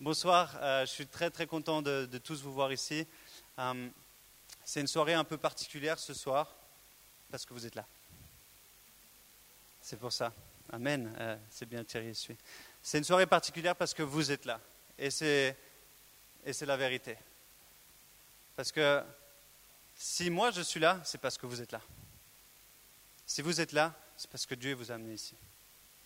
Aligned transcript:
Bonsoir, 0.00 0.56
euh, 0.60 0.86
je 0.86 0.92
suis 0.92 1.08
très 1.08 1.28
très 1.28 1.48
content 1.48 1.82
de, 1.82 2.06
tous 2.22 2.40
vous 2.40 2.52
voir 2.52 2.72
ici. 2.72 3.04
Euh, 3.58 3.88
c'est 4.64 4.80
une 4.80 4.86
soirée 4.86 5.14
un 5.14 5.24
peu 5.24 5.36
particulière 5.36 5.98
ce 5.98 6.14
soir 6.14 6.54
parce 7.32 7.44
que 7.44 7.52
vous 7.52 7.66
êtes 7.66 7.74
là. 7.74 7.84
C'est 9.82 9.98
pour 9.98 10.12
ça. 10.12 10.32
Amen. 10.70 11.12
Euh, 11.18 11.36
c'est 11.50 11.68
bien 11.68 11.82
Thierry. 11.82 12.14
je. 12.14 12.32
C'est 12.80 12.98
une 12.98 13.04
soirée 13.04 13.26
particulière 13.26 13.74
parce 13.74 13.92
que 13.92 14.04
vous 14.04 14.30
êtes 14.30 14.44
là. 14.44 14.60
Et 14.96 15.10
c'est, 15.10 15.56
et 16.46 16.52
c'est 16.52 16.66
la 16.66 16.76
vérité. 16.76 17.16
Parce 18.54 18.70
que 18.70 19.02
si 19.96 20.30
moi 20.30 20.52
je 20.52 20.62
suis 20.62 20.78
là, 20.78 21.00
c'est 21.02 21.20
parce 21.20 21.36
que 21.36 21.46
vous 21.46 21.60
êtes 21.60 21.72
là. 21.72 21.80
Si 23.26 23.42
vous 23.42 23.60
êtes 23.60 23.72
là, 23.72 23.92
c'est 24.16 24.30
parce 24.30 24.46
que 24.46 24.54
Dieu 24.54 24.74
vous 24.74 24.92
a 24.92 24.94
amené 24.94 25.14
ici. 25.14 25.34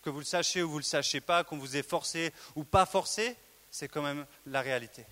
Que 0.01 0.09
vous 0.09 0.21
le 0.21 0.25
sachiez 0.25 0.63
ou 0.63 0.71
vous 0.71 0.77
ne 0.77 0.81
le 0.81 0.87
sachiez 0.87 1.21
pas, 1.21 1.45
qu'on 1.45 1.59
vous 1.59 1.77
ait 1.77 1.83
forcé 1.83 2.33
ou 2.57 2.65
pas 2.65 2.87
forcé, 2.87 3.37
c'est 3.73 3.89
quand 3.89 4.03
même 4.03 4.25
la 4.47 4.61
réalité. 4.61 5.05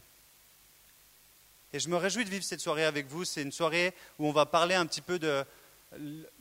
Et 1.72 1.80
je 1.80 1.88
me 1.88 1.96
réjouis 1.96 2.24
de 2.24 2.30
vivre 2.30 2.44
cette 2.44 2.60
soirée 2.60 2.84
avec 2.84 3.08
vous. 3.08 3.24
C'est 3.24 3.42
une 3.42 3.52
soirée 3.52 3.94
où 4.18 4.28
on 4.28 4.32
va 4.32 4.46
parler 4.46 4.74
un 4.74 4.86
petit 4.86 5.00
peu 5.00 5.18
de 5.18 5.44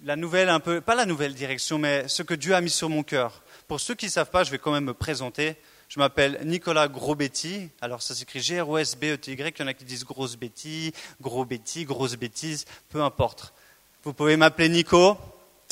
la 0.04 0.16
nouvelle, 0.16 0.50
un 0.50 0.60
peu, 0.60 0.82
pas 0.82 0.96
la 0.96 1.06
nouvelle 1.06 1.34
direction, 1.34 1.80
mais 1.80 2.08
ce 2.08 2.22
que 2.22 2.34
Dieu 2.34 2.54
a 2.54 2.62
mis 2.62 2.70
sur 2.70 2.90
mon 2.90 3.04
cœur. 3.04 3.42
Pour 3.68 3.80
ceux 3.80 3.96
qui 3.96 4.06
ne 4.06 4.12
savent 4.12 4.30
pas, 4.30 4.44
je 4.44 4.52
vais 4.52 4.60
quand 4.60 4.72
même 4.72 4.86
me 4.86 4.94
présenter. 4.94 5.56
Je 5.88 6.00
m'appelle 6.00 6.40
Nicolas 6.44 6.88
Grosbetti. 6.88 7.70
Alors 7.82 8.02
ça 8.02 8.14
s'écrit 8.14 8.42
G-R-O-S-B-E-T-Y. 8.42 9.56
Il 9.58 9.62
y 9.62 9.64
en 9.64 9.68
a 9.68 9.74
qui 9.74 9.86
disent 9.86 10.04
grosse 10.04 10.36
Betty, 10.36 10.94
gros 11.22 11.46
grosse 11.46 12.16
bêtise, 12.16 12.66
peu 12.90 13.02
importe. 13.02 13.54
Vous 14.04 14.14
pouvez 14.14 14.38
m'appeler 14.38 14.70
Nico, 14.70 15.18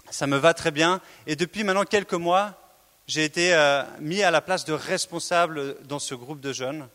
ça 0.09 0.27
me 0.27 0.37
va 0.37 0.53
très 0.53 0.71
bien. 0.71 1.01
Et 1.27 1.35
depuis 1.35 1.63
maintenant 1.63 1.83
quelques 1.83 2.13
mois, 2.13 2.66
j'ai 3.07 3.23
été 3.23 3.53
euh, 3.53 3.83
mis 3.99 4.21
à 4.21 4.31
la 4.31 4.41
place 4.41 4.65
de 4.65 4.73
responsable 4.73 5.81
dans 5.83 5.99
ce 5.99 6.13
groupe 6.13 6.41
de 6.41 6.51
jeunes 6.51 6.87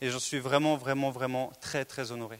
et 0.00 0.10
j'en 0.10 0.20
suis 0.20 0.38
vraiment, 0.38 0.76
vraiment, 0.76 1.10
vraiment 1.10 1.52
très, 1.60 1.84
très 1.84 2.12
honoré. 2.12 2.38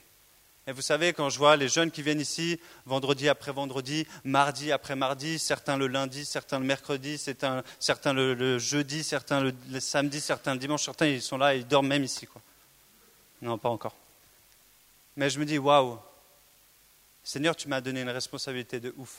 Et 0.69 0.73
vous 0.73 0.83
savez, 0.83 1.15
quand 1.15 1.31
je 1.31 1.39
vois 1.39 1.57
les 1.57 1.69
jeunes 1.69 1.91
qui 1.91 2.03
viennent 2.03 2.21
ici, 2.21 2.61
vendredi 2.85 3.29
après 3.29 3.53
vendredi, 3.53 4.07
mardi 4.23 4.71
après 4.71 4.95
mardi, 4.97 5.39
certains 5.39 5.79
le 5.79 5.87
lundi, 5.87 6.27
certains 6.27 6.59
le 6.59 6.67
mercredi, 6.67 7.17
certains, 7.17 7.65
le, 8.13 8.59
jeudi, 8.59 9.03
certains 9.03 9.41
le, 9.41 9.81
samedi, 9.81 10.21
certains 10.21 10.53
le 10.53 10.61
dimanche, 10.61 10.85
certains 10.85 11.07
ils 11.07 11.23
sont 11.23 11.39
là 11.39 11.55
et 11.55 11.61
ils 11.61 11.67
dorment 11.67 11.89
même 11.89 12.05
ici. 12.05 12.27
Quoi. 12.27 12.43
Non, 13.41 13.57
pas 13.57 13.71
encore. 13.71 13.97
Mais 15.17 15.31
je 15.31 15.41
me 15.41 15.47
dis, 15.47 15.57
waouh, 15.57 15.99
Seigneur, 17.25 17.57
tu 17.57 17.67
m'as 17.67 17.81
donné 17.81 18.03
une 18.03 18.11
responsabilité 18.11 18.79
de 18.79 18.93
ouf. 18.99 19.17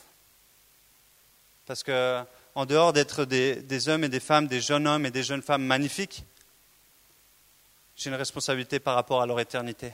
Parce 1.66 1.84
que 1.84 2.24
en 2.56 2.66
dehors 2.66 2.94
d'être 2.94 3.26
des, 3.26 3.90
hommes 3.90 4.04
et 4.04 4.10
des 4.10 4.20
femmes, 4.20 4.48
des 4.48 4.62
jeunes 4.62 4.88
hommes 4.88 5.06
et 5.06 5.12
des 5.12 5.24
jeunes 5.24 5.42
femmes 5.42 5.64
magnifiques, 5.64 6.24
j'ai 7.96 8.10
une 8.10 8.16
responsabilité 8.16 8.80
par 8.80 8.96
rapport 8.96 9.22
à 9.22 9.26
leur 9.26 9.40
éternité. 9.40 9.92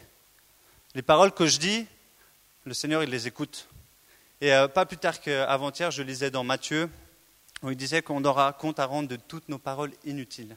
Les 0.93 1.01
paroles 1.01 1.31
que 1.31 1.47
je 1.47 1.59
dis, 1.59 1.87
le 2.65 2.73
Seigneur, 2.73 3.03
il 3.03 3.09
les 3.09 3.27
écoute. 3.27 3.67
Et 4.41 4.53
euh, 4.53 4.67
pas 4.67 4.85
plus 4.85 4.97
tard 4.97 5.19
qu'avant-hier, 5.21 5.91
je 5.91 6.03
lisais 6.03 6.31
dans 6.31 6.43
Matthieu, 6.43 6.89
où 7.63 7.71
il 7.71 7.77
disait 7.77 8.01
qu'on 8.01 8.23
aura 8.23 8.53
compte 8.53 8.79
à 8.79 8.85
rendre 8.85 9.09
de 9.09 9.15
toutes 9.15 9.49
nos 9.49 9.57
paroles 9.57 9.91
inutiles. 10.03 10.55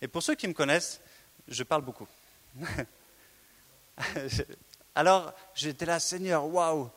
Et 0.00 0.08
pour 0.08 0.22
ceux 0.22 0.34
qui 0.34 0.48
me 0.48 0.52
connaissent, 0.52 1.00
je 1.48 1.62
parle 1.62 1.82
beaucoup. 1.82 2.08
Alors, 4.94 5.32
j'étais 5.54 5.86
là, 5.86 6.00
Seigneur, 6.00 6.46
waouh, 6.46 6.90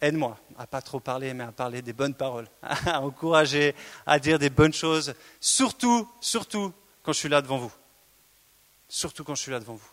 aide-moi 0.00 0.38
à 0.56 0.66
pas 0.66 0.82
trop 0.82 1.00
parler, 1.00 1.34
mais 1.34 1.44
à 1.44 1.52
parler 1.52 1.82
des 1.82 1.92
bonnes 1.92 2.14
paroles, 2.14 2.48
à 2.62 3.00
encourager, 3.00 3.74
à 4.06 4.18
dire 4.18 4.38
des 4.38 4.50
bonnes 4.50 4.72
choses, 4.72 5.14
surtout, 5.40 6.08
surtout 6.20 6.72
quand 7.02 7.12
je 7.12 7.18
suis 7.18 7.28
là 7.28 7.42
devant 7.42 7.58
vous. 7.58 7.72
Surtout 8.88 9.24
quand 9.24 9.34
je 9.34 9.42
suis 9.42 9.52
là 9.52 9.60
devant 9.60 9.74
vous. 9.74 9.90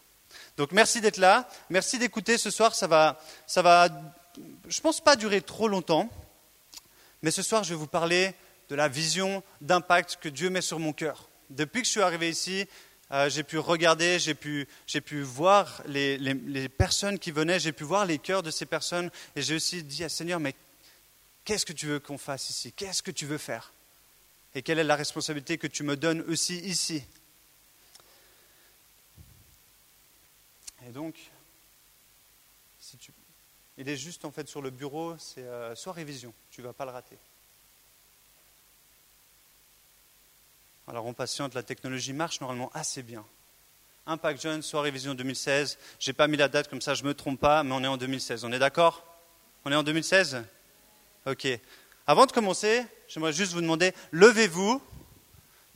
Donc 0.57 0.71
merci 0.71 1.01
d'être 1.01 1.17
là, 1.17 1.47
merci 1.69 1.99
d'écouter 1.99 2.37
ce 2.37 2.49
soir, 2.49 2.75
ça 2.75 2.87
va, 2.87 3.19
ça 3.45 3.61
va, 3.61 3.89
je 4.67 4.81
pense 4.81 5.01
pas 5.01 5.15
durer 5.15 5.41
trop 5.41 5.67
longtemps, 5.67 6.09
mais 7.21 7.31
ce 7.31 7.41
soir 7.41 7.63
je 7.63 7.69
vais 7.69 7.79
vous 7.79 7.87
parler 7.87 8.33
de 8.69 8.75
la 8.75 8.87
vision 8.87 9.43
d'impact 9.61 10.17
que 10.21 10.29
Dieu 10.29 10.49
met 10.49 10.61
sur 10.61 10.79
mon 10.79 10.93
cœur. 10.93 11.29
Depuis 11.49 11.81
que 11.81 11.85
je 11.85 11.91
suis 11.91 12.01
arrivé 12.01 12.29
ici, 12.29 12.67
euh, 13.11 13.29
j'ai 13.29 13.43
pu 13.43 13.59
regarder, 13.59 14.17
j'ai 14.17 14.33
pu, 14.33 14.67
pu, 15.05 15.21
voir 15.21 15.83
les, 15.85 16.17
les, 16.17 16.69
personnes 16.69 17.19
qui 17.19 17.31
venaient, 17.31 17.59
j'ai 17.59 17.71
pu 17.71 17.83
voir 17.83 18.05
les 18.05 18.17
cœurs 18.17 18.41
de 18.41 18.49
ces 18.49 18.65
personnes, 18.65 19.11
et 19.35 19.41
j'ai 19.41 19.55
aussi 19.55 19.83
dit 19.83 20.03
à 20.03 20.09
Seigneur, 20.09 20.39
mais 20.39 20.55
qu'est-ce 21.43 21.65
que 21.65 21.73
tu 21.73 21.85
veux 21.85 21.99
qu'on 21.99 22.17
fasse 22.17 22.49
ici? 22.49 22.71
Qu'est-ce 22.71 23.03
que 23.03 23.11
tu 23.11 23.25
veux 23.27 23.37
faire? 23.37 23.71
Et 24.55 24.63
quelle 24.63 24.79
est 24.79 24.83
la 24.83 24.95
responsabilité 24.95 25.57
que 25.57 25.67
tu 25.67 25.83
me 25.83 25.95
donnes 25.95 26.21
aussi 26.21 26.57
ici? 26.59 27.03
Et 30.87 30.91
donc, 30.91 31.15
si 32.79 32.97
tu... 32.97 33.11
il 33.77 33.87
est 33.87 33.97
juste 33.97 34.25
en 34.25 34.31
fait 34.31 34.47
sur 34.47 34.61
le 34.61 34.71
bureau, 34.71 35.15
c'est 35.19 35.43
euh, 35.43 35.75
soit 35.75 35.93
révision, 35.93 36.33
tu 36.49 36.61
ne 36.61 36.67
vas 36.67 36.73
pas 36.73 36.85
le 36.85 36.91
rater. 36.91 37.17
Alors 40.87 41.07
on 41.07 41.13
patiente, 41.13 41.55
la 41.55 41.63
technologie 41.63 42.13
marche 42.13 42.41
normalement 42.41 42.69
assez 42.75 43.01
bien. 43.01 43.25
Impact 44.05 44.39
Jeune, 44.39 44.61
soirée 44.61 44.91
vision 44.91 45.15
2016. 45.15 45.79
Je 45.99 46.09
n'ai 46.09 46.13
pas 46.13 46.27
mis 46.27 46.37
la 46.37 46.47
date 46.47 46.69
comme 46.69 46.81
ça, 46.81 46.93
je 46.93 47.01
ne 47.01 47.07
me 47.07 47.15
trompe 47.15 47.39
pas, 47.39 47.63
mais 47.63 47.73
on 47.73 47.83
est 47.83 47.87
en 47.87 47.97
2016. 47.97 48.45
On 48.45 48.51
est 48.51 48.59
d'accord? 48.59 49.03
On 49.65 49.71
est 49.71 49.75
en 49.75 49.81
2016 49.81 50.43
Ok. 51.25 51.47
Avant 52.05 52.27
de 52.27 52.31
commencer, 52.31 52.85
j'aimerais 53.07 53.33
juste 53.33 53.53
vous 53.53 53.61
demander, 53.61 53.93
levez-vous, 54.11 54.79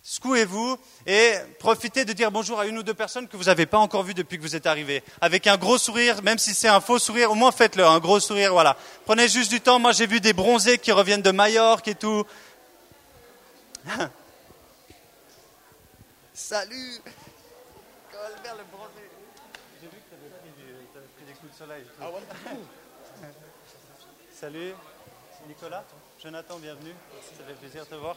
secouez-vous 0.04 0.78
et 1.08 1.34
profitez 1.58 2.06
de 2.06 2.14
dire 2.14 2.32
bonjour 2.32 2.60
à 2.60 2.68
une 2.68 2.78
ou 2.78 2.84
deux 2.84 2.94
personnes 2.94 3.28
que 3.28 3.36
vous 3.36 3.46
n'avez 3.46 3.66
pas 3.66 3.80
encore 3.80 4.04
vues 4.04 4.14
depuis 4.14 4.38
que 4.38 4.44
vous 4.44 4.56
êtes 4.56 4.68
arrivé. 4.68 5.04
Avec 5.22 5.48
un 5.48 5.58
gros 5.58 5.80
sourire, 5.80 6.22
même 6.22 6.38
si 6.38 6.54
c'est 6.54 6.68
un 6.68 6.82
faux 6.82 7.00
sourire, 7.00 7.32
au 7.32 7.36
moins 7.36 7.52
faites-le, 7.52 7.84
un 7.84 7.98
gros 7.98 8.20
sourire, 8.20 8.54
voilà. 8.54 8.78
Prenez 9.06 9.28
juste 9.28 9.50
du 9.50 9.60
temps. 9.60 9.80
Moi, 9.80 9.92
j'ai 9.92 10.06
vu 10.06 10.20
des 10.20 10.34
bronzés 10.34 10.78
qui 10.78 10.92
reviennent 10.92 11.24
de 11.24 11.32
Majorque 11.32 11.88
et 11.88 11.96
tout. 11.96 12.24
Salut 16.40 17.02
Albert 18.14 18.56
le 18.56 18.64
bronzé. 18.72 19.10
J'ai 19.80 19.88
vu 19.88 19.98
que 19.98 20.10
tu 20.10 20.16
avais 20.16 21.06
pris, 21.16 21.26
des 21.26 21.34
coups 21.34 21.52
de 21.52 21.58
soleil. 21.58 21.84
Ah 22.02 22.10
ouais? 22.10 22.22
Salut 24.34 24.74
Nicolas, 25.48 25.84
Jonathan, 26.18 26.58
bienvenue. 26.58 26.96
Ça 27.38 27.44
fait 27.44 27.54
plaisir 27.56 27.84
de 27.84 27.90
te 27.90 27.96
voir. 27.96 28.16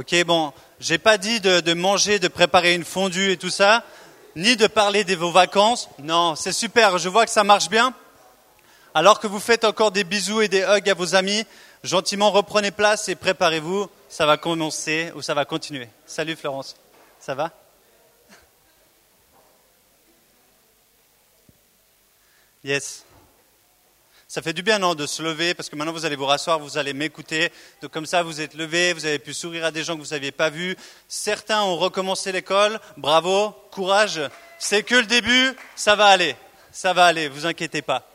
Ok, 0.00 0.24
bon, 0.24 0.54
j'ai 0.78 0.96
pas 0.96 1.18
dit 1.18 1.40
de, 1.40 1.74
manger, 1.74 2.18
de 2.18 2.28
préparer 2.28 2.72
une 2.72 2.86
fondue 2.86 3.32
et 3.32 3.36
tout 3.36 3.50
ça, 3.50 3.84
ni 4.34 4.56
de 4.56 4.66
parler 4.66 5.04
de 5.04 5.14
vos 5.14 5.30
vacances. 5.30 5.90
Non, 5.98 6.36
c'est 6.36 6.54
super, 6.54 6.96
je 6.96 7.10
vois 7.10 7.26
que 7.26 7.30
ça 7.30 7.44
marche 7.44 7.68
bien. 7.68 7.92
Alors 8.94 9.20
que 9.20 9.26
vous 9.26 9.38
faites 9.38 9.62
encore 9.62 9.90
des 9.90 10.04
bisous 10.04 10.40
et 10.40 10.48
des 10.48 10.62
hugs 10.62 10.88
à 10.88 10.94
vos 10.94 11.14
amis, 11.14 11.44
gentiment 11.84 12.30
reprenez 12.30 12.70
place 12.70 13.10
et 13.10 13.14
préparez-vous. 13.14 13.90
Ça 14.08 14.24
va 14.24 14.38
commencer 14.38 15.12
ou 15.16 15.20
ça 15.20 15.34
va 15.34 15.44
continuer. 15.44 15.90
Salut 16.06 16.34
Florence, 16.34 16.76
ça 17.20 17.34
va? 17.34 17.50
Yes. 22.64 23.04
Ça 24.30 24.42
fait 24.42 24.52
du 24.52 24.62
bien, 24.62 24.78
non, 24.78 24.94
de 24.94 25.06
se 25.06 25.24
lever, 25.24 25.54
parce 25.54 25.68
que 25.68 25.74
maintenant 25.74 25.92
vous 25.92 26.04
allez 26.04 26.14
vous 26.14 26.24
rasseoir, 26.24 26.60
vous 26.60 26.78
allez 26.78 26.92
m'écouter. 26.92 27.50
Donc 27.82 27.90
comme 27.90 28.06
ça, 28.06 28.22
vous 28.22 28.40
êtes 28.40 28.54
levé, 28.54 28.92
vous 28.92 29.04
avez 29.04 29.18
pu 29.18 29.34
sourire 29.34 29.64
à 29.64 29.72
des 29.72 29.82
gens 29.82 29.96
que 29.96 30.02
vous 30.02 30.14
n'aviez 30.14 30.30
pas 30.30 30.50
vus. 30.50 30.76
Certains 31.08 31.64
ont 31.64 31.76
recommencé 31.76 32.30
l'école. 32.30 32.78
Bravo, 32.96 33.50
courage. 33.72 34.20
C'est 34.60 34.84
que 34.84 34.94
le 34.94 35.06
début, 35.06 35.56
ça 35.74 35.96
va 35.96 36.06
aller. 36.06 36.36
Ça 36.70 36.92
va 36.92 37.06
aller, 37.06 37.26
vous 37.26 37.44
inquiétez 37.44 37.82
pas. 37.82 38.08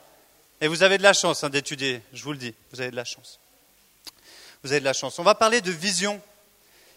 Et 0.61 0.69
vous 0.69 0.83
avez 0.83 0.97
de 0.97 1.03
la 1.03 1.11
chance 1.11 1.43
hein, 1.43 1.49
d'étudier, 1.49 2.01
je 2.13 2.23
vous 2.23 2.31
le 2.31 2.37
dis, 2.37 2.55
vous 2.71 2.79
avez 2.79 2.91
de 2.91 2.95
la 2.95 3.03
chance. 3.03 3.41
Vous 4.63 4.71
avez 4.71 4.79
de 4.79 4.85
la 4.85 4.93
chance. 4.93 5.19
On 5.19 5.23
va 5.23 5.35
parler 5.35 5.59
de 5.59 5.71
vision. 5.71 6.21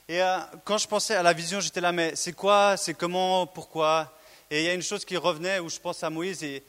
Et 0.08 0.22
euh, 0.22 0.38
quand 0.64 0.78
je 0.78 0.86
pensais 0.86 1.16
à 1.16 1.24
la 1.24 1.32
vision, 1.32 1.58
j'étais 1.58 1.80
là, 1.80 1.90
mais 1.90 2.14
c'est 2.14 2.34
quoi, 2.34 2.76
c'est 2.76 2.94
comment, 2.94 3.48
pourquoi? 3.48 4.16
Et 4.48 4.60
il 4.60 4.64
y 4.64 4.68
a 4.68 4.74
une 4.74 4.82
chose 4.82 5.04
qui 5.04 5.16
revenait 5.16 5.58
où 5.58 5.68
je 5.68 5.80
pense 5.80 6.04
à 6.04 6.08
Moïse 6.08 6.44
et 6.44 6.62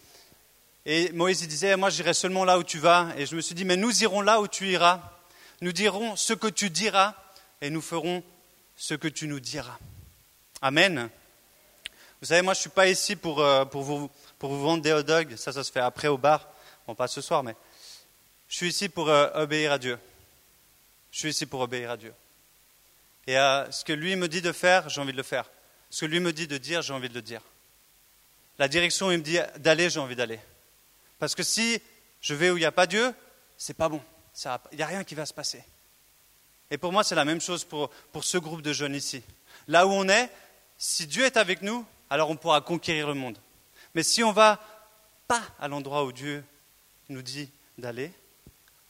et 0.92 1.12
Moïse 1.12 1.48
disait, 1.48 1.76
moi 1.76 1.92
j'irai 1.92 2.16
seulement 2.16 2.44
là 2.44 2.58
où 2.58 2.64
tu 2.64 2.80
vas. 2.80 3.10
Et 3.16 3.28
je 3.28 3.36
me 3.36 3.42
suis 3.42 3.54
dit, 3.54 3.64
mais 3.64 3.78
nous 3.78 4.02
irons 4.02 4.22
là 4.22 4.42
où 4.42 4.48
tu 4.48 4.70
iras. 4.70 5.00
Nous 5.62 5.72
dirons 5.72 6.16
ce 6.16 6.34
que 6.34 6.48
tu 6.48 6.72
diras 6.72 7.14
et 7.62 7.70
nous 7.70 7.80
ferons 7.80 8.24
ce 8.76 8.96
que 8.96 9.08
tu 9.08 9.28
nous 9.28 9.40
diras. 9.40 9.78
Amen. 10.64 11.08
Vous 12.20 12.26
savez, 12.26 12.42
moi 12.42 12.56
je 12.56 12.58
ne 12.58 12.62
suis 12.62 12.70
pas 12.72 12.88
ici 12.88 13.16
pour, 13.16 13.40
euh, 13.40 13.66
pour, 13.66 13.84
vous, 13.84 14.10
pour 14.40 14.50
vous 14.50 14.64
vendre 14.64 14.82
des 14.82 14.92
hot 14.92 15.04
dogs. 15.04 15.36
Ça, 15.36 15.52
ça 15.52 15.64
se 15.64 15.72
fait 15.72 15.80
après 15.80 16.08
au 16.08 16.18
bar. 16.18 16.48
Bon, 16.88 16.96
pas 16.96 17.08
ce 17.08 17.22
soir, 17.22 17.44
mais 17.44 17.56
je 18.48 18.56
suis 18.56 18.70
ici 18.70 18.90
pour 18.90 19.10
euh, 19.10 19.30
obéir 19.36 19.74
à 19.74 19.78
Dieu. 19.78 20.00
Je 21.12 21.20
suis 21.20 21.30
ici 21.30 21.46
pour 21.46 21.60
obéir 21.60 21.92
à 21.92 21.98
Dieu. 21.98 22.16
Et 23.28 23.36
ce 23.36 23.86
que 23.86 23.94
lui 23.94 24.16
me 24.16 24.28
dit 24.28 24.42
de 24.42 24.52
faire, 24.52 24.90
j'ai 24.90 25.02
envie 25.02 25.12
de 25.12 25.18
le 25.18 25.22
faire. 25.22 25.46
Ce 25.92 26.02
que 26.02 26.06
lui 26.08 26.20
me 26.20 26.34
dit 26.34 26.48
de 26.48 26.58
dire, 26.58 26.82
j'ai 26.82 26.94
envie 26.94 27.10
de 27.10 27.14
le 27.14 27.22
dire. 27.22 27.42
La 28.58 28.68
direction, 28.68 29.12
il 29.12 29.20
me 29.20 29.24
dit 29.24 29.38
d'aller, 29.60 29.92
j'ai 29.92 30.00
envie 30.00 30.16
d'aller. 30.16 30.40
Parce 31.20 31.36
que 31.36 31.44
si 31.44 31.82
je 32.22 32.34
vais 32.34 32.50
où 32.50 32.58
il 32.58 32.62
n'y 32.62 32.66
a 32.66 32.72
pas 32.72 32.88
Dieu, 32.88 33.14
c'est 33.58 33.74
pas 33.74 33.90
bon. 33.90 34.02
Il 34.72 34.78
n'y 34.78 34.84
a 34.84 34.88
rien 34.88 35.04
qui 35.04 35.16
va 35.16 35.26
se 35.26 35.34
passer. 35.34 35.64
Et 36.72 36.78
pour 36.78 36.92
moi, 36.92 37.04
c'est 37.04 37.16
la 37.16 37.26
même 37.26 37.42
chose 37.42 37.66
pour, 37.66 37.90
pour 38.12 38.24
ce 38.24 38.38
groupe 38.38 38.62
de 38.62 38.74
jeunes 38.74 38.96
ici. 38.96 39.22
Là 39.68 39.86
où 39.86 39.92
on 39.92 40.08
est, 40.08 40.30
si 40.78 41.08
Dieu 41.08 41.26
est 41.26 41.38
avec 41.38 41.62
nous, 41.62 41.86
alors 42.10 42.30
on 42.30 42.38
pourra 42.38 42.62
conquérir 42.62 43.08
le 43.08 43.14
monde. 43.14 43.38
Mais 43.94 44.04
si 44.04 44.24
on 44.24 44.30
ne 44.30 44.36
va 44.36 44.60
pas 45.28 45.42
à 45.60 45.68
l'endroit 45.68 46.06
où 46.06 46.12
Dieu 46.12 46.44
nous 47.10 47.22
dit 47.22 47.52
d'aller, 47.78 48.12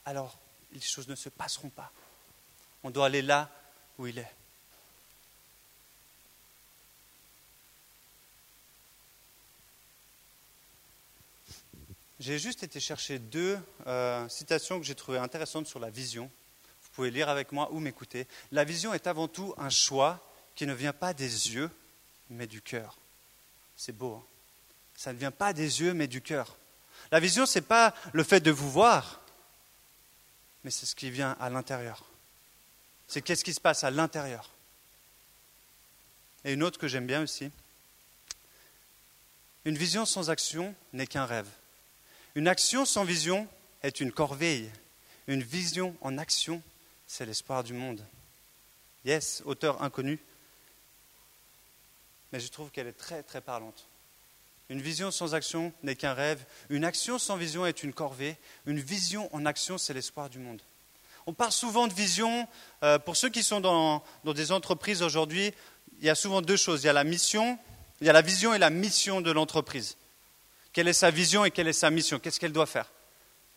alors 0.04 0.38
les 0.72 0.80
choses 0.80 1.08
ne 1.08 1.14
se 1.14 1.28
passeront 1.28 1.70
pas. 1.70 1.90
On 2.82 2.90
doit 2.90 3.06
aller 3.06 3.22
là 3.22 3.50
où 3.98 4.06
il 4.06 4.18
est. 4.18 4.32
J'ai 12.20 12.38
juste 12.38 12.62
été 12.62 12.80
chercher 12.80 13.18
deux 13.18 13.58
euh, 13.86 14.28
citations 14.28 14.78
que 14.78 14.84
j'ai 14.84 14.94
trouvées 14.94 15.16
intéressantes 15.16 15.66
sur 15.66 15.80
la 15.80 15.88
vision. 15.88 16.30
Vous 16.82 16.90
pouvez 16.92 17.10
lire 17.10 17.30
avec 17.30 17.50
moi 17.50 17.72
ou 17.72 17.80
m'écouter. 17.80 18.26
La 18.52 18.62
vision 18.62 18.92
est 18.92 19.06
avant 19.06 19.26
tout 19.26 19.54
un 19.56 19.70
choix 19.70 20.20
qui 20.54 20.66
ne 20.66 20.74
vient 20.74 20.92
pas 20.92 21.14
des 21.14 21.54
yeux, 21.54 21.70
mais 22.28 22.46
du 22.46 22.60
cœur. 22.60 22.98
C'est 23.74 23.96
beau. 23.96 24.16
Hein 24.16 24.24
Ça 24.96 25.14
ne 25.14 25.18
vient 25.18 25.30
pas 25.30 25.54
des 25.54 25.80
yeux, 25.80 25.94
mais 25.94 26.08
du 26.08 26.20
cœur. 26.20 26.58
La 27.10 27.20
vision, 27.20 27.46
ce 27.46 27.58
n'est 27.58 27.64
pas 27.64 27.94
le 28.12 28.22
fait 28.22 28.40
de 28.40 28.50
vous 28.50 28.70
voir, 28.70 29.22
mais 30.62 30.70
c'est 30.70 30.84
ce 30.84 30.94
qui 30.94 31.10
vient 31.10 31.38
à 31.40 31.48
l'intérieur. 31.48 32.04
C'est 33.08 33.22
qu'est-ce 33.22 33.44
qui 33.44 33.54
se 33.54 33.62
passe 33.62 33.82
à 33.82 33.90
l'intérieur. 33.90 34.50
Et 36.44 36.52
une 36.52 36.62
autre 36.62 36.78
que 36.78 36.86
j'aime 36.86 37.06
bien 37.06 37.22
aussi. 37.22 37.50
Une 39.64 39.78
vision 39.78 40.04
sans 40.04 40.28
action 40.28 40.74
n'est 40.92 41.06
qu'un 41.06 41.24
rêve. 41.24 41.48
Une 42.34 42.48
action 42.48 42.84
sans 42.84 43.04
vision 43.04 43.48
est 43.82 44.00
une 44.00 44.12
corvée. 44.12 44.70
Une 45.26 45.42
vision 45.42 45.96
en 46.00 46.18
action, 46.18 46.62
c'est 47.06 47.26
l'espoir 47.26 47.64
du 47.64 47.72
monde. 47.72 48.04
Yes, 49.04 49.42
auteur 49.46 49.82
inconnu, 49.82 50.18
mais 52.32 52.40
je 52.40 52.48
trouve 52.48 52.70
qu'elle 52.70 52.86
est 52.86 52.92
très 52.92 53.22
très 53.22 53.40
parlante. 53.40 53.86
Une 54.68 54.80
vision 54.80 55.10
sans 55.10 55.34
action 55.34 55.72
n'est 55.82 55.96
qu'un 55.96 56.14
rêve. 56.14 56.44
Une 56.68 56.84
action 56.84 57.18
sans 57.18 57.36
vision 57.36 57.66
est 57.66 57.82
une 57.82 57.92
corvée. 57.92 58.36
Une 58.66 58.78
vision 58.78 59.28
en 59.34 59.44
action, 59.44 59.78
c'est 59.78 59.94
l'espoir 59.94 60.30
du 60.30 60.38
monde. 60.38 60.60
On 61.26 61.32
parle 61.32 61.50
souvent 61.50 61.88
de 61.88 61.92
vision. 61.92 62.46
Euh, 62.84 62.98
pour 62.98 63.16
ceux 63.16 63.30
qui 63.30 63.42
sont 63.42 63.60
dans, 63.60 64.04
dans 64.22 64.32
des 64.32 64.52
entreprises 64.52 65.02
aujourd'hui, 65.02 65.52
il 65.98 66.06
y 66.06 66.10
a 66.10 66.14
souvent 66.14 66.40
deux 66.40 66.56
choses. 66.56 66.84
Il 66.84 66.86
y 66.86 66.90
a 66.90 66.92
la 66.92 67.02
mission, 67.02 67.58
il 68.00 68.06
y 68.06 68.10
a 68.10 68.12
la 68.12 68.22
vision 68.22 68.54
et 68.54 68.58
la 68.58 68.70
mission 68.70 69.20
de 69.20 69.32
l'entreprise. 69.32 69.96
Quelle 70.72 70.88
est 70.88 70.92
sa 70.92 71.10
vision 71.10 71.44
et 71.44 71.50
quelle 71.50 71.68
est 71.68 71.72
sa 71.72 71.90
mission? 71.90 72.18
Qu'est-ce 72.18 72.38
qu'elle 72.38 72.52
doit 72.52 72.66
faire? 72.66 72.90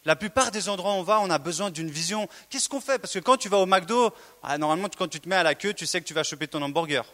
La 0.05 0.15
plupart 0.15 0.51
des 0.51 0.67
endroits 0.67 0.93
où 0.93 0.97
on 0.97 1.03
va, 1.03 1.21
on 1.21 1.29
a 1.29 1.37
besoin 1.37 1.71
d'une 1.71 1.89
vision. 1.89 2.27
Qu'est-ce 2.49 2.67
qu'on 2.67 2.81
fait? 2.81 2.99
Parce 2.99 3.13
que 3.13 3.19
quand 3.19 3.37
tu 3.37 3.47
vas 3.47 3.57
au 3.57 3.65
McDo, 3.65 4.13
ah, 4.41 4.57
normalement, 4.57 4.89
quand 4.97 5.07
tu 5.07 5.19
te 5.19 5.29
mets 5.29 5.35
à 5.35 5.43
la 5.43 5.55
queue, 5.55 5.73
tu 5.73 5.85
sais 5.85 6.01
que 6.01 6.05
tu 6.05 6.13
vas 6.13 6.23
choper 6.23 6.47
ton 6.47 6.61
hamburger 6.61 7.05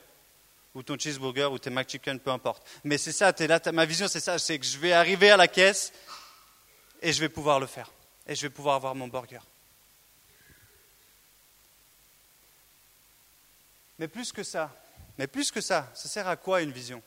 ou 0.73 0.83
ton 0.83 0.97
cheeseburger 0.97 1.51
ou 1.51 1.59
tes 1.59 1.69
McChicken, 1.69 2.19
peu 2.19 2.31
importe. 2.31 2.65
Mais 2.83 2.97
c'est 2.97 3.11
ça, 3.11 3.33
ma 3.73 3.85
vision, 3.85 4.07
c'est 4.07 4.19
ça, 4.19 4.39
c'est 4.39 4.57
que 4.57 4.65
je 4.65 4.77
vais 4.77 4.93
arriver 4.93 5.29
à 5.29 5.37
la 5.37 5.47
caisse 5.47 5.91
et 7.01 7.13
je 7.13 7.19
vais 7.19 7.29
pouvoir 7.29 7.59
le 7.59 7.67
faire. 7.67 7.91
Et 8.25 8.35
je 8.35 8.41
vais 8.43 8.49
pouvoir 8.49 8.75
avoir 8.75 8.95
mon 8.95 9.07
burger. 9.07 9.39
Mais 13.97 14.07
plus 14.07 14.31
que 14.31 14.43
ça, 14.43 14.73
mais 15.17 15.27
plus 15.27 15.51
que 15.51 15.61
ça, 15.61 15.91
ça 15.93 16.07
sert 16.07 16.27
à 16.27 16.37
quoi 16.37 16.61
une 16.61 16.71
vision? 16.71 17.03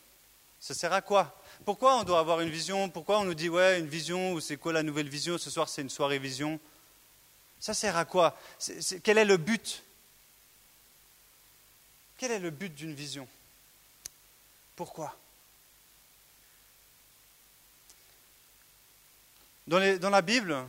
Ça 0.60 0.74
sert 0.74 0.92
à 0.92 1.00
quoi? 1.00 1.41
Pourquoi 1.64 1.98
on 1.98 2.04
doit 2.04 2.18
avoir 2.18 2.40
une 2.40 2.50
vision? 2.50 2.88
Pourquoi 2.88 3.20
on 3.20 3.24
nous 3.24 3.34
dit, 3.34 3.48
ouais, 3.48 3.80
une 3.80 3.88
vision, 3.88 4.32
ou 4.32 4.40
c'est 4.40 4.56
quoi 4.56 4.72
la 4.72 4.82
nouvelle 4.82 5.08
vision? 5.08 5.38
Ce 5.38 5.50
soir, 5.50 5.68
c'est 5.68 5.82
une 5.82 5.90
soirée 5.90 6.18
vision. 6.18 6.58
Ça 7.60 7.74
sert 7.74 7.96
à 7.96 8.04
quoi? 8.04 8.38
Quel 9.02 9.18
est 9.18 9.24
le 9.24 9.36
but? 9.36 9.82
Quel 12.18 12.32
est 12.32 12.38
le 12.38 12.50
but 12.50 12.74
d'une 12.74 12.94
vision? 12.94 13.26
Pourquoi? 14.76 15.16
Dans, 19.66 19.98
dans 19.98 20.10
la 20.10 20.22
Bible, 20.22 20.66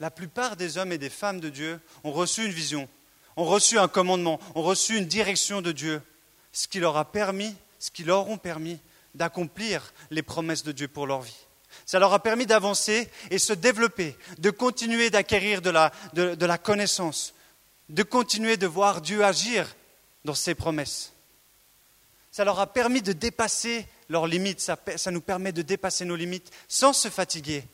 la 0.00 0.10
plupart 0.10 0.56
des 0.56 0.78
hommes 0.78 0.92
et 0.92 0.98
des 0.98 1.10
femmes 1.10 1.40
de 1.40 1.50
Dieu 1.50 1.80
ont 2.04 2.12
reçu 2.12 2.44
une 2.44 2.52
vision, 2.52 2.88
ont 3.36 3.44
reçu 3.44 3.78
un 3.78 3.88
commandement, 3.88 4.40
ont 4.54 4.62
reçu 4.62 4.96
une 4.96 5.06
direction 5.06 5.62
de 5.62 5.72
Dieu, 5.72 6.02
ce 6.52 6.66
qui 6.68 6.78
leur 6.80 6.96
a 6.96 7.04
permis, 7.04 7.54
ce 7.78 7.90
qui 7.90 8.04
leur 8.04 8.28
ont 8.28 8.38
permis 8.38 8.78
d'accomplir 9.16 9.92
les 10.10 10.22
promesses 10.22 10.62
de 10.62 10.72
Dieu 10.72 10.88
pour 10.88 11.06
leur 11.06 11.22
vie. 11.22 11.46
Ça 11.84 11.98
leur 11.98 12.12
a 12.12 12.22
permis 12.22 12.46
d'avancer 12.46 13.08
et 13.30 13.38
se 13.38 13.52
développer, 13.52 14.16
de 14.38 14.50
continuer 14.50 15.10
d'acquérir 15.10 15.62
de 15.62 15.70
la, 15.70 15.92
de, 16.14 16.46
la 16.46 16.58
connaissance, 16.58 17.34
de 17.88 18.02
continuer 18.02 18.56
de 18.56 18.66
voir 18.66 19.00
Dieu 19.00 19.24
agir 19.24 19.74
dans 20.24 20.34
ses 20.34 20.54
promesses. 20.54 21.12
Ça 22.30 22.44
leur 22.44 22.60
a 22.60 22.66
permis 22.66 23.02
de 23.02 23.12
dépasser 23.12 23.86
leurs 24.08 24.26
limites, 24.26 24.60
ça, 24.60 24.78
ça 24.96 25.10
nous 25.10 25.20
permet 25.20 25.52
de 25.52 25.62
dépasser 25.62 26.04
nos 26.04 26.16
limites 26.16 26.50
sans 26.68 26.92
se 26.92 27.08
fatiguer, 27.08 27.64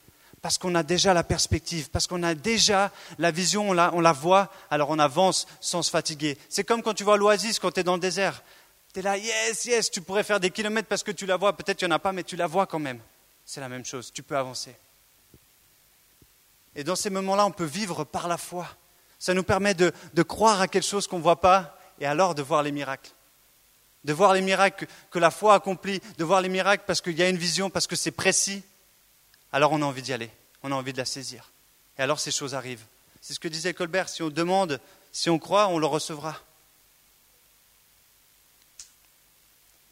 parce 0.41 0.59
qu'on 0.59 0.75
a 0.75 0.83
déjà 0.83 1.15
la 1.15 1.25
perspective, 1.25 1.91
parce 1.91 2.07
qu'on 2.07 2.23
a 2.23 2.35
déjà 2.35 2.91
la 3.19 3.31
vision, 3.31 3.71
on 3.71 3.73
la, 3.73 3.93
on 3.95 4.01
la 4.01 4.13
voit, 4.13 4.53
alors 4.71 4.91
on 4.91 4.99
avance 4.99 5.47
sans 5.61 5.83
se 5.83 5.91
fatiguer. 5.91 6.37
C'est 6.49 6.65
comme 6.65 6.83
quand 6.83 6.95
tu 6.95 7.05
vois 7.05 7.17
l'oasis, 7.17 7.59
quand 7.59 7.73
tu 7.73 7.81
es 7.81 7.85
dans 7.85 7.95
le 7.95 8.01
désert. 8.01 8.43
Tu 8.93 9.01
es 9.01 9.03
là, 9.03 9.17
yes, 9.17 9.65
yes, 9.65 9.91
tu 9.91 10.03
pourrais 10.03 10.23
faire 10.23 10.41
des 10.41 10.51
kilomètres 10.51 10.89
parce 10.89 11.03
que 11.03 11.11
tu 11.11 11.25
la 11.27 11.37
vois. 11.37 11.57
Peut-être 11.57 11.79
qu'il 11.79 11.89
n'y 11.89 11.95
en 11.95 11.97
a 11.97 11.99
pas, 11.99 12.13
mais 12.13 12.25
tu 12.25 12.37
la 12.37 12.47
vois 12.47 12.67
quand 12.67 12.79
même. 12.79 13.01
C'est 13.45 13.61
la 13.61 13.69
même 13.69 13.85
chose, 13.85 14.13
tu 14.13 14.23
peux 14.23 14.37
avancer. 14.37 14.75
Et 16.75 16.85
dans 16.85 16.97
ces 16.97 17.11
moments-là, 17.11 17.47
on 17.47 17.51
peut 17.51 17.65
vivre 17.65 18.05
par 18.05 18.29
la 18.29 18.37
foi. 18.37 18.67
Ça 19.19 19.35
nous 19.35 19.43
permet 19.43 19.75
de, 19.75 19.93
croire 20.23 20.61
à 20.61 20.69
quelque 20.69 20.87
chose 20.87 21.07
qu'on 21.07 21.19
ne 21.19 21.23
voit 21.23 21.41
pas 21.41 21.79
et 22.01 22.07
alors 22.07 22.35
de 22.35 22.43
voir 22.43 22.63
les 22.63 22.73
miracles. 22.73 23.11
De 24.05 24.13
voir 24.13 24.35
les 24.35 24.41
miracles 24.41 24.87
que, 25.11 25.19
la 25.19 25.31
foi 25.31 25.55
accomplit, 25.55 26.01
de 26.19 26.25
voir 26.25 26.41
les 26.41 26.49
miracles 26.49 26.85
parce 26.87 27.01
qu'il 27.01 27.17
y 27.17 27.23
a 27.23 27.29
une 27.29 27.37
vision, 27.37 27.71
parce 27.71 27.87
que 27.87 27.95
c'est 27.95 28.11
précis. 28.11 28.63
Alors 29.53 29.73
on 29.73 29.83
a 29.83 29.85
envie 29.85 30.03
d'y 30.03 30.13
aller, 30.13 30.31
on 30.63 30.73
a 30.73 30.75
envie 30.75 30.93
de 30.93 30.99
la 30.99 31.05
saisir. 31.05 31.53
Et 31.99 32.03
alors 32.03 32.19
ces 32.19 32.31
choses 32.31 32.55
arrivent. 32.55 32.85
C'est 33.21 33.35
ce 33.35 33.39
que 33.39 33.49
disait 33.49 33.75
Colbert, 33.75 34.09
si 34.09 34.23
on 34.23 34.31
demande, 34.31 34.81
si 35.13 35.31
on 35.31 35.39
croit, 35.39 35.69
on 35.69 35.79
le 35.79 35.87
recevra. 35.87 36.37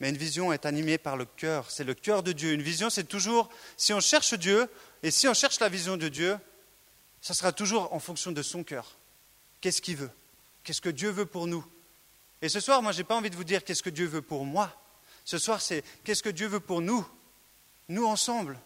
Mais 0.01 0.09
une 0.09 0.17
vision 0.17 0.53
est 0.53 0.65
animée 0.65 0.99
par 0.99 1.17
le 1.17 1.27
cœur. 1.27 1.71
C'est 1.71 1.85
le 1.85 1.95
cœur 1.95 2.23
de 2.23 2.33
Dieu. 2.33 2.53
Une 2.53 2.63
vision, 2.63 2.89
c'est 2.89 3.05
toujours, 3.05 3.51
si 3.77 3.93
on 3.93 4.01
cherche 4.01 4.35
Dieu, 4.35 4.69
et 5.03 5.11
si 5.11 5.29
on 5.29 5.35
cherche 5.35 5.61
la 5.61 5.69
vision 5.69 5.99
de 5.99 6.09
Dieu, 6.09 6.39
ça 7.21 7.35
sera 7.35 7.53
toujours 7.53 7.93
en 7.93 8.01
fonction 8.01 8.33
de 8.33 8.43
son 8.43 8.65
cœur. 8.65 8.97
Qu'est-ce 9.61 9.83
qu'il 9.83 9.97
veut? 9.97 10.11
Qu'est-ce 10.65 10.81
que 10.81 10.89
Dieu 10.89 11.11
veut 11.11 11.27
pour 11.27 11.47
nous? 11.47 11.65
Et 12.41 12.49
ce 12.49 12.61
soir, 12.61 12.81
moi, 12.83 12.93
je 12.93 12.99
n'ai 12.99 13.05
pas 13.05 13.15
envie 13.15 13.29
de 13.29 13.37
vous 13.37 13.45
dire 13.45 13.63
qu'est-ce 13.63 13.83
que 13.83 13.91
Dieu 13.91 14.07
veut 14.07 14.23
pour 14.23 14.47
moi. 14.47 14.75
Ce 15.27 15.37
soir, 15.37 15.61
c'est 15.61 15.85
qu'est-ce 16.03 16.23
que 16.23 16.31
Dieu 16.31 16.49
veut 16.49 16.61
pour 16.61 16.81
nous, 16.81 17.07
nous 17.89 18.07
ensemble. 18.07 18.59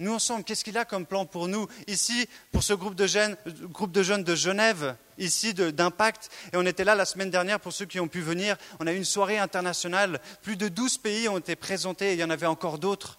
Nous 0.00 0.12
ensemble, 0.12 0.42
qu'est-ce 0.42 0.64
qu'il 0.64 0.76
a 0.76 0.84
comme 0.84 1.06
plan 1.06 1.26
pour 1.26 1.46
nous? 1.46 1.68
Ici, 1.86 2.28
pour 2.50 2.64
ce 2.64 2.74
groupe 2.74 2.96
de 2.96 3.06
jeunes, 3.06 3.36
groupe 3.46 3.92
de, 3.92 4.02
jeunes 4.02 4.24
de 4.24 4.34
Genève, 4.34 4.96
ici 5.18 5.54
d'Impact, 5.54 6.30
et 6.52 6.56
on 6.56 6.66
était 6.66 6.84
là 6.84 6.94
la 6.94 7.04
semaine 7.04 7.30
dernière 7.30 7.60
pour 7.60 7.72
ceux 7.72 7.86
qui 7.86 8.00
ont 8.00 8.08
pu 8.08 8.20
venir, 8.20 8.56
on 8.80 8.86
a 8.86 8.92
eu 8.92 8.96
une 8.96 9.04
soirée 9.04 9.38
internationale, 9.38 10.20
plus 10.42 10.56
de 10.56 10.68
12 10.68 10.98
pays 10.98 11.28
ont 11.28 11.38
été 11.38 11.56
présentés, 11.56 12.10
et 12.10 12.12
il 12.14 12.20
y 12.20 12.24
en 12.24 12.30
avait 12.30 12.46
encore 12.46 12.78
d'autres. 12.78 13.18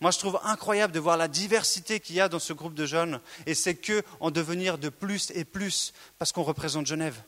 Moi, 0.00 0.10
je 0.10 0.18
trouve 0.18 0.38
incroyable 0.44 0.92
de 0.92 1.00
voir 1.00 1.16
la 1.16 1.28
diversité 1.28 2.00
qu'il 2.00 2.16
y 2.16 2.20
a 2.20 2.28
dans 2.28 2.38
ce 2.38 2.52
groupe 2.52 2.74
de 2.74 2.86
jeunes, 2.86 3.20
et 3.46 3.54
c'est 3.54 3.76
que 3.76 4.02
en 4.20 4.30
devenir 4.30 4.78
de 4.78 4.88
plus 4.88 5.30
et 5.34 5.44
plus, 5.44 5.92
parce 6.18 6.32
qu'on 6.32 6.42
représente 6.42 6.86
Genève. 6.86 7.20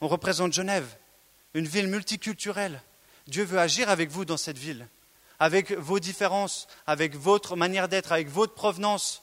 On 0.00 0.08
représente 0.08 0.52
Genève, 0.52 0.86
une 1.54 1.66
ville 1.66 1.88
multiculturelle. 1.88 2.82
Dieu 3.26 3.44
veut 3.44 3.58
agir 3.58 3.90
avec 3.90 4.10
vous 4.10 4.24
dans 4.24 4.36
cette 4.36 4.58
ville 4.58 4.88
avec 5.38 5.72
vos 5.72 6.00
différences, 6.00 6.66
avec 6.86 7.14
votre 7.14 7.56
manière 7.56 7.88
d'être, 7.88 8.12
avec 8.12 8.28
votre 8.28 8.54
provenance. 8.54 9.22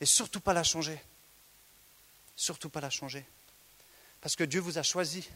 Et 0.00 0.06
surtout 0.06 0.40
pas 0.40 0.52
la 0.52 0.62
changer. 0.62 1.00
Surtout 2.50 2.68
pas 2.68 2.80
la 2.80 2.90
changer. 2.90 3.24
Parce 4.20 4.34
que 4.34 4.42
Dieu 4.42 4.60
vous 4.60 4.76
a 4.76 4.82
choisi. 4.82 5.28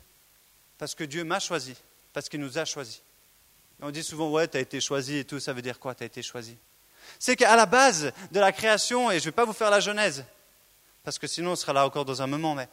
Parce 0.79 0.97
que 0.97 1.05
Dieu 1.05 1.23
m'a 1.23 1.39
choisi. 1.39 1.77
Parce 2.13 2.29
qu'il 2.29 2.41
nous 2.41 2.59
a 2.59 2.65
choisi. 2.65 3.03
on 3.81 3.93
dit 3.93 4.03
souvent, 4.03 4.29
ouais, 4.31 4.49
tu 4.49 4.57
as 4.57 4.61
été 4.61 4.81
choisi 4.81 5.19
et 5.19 5.25
tout. 5.25 5.39
Ça 5.39 5.53
veut 5.53 5.63
dire 5.63 5.79
quoi, 5.79 5.95
tu 5.95 6.03
as 6.03 6.07
été 6.07 6.23
choisi? 6.25 6.57
C'est 7.21 7.37
qu'à 7.37 7.55
la 7.55 7.67
base 7.67 8.13
de 8.33 8.41
la 8.41 8.51
création, 8.51 9.13
et 9.13 9.21
je 9.21 9.21
ne 9.21 9.25
vais 9.27 9.33
pas 9.33 9.45
vous 9.45 9.53
faire 9.53 9.71
la 9.71 9.79
genèse, 9.79 10.25
parce 11.05 11.21
que 11.21 11.29
sinon 11.29 11.53
on 11.53 11.57
sera 11.57 11.73
là 11.73 11.87
encore 11.87 12.05
dans 12.05 12.21
un 12.21 12.27
moment, 12.27 12.57
mais 12.57 12.67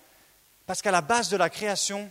parce 0.65 0.81
qu'à 0.81 0.89
la 0.89 1.01
base 1.01 1.29
de 1.29 1.37
la 1.37 1.49
création, 1.51 2.09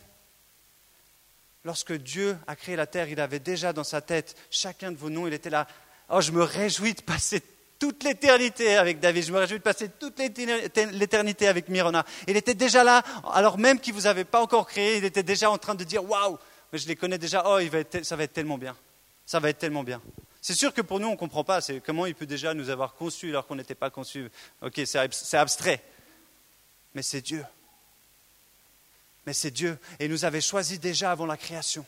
Lorsque 1.65 1.93
Dieu 1.93 2.39
a 2.47 2.57
créé 2.57 2.75
la 2.75 2.87
terre, 2.87 3.11
il 3.11 3.21
avait 3.21 3.39
déjà 3.39 3.75
dans 3.75 3.85
sa 3.85 4.01
tête 4.01 4.35
chacun 4.51 4.93
de 4.93 4.97
vos 4.97 5.11
noms. 5.11 5.27
Il 5.27 5.35
était 5.35 5.51
là. 5.51 5.67
Oh, 6.09 6.23
je 6.23 6.33
me 6.33 6.43
réjouis 6.43 6.95
de 6.95 7.03
passer 7.03 7.43
toute 7.81 8.05
l'éternité 8.05 8.77
avec 8.77 9.01
David. 9.01 9.25
Je 9.25 9.33
me 9.33 9.39
réjouis 9.39 9.59
de 9.59 9.65
passer 9.65 9.89
toute 9.89 10.21
l'éternité 10.21 11.49
avec 11.49 11.69
Mirona. 11.69 12.05
Il 12.29 12.37
était 12.37 12.55
déjà 12.55 12.85
là, 12.85 13.03
alors 13.33 13.59
même 13.59 13.81
qu'il 13.81 13.95
ne 13.95 13.99
vous 13.99 14.07
avait 14.07 14.25
pas 14.25 14.41
encore 14.41 14.69
créé, 14.69 14.99
il 14.99 15.05
était 15.05 15.25
déjà 15.25 15.51
en 15.51 15.59
train 15.59 15.75
de 15.75 15.83
dire 15.83 16.09
Waouh, 16.09 16.39
mais 16.73 16.79
je 16.79 16.87
les 16.87 16.95
connais 16.95 17.19
déjà, 17.19 17.43
oh, 17.47 17.59
ça 18.03 18.17
va 18.17 18.23
être 18.23 18.33
tellement 18.33 18.59
bien. 18.59 18.77
Ça 19.27 19.41
va 19.41 19.49
être 19.49 19.59
tellement 19.59 19.83
bien. 19.83 20.01
C'est 20.43 20.55
sûr 20.55 20.73
que 20.73 20.83
pour 20.83 21.01
nous, 21.01 21.09
on 21.09 21.13
ne 21.13 21.17
comprend 21.17 21.43
pas. 21.43 21.61
Comment 21.85 22.07
il 22.07 22.15
peut 22.15 22.27
déjà 22.27 22.55
nous 22.55 22.71
avoir 22.71 22.95
conçus 22.95 23.31
alors 23.31 23.47
qu'on 23.47 23.57
n'était 23.57 23.75
pas 23.75 23.91
conçus. 23.91 24.31
Ok, 24.63 24.81
c'est 24.85 25.39
abstrait. 25.39 25.83
Mais 26.95 27.03
c'est 27.03 27.21
Dieu. 27.21 27.45
Mais 29.27 29.33
c'est 29.33 29.51
Dieu. 29.51 29.79
Et 29.99 30.07
il 30.07 30.11
nous 30.11 30.25
avait 30.25 30.41
choisis 30.41 30.81
déjà 30.81 31.13
avant 31.13 31.27
la 31.27 31.37
création. 31.37 31.87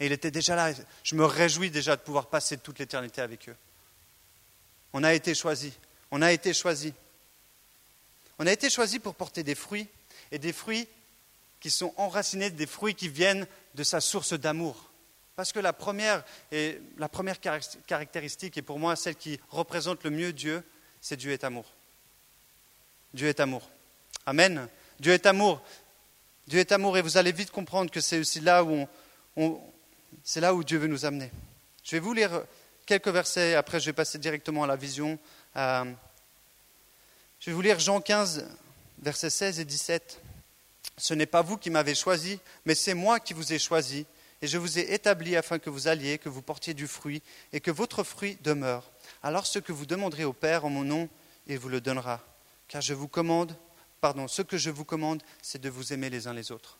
Et 0.00 0.06
il 0.06 0.12
était 0.12 0.30
déjà 0.30 0.56
là. 0.56 0.72
Je 1.02 1.14
me 1.14 1.24
réjouis 1.24 1.70
déjà 1.70 1.94
de 1.94 2.00
pouvoir 2.00 2.26
passer 2.26 2.58
toute 2.58 2.78
l'éternité 2.78 3.20
avec 3.20 3.48
eux. 3.48 3.56
On 4.92 5.04
a 5.04 5.14
été 5.14 5.34
choisis. 5.34 5.72
On 6.10 6.22
a 6.22 6.32
été 6.32 6.52
choisis. 6.52 6.92
On 8.38 8.46
a 8.46 8.52
été 8.52 8.70
choisis 8.70 8.98
pour 8.98 9.14
porter 9.14 9.42
des 9.42 9.54
fruits, 9.54 9.86
et 10.32 10.38
des 10.38 10.52
fruits 10.52 10.88
qui 11.60 11.70
sont 11.70 11.92
enracinés, 11.96 12.50
des 12.50 12.66
fruits 12.66 12.94
qui 12.94 13.08
viennent 13.08 13.46
de 13.74 13.84
sa 13.84 14.00
source 14.00 14.32
d'amour. 14.32 14.90
Parce 15.36 15.52
que 15.52 15.60
la 15.60 15.72
première, 15.72 16.24
et 16.52 16.80
la 16.98 17.08
première 17.08 17.38
caractéristique, 17.86 18.56
et 18.56 18.62
pour 18.62 18.78
moi 18.78 18.96
celle 18.96 19.16
qui 19.16 19.38
représente 19.50 20.04
le 20.04 20.10
mieux 20.10 20.32
Dieu, 20.32 20.62
c'est 21.00 21.16
Dieu 21.16 21.32
est 21.32 21.44
amour. 21.44 21.66
Dieu 23.14 23.28
est 23.28 23.40
amour. 23.40 23.68
Amen. 24.26 24.68
Dieu 24.98 25.12
est 25.12 25.26
amour. 25.26 25.62
Dieu 26.46 26.60
est 26.60 26.72
amour, 26.72 26.98
et 26.98 27.02
vous 27.02 27.16
allez 27.16 27.32
vite 27.32 27.50
comprendre 27.50 27.90
que 27.90 28.00
c'est 28.00 28.18
aussi 28.18 28.40
là 28.40 28.64
où, 28.64 28.86
c'est 30.24 30.40
là 30.40 30.54
où 30.54 30.64
Dieu 30.64 30.78
veut 30.78 30.88
nous 30.88 31.04
amener. 31.04 31.30
Je 31.84 31.92
vais 31.92 32.00
vous 32.00 32.12
lire 32.12 32.42
quelques 32.90 33.06
versets, 33.06 33.54
après 33.54 33.78
je 33.78 33.86
vais 33.86 33.92
passer 33.92 34.18
directement 34.18 34.64
à 34.64 34.66
la 34.66 34.74
vision. 34.74 35.16
Euh, 35.54 35.84
je 37.38 37.46
vais 37.46 37.52
vous 37.52 37.62
lire 37.62 37.78
Jean 37.78 38.00
15, 38.00 38.48
versets 39.00 39.30
16 39.30 39.60
et 39.60 39.64
17. 39.64 40.20
Ce 40.96 41.14
n'est 41.14 41.26
pas 41.26 41.40
vous 41.40 41.56
qui 41.56 41.70
m'avez 41.70 41.94
choisi, 41.94 42.40
mais 42.64 42.74
c'est 42.74 42.94
moi 42.94 43.20
qui 43.20 43.32
vous 43.32 43.52
ai 43.52 43.60
choisi, 43.60 44.06
et 44.42 44.48
je 44.48 44.58
vous 44.58 44.80
ai 44.80 44.92
établi 44.92 45.36
afin 45.36 45.60
que 45.60 45.70
vous 45.70 45.86
alliez, 45.86 46.18
que 46.18 46.28
vous 46.28 46.42
portiez 46.42 46.74
du 46.74 46.88
fruit, 46.88 47.22
et 47.52 47.60
que 47.60 47.70
votre 47.70 48.02
fruit 48.02 48.36
demeure. 48.42 48.90
Alors 49.22 49.46
ce 49.46 49.60
que 49.60 49.70
vous 49.70 49.86
demanderez 49.86 50.24
au 50.24 50.32
Père 50.32 50.64
en 50.64 50.70
mon 50.70 50.82
nom, 50.82 51.08
il 51.46 51.60
vous 51.60 51.68
le 51.68 51.80
donnera. 51.80 52.20
Car 52.66 52.82
je 52.82 52.92
vous 52.92 53.06
commande, 53.06 53.54
pardon, 54.00 54.26
ce 54.26 54.42
que 54.42 54.58
je 54.58 54.70
vous 54.70 54.84
commande, 54.84 55.22
c'est 55.42 55.60
de 55.60 55.70
vous 55.70 55.92
aimer 55.92 56.10
les 56.10 56.26
uns 56.26 56.34
les 56.34 56.50
autres. 56.50 56.79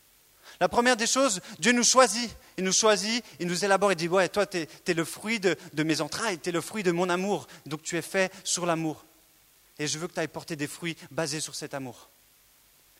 La 0.59 0.69
première 0.69 0.95
des 0.95 1.07
choses, 1.07 1.41
Dieu 1.59 1.71
nous 1.71 1.83
choisit. 1.83 2.35
Il 2.57 2.63
nous 2.63 2.71
choisit, 2.71 3.25
il 3.39 3.47
nous 3.47 3.65
élabore 3.65 3.91
et 3.91 3.95
dit, 3.95 4.07
ouais, 4.07 4.29
toi, 4.29 4.45
tu 4.45 4.59
es, 4.59 4.93
le 4.93 5.05
fruit 5.05 5.39
de, 5.39 5.57
mes 5.83 6.01
entrailles, 6.01 6.39
tu 6.39 6.49
es 6.49 6.51
le 6.51 6.61
fruit 6.61 6.83
de 6.83 6.91
mon 6.91 7.09
amour. 7.09 7.47
Donc 7.65 7.81
tu 7.81 7.97
es 7.97 8.01
fait 8.01 8.31
sur 8.43 8.65
l'amour. 8.65 9.05
Et 9.79 9.87
je 9.87 9.97
veux 9.97 10.07
que 10.07 10.13
tu 10.13 10.19
ailles 10.19 10.27
porter 10.27 10.55
des 10.55 10.67
fruits 10.67 10.95
basés 11.09 11.39
sur 11.39 11.55
cet 11.55 11.73
amour. 11.73 12.09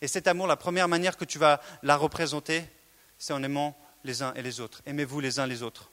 Et 0.02 0.08
cet 0.08 0.28
amour, 0.28 0.48
la 0.48 0.56
première 0.56 0.88
manière 0.88 1.18
que 1.18 1.26
tu 1.26 1.38
vas 1.38 1.62
la 1.84 1.96
représenter, 1.96 2.64
c'est 3.20 3.34
en 3.34 3.44
aimant 3.44 3.78
les 4.04 4.24
uns 4.24 4.34
et 4.34 4.42
les 4.42 4.60
autres. 4.60 4.82
Aimez-vous 4.88 5.20
les 5.20 5.40
uns 5.40 5.46
les 5.46 5.62
autres. 5.62 5.92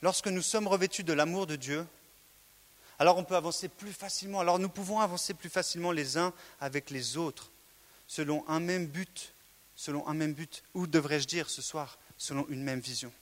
Lorsque 0.00 0.28
nous 0.28 0.42
sommes 0.42 0.68
revêtus 0.68 1.02
de 1.02 1.12
l'amour 1.12 1.48
de 1.48 1.56
Dieu, 1.56 1.84
alors 3.00 3.18
on 3.18 3.24
peut 3.24 3.34
avancer 3.34 3.66
plus 3.66 3.92
facilement. 3.92 4.38
Alors 4.38 4.60
nous 4.60 4.68
pouvons 4.68 5.00
avancer 5.00 5.34
plus 5.34 5.50
facilement 5.50 5.90
les 5.90 6.16
uns 6.16 6.32
avec 6.60 6.90
les 6.90 7.16
autres 7.16 7.50
selon 8.08 8.44
un 8.48 8.58
même 8.58 8.86
but, 8.86 9.32
selon 9.76 10.06
un 10.08 10.14
même 10.14 10.32
but, 10.32 10.64
ou 10.74 10.88
devrais-je 10.88 11.28
dire 11.28 11.48
ce 11.48 11.62
soir, 11.62 11.98
selon 12.16 12.44
une 12.48 12.64
même 12.64 12.80
vision, 12.80 13.12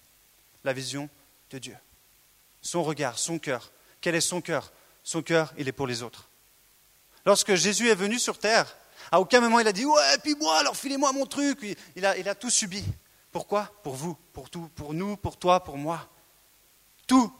la 0.64 0.72
vision 0.72 1.10
de 1.50 1.58
Dieu. 1.58 1.76
Son 2.62 2.82
regard, 2.82 3.18
son 3.18 3.38
cœur. 3.38 3.70
Quel 4.00 4.14
est 4.14 4.20
son 4.22 4.40
cœur? 4.40 4.72
Son 5.04 5.22
cœur, 5.22 5.52
il 5.58 5.68
est 5.68 5.72
pour 5.72 5.86
les 5.86 6.02
autres. 6.02 6.28
Lorsque 7.26 7.54
Jésus 7.54 7.88
est 7.90 7.94
venu 7.94 8.18
sur 8.18 8.38
terre, 8.38 8.74
à 9.10 9.20
aucun 9.20 9.40
moment 9.40 9.60
il 9.60 9.68
a 9.68 9.72
dit 9.72 9.84
Ouais, 9.84 10.18
puis 10.22 10.34
moi, 10.36 10.58
alors 10.60 10.76
filez-moi 10.76 11.12
mon 11.12 11.26
truc. 11.26 11.58
Il 11.94 12.06
a, 12.06 12.16
il 12.16 12.28
a 12.28 12.34
tout 12.34 12.50
subi. 12.50 12.84
Pourquoi? 13.30 13.70
Pour 13.82 13.94
vous, 13.94 14.16
pour 14.32 14.48
tout, 14.48 14.70
pour 14.74 14.94
nous, 14.94 15.16
pour 15.16 15.36
toi, 15.36 15.62
pour 15.62 15.76
moi. 15.76 16.08
Tout. 17.06 17.32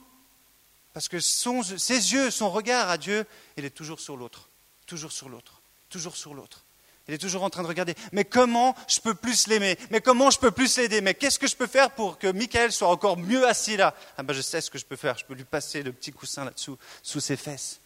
Parce 0.93 1.09
que 1.09 1.21
ses 1.21 2.13
yeux, 2.13 2.31
son 2.31 2.51
regard 2.51 2.91
à 2.91 2.99
Dieu, 2.99 3.27
il 3.57 3.65
est 3.65 3.71
toujours 3.71 4.01
sur 4.01 4.17
l'autre. 4.17 4.49
Toujours 4.87 5.13
sur 5.13 5.29
l'autre. 5.29 5.61
Toujours 5.89 6.17
sur 6.17 6.35
l'autre. 6.35 6.66
Il 7.09 7.15
est 7.15 7.19
toujours 7.19 7.45
en 7.45 7.51
train 7.51 7.63
de 7.63 7.69
regarder, 7.69 7.95
mais 8.11 8.25
comment 8.25 8.75
je 8.89 9.01
peux 9.01 9.15
plus 9.15 9.47
l'aimer? 9.47 9.79
Mais 9.91 10.01
comment 10.01 10.31
je 10.31 10.41
peux 10.41 10.51
plus 10.51 10.77
l'aider? 10.77 11.01
Mais 11.01 11.15
qu'est-ce 11.15 11.39
que 11.39 11.47
je 11.47 11.55
peux 11.55 11.69
faire 11.69 11.93
pour 11.93 12.19
que 12.19 12.27
Michael 12.27 12.73
soit 12.73 12.89
encore 12.89 13.17
mieux 13.17 13.47
assis 13.47 13.77
là? 13.77 13.95
Ah 14.19 14.25
ben 14.25 14.35
je 14.35 14.41
sais 14.41 14.61
ce 14.61 14.71
que 14.71 14.79
je 14.79 14.85
peux 14.85 14.97
faire, 14.97 15.17
je 15.17 15.25
peux 15.25 15.35
lui 15.35 15.45
passer 15.45 15.85
le 15.85 15.93
petit 15.93 16.11
coussin 16.11 16.45
là-dessous, 16.45 16.77
sous 17.05 17.21
ses 17.21 17.37
fesses. 17.37 17.79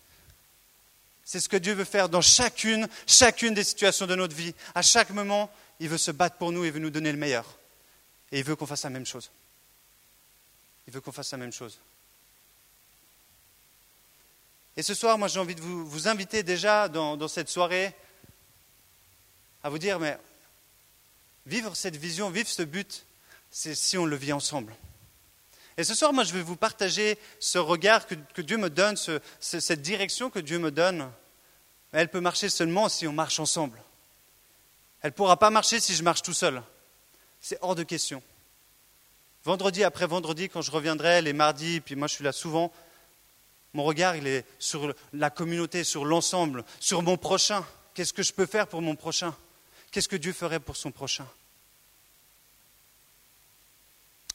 C'est 1.22 1.38
ce 1.38 1.50
que 1.50 1.58
Dieu 1.58 1.74
veut 1.74 1.84
faire 1.84 2.08
dans 2.08 2.22
chacune, 2.22 2.88
chacune 3.06 3.52
des 3.52 3.62
situations 3.62 4.06
de 4.06 4.14
notre 4.14 4.34
vie. 4.34 4.54
À 4.74 4.80
chaque 4.80 5.10
moment, 5.10 5.50
il 5.80 5.88
veut 5.88 5.98
se 5.98 6.10
battre 6.10 6.36
pour 6.36 6.50
nous, 6.50 6.64
il 6.64 6.72
veut 6.72 6.80
nous 6.80 6.90
donner 6.90 7.12
le 7.12 7.18
meilleur. 7.18 7.44
Et 8.32 8.38
il 8.38 8.44
veut 8.44 8.56
qu'on 8.56 8.66
fasse 8.66 8.84
la 8.84 8.90
même 8.90 9.06
chose. 9.06 9.30
Il 10.88 10.94
veut 10.94 11.02
qu'on 11.02 11.12
fasse 11.12 11.32
la 11.32 11.38
même 11.38 11.52
chose. 11.52 11.78
Et 14.78 14.82
ce 14.82 14.94
soir, 14.94 15.18
moi 15.18 15.28
j'ai 15.28 15.40
envie 15.40 15.54
de 15.54 15.60
vous, 15.60 16.08
inviter 16.08 16.42
déjà 16.42 16.88
dans 16.88 17.28
cette 17.28 17.50
soirée 17.50 17.94
à 19.62 19.68
vous 19.68 19.78
dire, 19.78 19.98
mais 19.98 20.18
vivre 21.46 21.76
cette 21.76 21.96
vision, 21.96 22.30
vivre 22.30 22.48
ce 22.48 22.62
but, 22.62 23.04
c'est 23.50 23.74
si 23.74 23.98
on 23.98 24.06
le 24.06 24.16
vit 24.16 24.32
ensemble. 24.32 24.74
Et 25.76 25.84
ce 25.84 25.94
soir, 25.94 26.12
moi, 26.12 26.24
je 26.24 26.32
vais 26.32 26.42
vous 26.42 26.56
partager 26.56 27.18
ce 27.38 27.58
regard 27.58 28.06
que, 28.06 28.42
Dieu 28.42 28.58
me 28.58 28.68
donne, 28.68 28.96
cette 29.40 29.82
direction 29.82 30.30
que 30.30 30.38
Dieu 30.38 30.58
me 30.58 30.70
donne. 30.70 31.10
Elle 31.92 32.08
peut 32.08 32.20
marcher 32.20 32.48
seulement 32.48 32.88
si 32.88 33.06
on 33.06 33.12
marche 33.12 33.40
ensemble. 33.40 33.82
Elle 35.02 35.10
ne 35.10 35.14
pourra 35.14 35.38
pas 35.38 35.50
marcher 35.50 35.80
si 35.80 35.94
je 35.94 36.02
marche 36.02 36.22
tout 36.22 36.34
seul. 36.34 36.62
C'est 37.40 37.58
hors 37.62 37.74
de 37.74 37.82
question. 37.82 38.22
Vendredi 39.44 39.82
après 39.82 40.06
vendredi, 40.06 40.50
quand 40.50 40.60
je 40.60 40.70
reviendrai, 40.70 41.22
les 41.22 41.32
mardis, 41.32 41.80
puis 41.80 41.96
moi 41.96 42.08
je 42.08 42.14
suis 42.14 42.24
là 42.24 42.32
souvent, 42.32 42.70
mon 43.72 43.84
regard, 43.84 44.16
il 44.16 44.26
est 44.26 44.44
sur 44.58 44.94
la 45.12 45.30
communauté, 45.30 45.84
sur 45.84 46.04
l'ensemble, 46.04 46.64
sur 46.78 47.02
mon 47.02 47.16
prochain. 47.16 47.64
Qu'est-ce 47.94 48.12
que 48.12 48.22
je 48.22 48.32
peux 48.32 48.46
faire 48.46 48.66
pour 48.66 48.82
mon 48.82 48.96
prochain? 48.96 49.34
Qu'est-ce 49.90 50.08
que 50.08 50.16
Dieu 50.16 50.32
ferait 50.32 50.60
pour 50.60 50.76
son 50.76 50.92
prochain? 50.92 51.26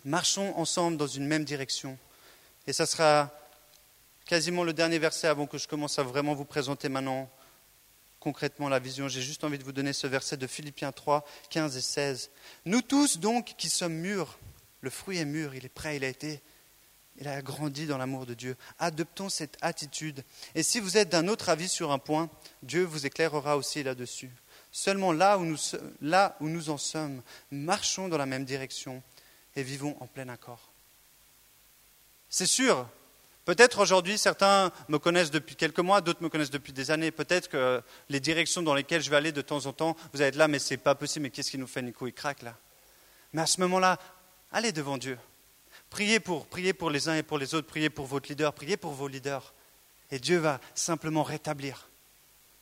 Marchons 0.03 0.55
ensemble 0.57 0.97
dans 0.97 1.07
une 1.07 1.25
même 1.25 1.45
direction. 1.45 1.97
Et 2.67 2.73
ça 2.73 2.85
sera 2.85 3.31
quasiment 4.25 4.63
le 4.63 4.73
dernier 4.73 4.99
verset 4.99 5.27
avant 5.27 5.47
que 5.47 5.57
je 5.57 5.67
commence 5.67 5.97
à 5.97 6.03
vraiment 6.03 6.33
vous 6.33 6.45
présenter 6.45 6.89
maintenant 6.89 7.29
concrètement 8.19 8.69
la 8.69 8.79
vision. 8.79 9.07
J'ai 9.07 9.21
juste 9.21 9.43
envie 9.43 9.57
de 9.57 9.63
vous 9.63 9.71
donner 9.71 9.93
ce 9.93 10.07
verset 10.07 10.35
de 10.35 10.47
Philippiens 10.47 10.91
3, 10.91 11.25
15 11.51 11.77
et 11.77 11.81
16. 11.81 12.31
Nous 12.65 12.81
tous 12.81 13.19
donc 13.19 13.53
qui 13.57 13.69
sommes 13.69 13.93
mûrs, 13.93 14.37
le 14.81 14.89
fruit 14.89 15.19
est 15.19 15.25
mûr, 15.25 15.55
il 15.55 15.65
est 15.65 15.69
prêt, 15.69 15.95
il 15.95 16.03
a 16.03 16.07
été, 16.07 16.41
il 17.17 17.27
a 17.27 17.41
grandi 17.41 17.85
dans 17.85 17.97
l'amour 17.97 18.25
de 18.25 18.33
Dieu. 18.33 18.57
Adoptons 18.79 19.29
cette 19.29 19.57
attitude. 19.61 20.23
Et 20.55 20.63
si 20.63 20.79
vous 20.79 20.97
êtes 20.97 21.09
d'un 21.09 21.27
autre 21.27 21.49
avis 21.49 21.69
sur 21.69 21.91
un 21.91 21.99
point, 21.99 22.29
Dieu 22.63 22.83
vous 22.83 23.05
éclairera 23.05 23.57
aussi 23.57 23.83
là-dessus. 23.83 24.31
Seulement 24.77 25.13
là 25.13 25.37
où, 25.37 25.45
nous, 25.45 26.69
en 26.69 26.77
sommes, 26.77 27.21
marchons 27.49 28.09
dans 28.09 28.17
la 28.17 28.25
même 28.25 28.43
direction 28.43 29.01
et 29.55 29.63
vivons 29.63 29.95
en 30.01 30.05
plein 30.05 30.27
accord. 30.27 30.59
C'est 32.29 32.45
sûr, 32.45 32.85
peut-être 33.45 33.79
aujourd'hui 33.79 34.17
certains 34.17 34.73
me 34.89 34.99
connaissent 34.99 35.31
depuis 35.31 35.55
quelques 35.55 35.79
mois, 35.79 36.01
d'autres 36.01 36.21
me 36.21 36.27
connaissent 36.27 36.51
depuis 36.51 36.73
des 36.73 36.91
années. 36.91 37.11
Peut-être 37.11 37.47
que 37.47 37.81
les 38.09 38.19
directions 38.19 38.63
dans 38.63 38.73
lesquelles 38.73 39.01
je 39.01 39.09
vais 39.09 39.15
aller 39.15 39.31
de 39.31 39.41
temps 39.41 39.65
en 39.65 39.71
temps, 39.71 39.95
vous 40.11 40.19
allez 40.19 40.27
être 40.27 40.35
là, 40.35 40.49
mais 40.49 40.59
c'est 40.59 40.75
pas 40.75 40.93
possible, 40.93 41.23
mais 41.23 41.29
qu'est-ce 41.29 41.51
qui 41.51 41.57
nous 41.57 41.67
fait 41.67 41.81
Nico? 41.81 42.05
Il 42.05 42.11
craque 42.11 42.41
là. 42.41 42.57
Mais 43.31 43.43
à 43.43 43.45
ce 43.45 43.61
moment-là, 43.61 43.97
allez 44.51 44.73
devant 44.73 44.97
Dieu. 44.97 45.17
Priez 45.89 46.19
pour, 46.19 46.47
priez 46.47 46.73
pour 46.73 46.89
les 46.89 47.07
uns 47.07 47.15
et 47.15 47.23
pour 47.23 47.37
les 47.37 47.55
autres, 47.55 47.67
priez 47.67 47.89
pour 47.89 48.07
votre 48.07 48.27
leader, 48.27 48.51
priez 48.51 48.75
pour 48.75 48.91
vos 48.91 49.07
leaders. 49.07 49.53
Et 50.11 50.19
Dieu 50.19 50.39
va 50.39 50.59
simplement 50.73 51.23
rétablir. 51.23 51.87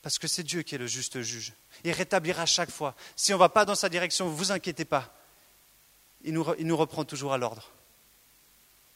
Parce 0.04 0.20
que 0.20 0.28
c'est 0.28 0.44
Dieu 0.44 0.62
qui 0.62 0.76
est 0.76 0.78
le 0.78 0.86
juste 0.86 1.22
juge. 1.22 1.54
Il 1.86 1.92
rétablira 1.92 2.46
chaque 2.46 2.70
fois. 2.70 2.94
Si 3.16 3.34
on 3.34 3.38
ne 3.38 3.40
va 3.40 3.50
pas 3.50 3.64
dans 3.66 3.74
sa 3.74 3.88
direction, 3.88 4.30
ne 4.30 4.36
vous 4.36 4.52
inquiétez 4.52 4.86
pas. 4.86 5.12
Il 6.26 6.34
nous, 6.34 6.46
il 6.60 6.68
nous 6.68 6.78
reprend 6.78 7.06
toujours 7.06 7.34
à 7.34 7.38
l'ordre. 7.38 7.72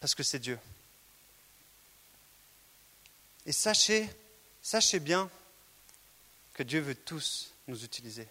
Parce 0.01 0.13
que 0.13 0.21
c'est 0.21 0.39
Dieu. 0.39 0.59
Et 3.45 3.53
sachez, 3.53 4.07
sachez 4.61 4.99
bien 4.99 5.29
que 6.53 6.63
Dieu 6.63 6.81
veut 6.81 6.95
tous 6.95 7.53
nous 7.69 7.85
utiliser. 7.85 8.27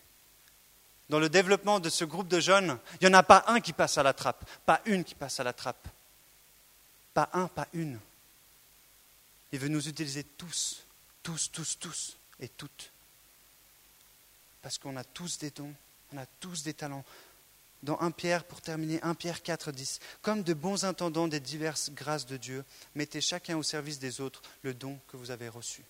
Dans 1.09 1.19
le 1.19 1.31
développement 1.31 1.81
de 1.81 1.89
ce 1.89 2.05
groupe 2.05 2.29
de 2.29 2.41
jeunes, 2.41 2.79
il 3.01 3.09
n'y 3.09 3.15
en 3.15 3.19
a 3.19 3.23
pas 3.23 3.45
un 3.47 3.61
qui 3.61 3.73
passe 3.73 3.97
à 3.97 4.03
la 4.03 4.13
trappe, 4.13 4.45
pas 4.67 4.83
une 4.85 5.03
qui 5.03 5.15
passe 5.15 5.41
à 5.41 5.45
la 5.45 5.55
trappe. 5.55 5.89
Pas 7.15 7.31
un, 7.33 7.49
pas 7.49 7.69
une. 7.73 7.99
Il 9.53 9.61
veut 9.61 9.69
nous 9.69 9.89
utiliser 9.89 10.25
tous, 10.25 10.85
tous, 11.23 11.51
tous, 11.51 11.79
tous 11.79 12.17
et 12.41 12.49
toutes. 12.49 12.93
Parce 14.63 14.79
qu'on 14.79 14.97
a 14.97 15.05
tous 15.05 15.39
des 15.39 15.51
dons, 15.51 15.75
on 16.13 16.19
a 16.19 16.27
tous 16.41 16.63
des 16.63 16.75
talents 16.75 17.05
dans 17.83 18.01
1 18.01 18.11
Pierre, 18.11 18.45
pour 18.45 18.61
terminer, 18.61 19.01
1 19.03 19.15
Pierre 19.15 19.43
4, 19.43 19.71
10. 19.71 20.01
Comme 20.23 20.43
de 20.43 20.55
bons 20.55 20.85
intendants 20.85 21.29
des 21.29 21.41
diverses 21.41 21.91
grâces 21.91 22.27
de 22.27 22.37
Dieu, 22.37 22.65
mettez 22.95 23.21
chacun 23.21 23.57
au 23.57 23.63
service 23.63 23.99
des 23.99 24.21
autres 24.21 24.43
le 24.63 24.75
don 24.75 24.99
que 25.09 25.17
vous 25.17 25.31
avez 25.31 25.49
reçu. 25.49 25.83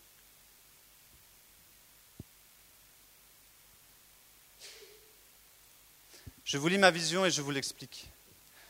Je 6.45 6.59
vous 6.59 6.69
lis 6.69 6.79
ma 6.79 6.91
vision 6.91 7.25
et 7.25 7.31
je 7.31 7.43
vous 7.43 7.51
l'explique. 7.51 8.09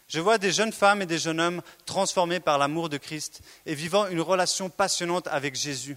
Je 0.09 0.21
vois 0.21 0.38
des 0.38 0.52
jeunes 0.52 0.73
femmes 0.73 1.02
et 1.02 1.06
des 1.06 1.18
jeunes 1.18 1.40
hommes 1.40 1.62
transformés 1.85 2.40
par 2.40 2.59
l'amour 2.59 2.88
de 2.88 2.97
Christ 2.97 3.40
et 3.66 3.75
vivant 3.75 4.06
une 4.06 4.21
relation 4.21 4.71
passionnante 4.71 5.26
avec 5.26 5.56
Jésus. 5.56 5.97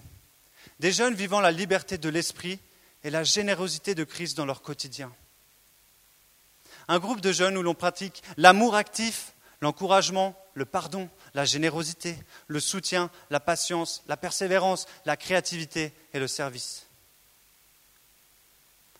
Des 0.80 0.92
jeunes 0.92 1.14
vivant 1.14 1.40
la 1.40 1.50
liberté 1.50 1.98
de 1.98 2.08
l'esprit 2.08 2.58
et 3.04 3.10
la 3.10 3.22
générosité 3.22 3.94
de 3.94 4.02
Christ 4.02 4.34
dans 4.34 4.46
leur 4.46 4.62
quotidien. 4.62 5.12
Un 6.88 6.98
groupe 6.98 7.20
de 7.20 7.32
jeunes 7.32 7.58
où 7.58 7.62
l'on 7.62 7.74
pratique 7.74 8.22
l'amour 8.38 8.74
actif, 8.74 9.34
l'encouragement, 9.60 10.34
le 10.54 10.64
pardon, 10.64 11.10
la 11.34 11.44
générosité, 11.44 12.16
le 12.46 12.60
soutien, 12.60 13.10
la 13.28 13.40
patience, 13.40 14.02
la 14.08 14.16
persévérance, 14.16 14.86
la 15.04 15.18
créativité 15.18 15.92
et 16.14 16.18
le 16.18 16.26
service. 16.26 16.86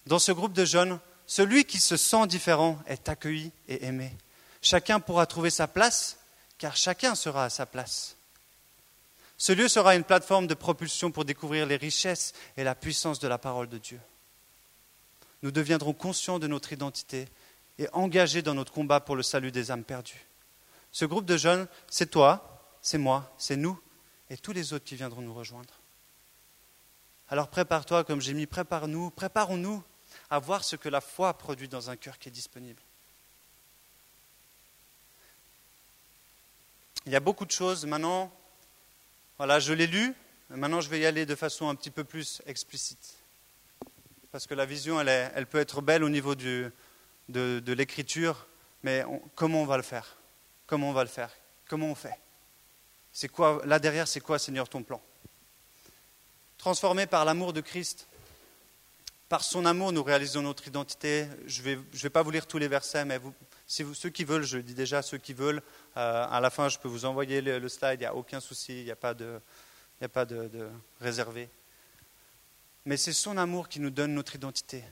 Dans 0.05 0.19
ce 0.19 0.33
groupe 0.33 0.53
de 0.53 0.67
jeunes, 0.67 1.01
celui 1.27 1.65
qui 1.65 1.79
se 1.79 1.97
sent 1.97 2.27
différent 2.27 2.79
est 2.89 3.09
accueilli 3.09 3.53
et 3.69 3.87
aimé. 3.87 4.15
Chacun 4.61 5.01
pourra 5.01 5.25
trouver 5.25 5.49
sa 5.49 5.67
place, 5.67 6.19
car 6.59 6.77
chacun 6.77 7.15
sera 7.15 7.47
à 7.47 7.51
sa 7.51 7.65
place. 7.65 8.17
Ce 9.41 9.53
lieu 9.53 9.69
sera 9.69 9.97
une 9.97 10.05
plateforme 10.05 10.47
de 10.47 10.53
propulsion 10.53 11.11
pour 11.11 11.25
découvrir 11.25 11.65
les 11.65 11.77
richesses 11.77 12.35
et 12.59 12.63
la 12.63 12.75
puissance 12.75 13.21
de 13.21 13.27
la 13.27 13.39
parole 13.39 13.71
de 13.71 13.79
Dieu. 13.79 13.99
Nous 15.43 15.51
deviendrons 15.51 15.95
conscients 15.95 16.39
de 16.39 16.47
notre 16.47 16.75
identité 16.75 17.27
et 17.79 17.89
engagés 17.95 18.43
dans 18.43 18.53
notre 18.53 18.71
combat 18.71 19.01
pour 19.01 19.17
le 19.17 19.23
salut 19.23 19.51
des 19.51 19.71
âmes 19.71 19.83
perdues. 19.83 20.27
Ce 20.93 21.07
groupe 21.07 21.25
de 21.25 21.39
jeunes, 21.39 21.67
c'est 21.89 22.11
toi, 22.11 22.61
c'est 22.83 22.99
moi, 22.99 23.35
c'est 23.39 23.57
nous 23.57 23.81
et 24.29 24.37
tous 24.37 24.53
les 24.53 24.75
autres 24.75 24.85
qui 24.85 24.95
viendront 24.97 25.23
nous 25.23 25.33
rejoindre. 25.33 25.73
Alors 27.31 27.49
prépare-toi, 27.49 28.05
comme 28.05 28.21
j'ai 28.21 28.35
mis, 28.35 28.45
prépare-nous, 28.45 29.09
préparons-nous 29.09 29.83
à 30.29 30.39
voir 30.39 30.65
ce 30.65 30.77
que 30.77 30.91
la 30.91 31.01
foi 31.01 31.33
produit 31.33 31.69
dans 31.69 31.89
un 31.89 31.97
cœur 31.97 32.19
qui 32.19 32.29
est 32.29 32.33
disponible. 32.33 32.83
Il 37.07 37.13
y 37.13 37.17
a 37.17 37.21
beaucoup 37.21 37.47
de 37.47 37.51
choses 37.51 37.87
maintenant 37.87 38.31
voilà, 39.41 39.59
je 39.59 39.73
l'ai 39.73 39.87
lu. 39.87 40.15
Maintenant, 40.51 40.83
je 40.83 40.91
vais 40.91 41.01
y 41.01 41.07
aller 41.07 41.25
de 41.25 41.35
façon 41.35 41.71
un 41.71 41.75
petit 41.75 41.89
peu 41.89 42.05
plus 42.05 42.43
explicite. 42.45 43.15
Parce 44.33 44.47
que 44.47 44.53
la 44.53 44.67
vision, 44.67 45.01
elle, 45.01 45.47
peut 45.47 45.61
être 45.61 45.81
belle 45.81 46.05
au 46.05 46.11
niveau 46.11 46.35
de, 46.35 46.71
l'écriture, 47.73 48.47
mais 48.83 49.03
comment 49.35 49.63
on 49.63 49.65
va 49.65 49.79
le 49.79 49.83
faire? 49.83 50.19
Comment 50.67 50.91
on 50.91 50.93
va 50.93 51.05
le 51.05 51.09
faire? 51.09 51.31
Comment 51.71 51.87
on 51.87 51.95
fait? 51.95 52.21
C'est 53.15 53.29
quoi 53.29 53.63
Là 53.65 53.79
derrière, 53.79 54.07
c'est 54.07 54.21
quoi, 54.21 54.39
Seigneur, 54.39 54.69
ton 54.69 54.83
plan? 54.83 55.01
Transformé 56.59 57.07
par 57.07 57.25
l'amour 57.25 57.55
de 57.55 57.63
Christ, 57.63 58.09
par 59.31 59.43
son 59.43 59.65
amour, 59.65 59.91
nous 59.91 60.03
réalisons 60.03 60.43
notre 60.43 60.69
identité. 60.69 61.27
Je 61.47 61.63
ne 61.63 61.77
vais, 61.95 62.11
pas 62.11 62.21
vous 62.23 62.31
lire 62.31 62.47
tous 62.47 62.59
les 62.59 62.69
versets, 62.69 63.07
mais 63.07 63.19
ceux 63.67 64.11
qui 64.11 64.25
veulent, 64.25 64.45
je 64.45 64.59
dis 64.59 64.75
déjà, 64.75 65.01
ceux 65.01 65.17
qui 65.17 65.33
veulent, 65.33 65.63
euh, 65.97 66.27
à 66.31 66.41
la 66.41 66.51
fin, 66.51 66.69
je 66.69 66.79
peux 66.79 66.89
vous 66.89 67.05
envoyer 67.05 67.41
le, 67.41 67.69
slide, 67.69 67.97
il 67.97 68.01
n'y 68.01 68.07
a 68.07 68.15
aucun 68.15 68.41
souci, 68.41 68.81
il 68.81 68.85
n'y 68.85 68.91
a 68.91 68.97
pas 68.97 69.15
de, 69.15 69.41
de, 70.01 70.69
réservé. 71.01 71.49
Mais 72.87 72.97
c'est 72.97 73.13
son 73.13 73.37
amour 73.37 73.69
qui 73.69 73.81
nous 73.81 73.91
donne 73.91 74.15
notre 74.15 74.35
identité. 74.35 74.85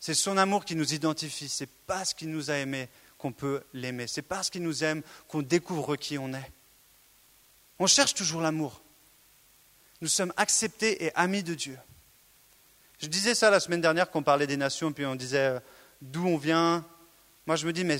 C'est 0.00 0.14
son 0.14 0.36
amour 0.36 0.64
qui 0.64 0.76
nous 0.76 0.94
identifie. 0.94 1.48
C'est 1.48 1.68
parce 1.86 2.14
qu'il 2.14 2.30
nous 2.30 2.50
a 2.50 2.54
aimés 2.54 2.88
qu'on 3.18 3.32
peut 3.32 3.62
l'aimer. 3.72 4.06
C'est 4.06 4.22
parce 4.22 4.50
qu'il 4.50 4.62
nous 4.62 4.84
aime 4.84 5.02
qu'on 5.28 5.42
découvre 5.42 5.96
qui 5.96 6.18
on 6.18 6.32
est. 6.32 6.52
On 7.78 7.86
cherche 7.86 8.14
toujours 8.14 8.40
l'amour. 8.40 8.82
Nous 10.00 10.08
sommes 10.08 10.32
acceptés 10.36 11.04
et 11.04 11.14
amis 11.14 11.42
de 11.42 11.54
Dieu. 11.54 11.78
Je 12.98 13.06
disais 13.06 13.34
ça 13.34 13.50
la 13.50 13.60
semaine 13.60 13.80
dernière 13.80 14.10
quand 14.10 14.20
on 14.20 14.22
parlait 14.22 14.46
des 14.46 14.56
nations, 14.56 14.92
puis 14.92 15.04
on 15.04 15.14
disait 15.14 15.56
euh, 15.56 15.60
d'où 16.00 16.26
on 16.26 16.36
vient. 16.36 16.84
Moi, 17.46 17.56
je 17.56 17.66
me 17.66 17.72
dis, 17.72 17.84
mais 17.84 17.98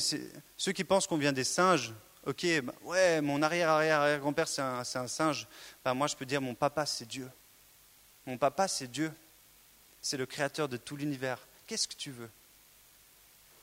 ceux 0.57 0.73
qui 0.73 0.85
pensent 0.85 1.07
qu'on 1.07 1.19
vient 1.19 1.33
des 1.33 1.45
singes, 1.45 1.93
ok, 2.27 2.61
bah, 2.63 2.73
ouais, 2.83 3.21
mon 3.21 3.43
arrière-arrière-arrière-grand-père, 3.43 4.49
c'est 4.49 4.63
un, 4.63 4.85
singe. 4.85 5.47
Bah, 5.85 5.95
moi, 5.95 6.07
je 6.07 6.17
peux 6.17 6.25
dire, 6.25 6.41
mon 6.41 6.55
papa, 6.55 6.87
c'est 6.87 7.07
Dieu. 7.07 7.31
Mon 8.27 8.39
papa, 8.39 8.69
c'est 8.69 8.91
Dieu. 8.91 9.13
C'est 10.01 10.17
le 10.17 10.27
créateur 10.27 10.69
de 10.69 10.77
tout 10.77 10.97
l'univers. 10.97 11.39
Qu'est-ce 11.67 11.89
que 11.89 11.95
tu 11.95 12.11
veux? 12.11 12.31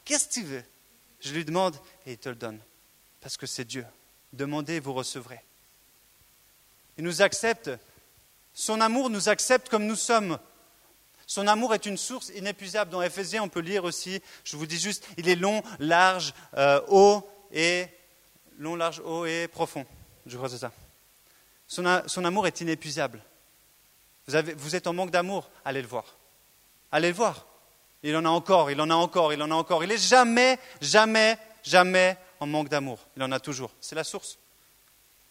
Qu'est-ce 0.05 0.27
que 0.27 0.33
tu 0.33 0.43
veux? 0.43 0.63
Je 1.19 1.33
lui 1.33 1.45
demande 1.45 1.75
et 2.05 2.13
il 2.13 2.17
te 2.17 2.29
le 2.29 2.35
donne. 2.35 2.59
Parce 3.21 3.37
que 3.37 3.45
c'est 3.45 3.65
Dieu. 3.65 3.85
Demandez 4.33 4.75
et 4.75 4.79
vous 4.79 4.93
recevrez. 4.93 5.41
Il 6.97 7.03
nous 7.03 7.21
accepte. 7.21 7.69
Son 8.53 8.81
amour 8.81 9.09
nous 9.09 9.29
accepte 9.29 9.69
comme 9.69 9.85
nous 9.85 9.95
sommes. 9.95 10.39
Son 11.27 11.47
amour 11.47 11.73
est 11.73 11.85
une 11.85 11.97
source 11.97 12.29
inépuisable. 12.35 12.91
Dans 12.91 13.01
Ephésiens, 13.01 13.43
on 13.43 13.49
peut 13.49 13.61
lire 13.61 13.83
aussi, 13.83 14.21
je 14.43 14.57
vous 14.57 14.65
dis 14.65 14.79
juste, 14.79 15.07
il 15.17 15.29
est 15.29 15.35
long, 15.35 15.63
large, 15.79 16.33
euh, 16.57 16.81
haut 16.89 17.25
et 17.53 17.87
long, 18.61 18.75
large, 18.75 19.01
haut 19.03 19.25
et 19.25 19.47
profond. 19.47 19.85
Je 20.25 20.37
crois 20.37 20.47
que 20.47 20.55
c'est 20.55 20.61
ça. 20.61 20.71
Son, 21.67 22.25
amour 22.25 22.47
est 22.47 22.61
inépuisable. 22.61 23.21
Vous, 24.27 24.75
êtes 24.75 24.87
en 24.87 24.93
manque 24.93 25.09
d'amour, 25.09 25.49
allez 25.65 25.81
le 25.81 25.87
voir. 25.87 26.05
Allez 26.91 27.09
le 27.09 27.15
voir. 27.15 27.47
Il 28.03 28.15
en 28.15 28.25
a 28.25 28.29
encore, 28.29 28.71
il 28.71 28.79
en 28.79 28.89
a 28.89 28.95
encore, 28.95 29.33
il 29.33 29.41
en 29.41 29.49
a 29.51 29.55
encore. 29.55 29.83
Il 29.83 29.89
n'est 29.89 29.97
jamais, 29.97 30.59
jamais, 30.79 31.37
jamais 31.63 32.17
en 32.39 32.45
manque 32.45 32.69
d'amour. 32.69 32.99
Il 33.17 33.23
en 33.23 33.31
a 33.31 33.39
toujours. 33.39 33.71
C'est 33.81 33.95
la 33.95 34.03
source. 34.03 34.37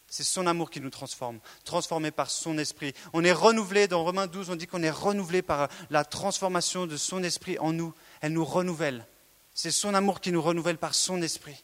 C'est 0.09 0.25
son 0.25 0.49
amour 0.49 0.71
qui 0.71 0.81
nous 0.81 0.90
transforme, 0.90 1.38
transformé 1.64 2.11
par 2.11 2.31
son 2.31 2.59
esprit. 2.59 2.95
On 3.12 3.23
est 3.23 3.33
renouvelé, 3.33 3.87
dans 3.87 4.03
Romains 4.03 4.27
12, 4.27 4.51
on 4.51 4.57
dit 4.57 4.66
qu'on 4.66 4.83
est 4.83 4.90
renouvelé 4.90 5.40
par 5.40 5.69
la 5.90 6.05
transformation 6.05 6.88
de 6.88 6.97
son 6.97 7.23
esprit 7.23 7.59
en 7.61 7.73
nous. 7.73 7.95
Elle 8.23 8.33
nous 8.33 8.45
renouvelle. 8.45 9.07
C'est 9.55 9.71
son 9.71 9.95
amour 9.95 10.21
qui 10.21 10.33
nous 10.33 10.43
renouvelle 10.43 10.79
par 10.79 10.95
son 10.95 11.23
esprit 11.23 11.62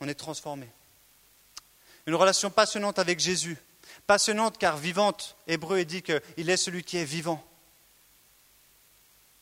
on 0.00 0.08
est 0.08 0.14
transformé. 0.14 0.68
Une 2.06 2.14
relation 2.14 2.50
passionnante 2.50 2.98
avec 2.98 3.20
Jésus. 3.20 3.56
Passionnante 4.06 4.58
car 4.58 4.76
vivante. 4.76 5.36
Hébreu 5.46 5.84
dit 5.84 6.02
qu'il 6.02 6.50
est 6.50 6.56
celui 6.56 6.82
qui 6.82 6.98
est 6.98 7.04
vivant. 7.04 7.42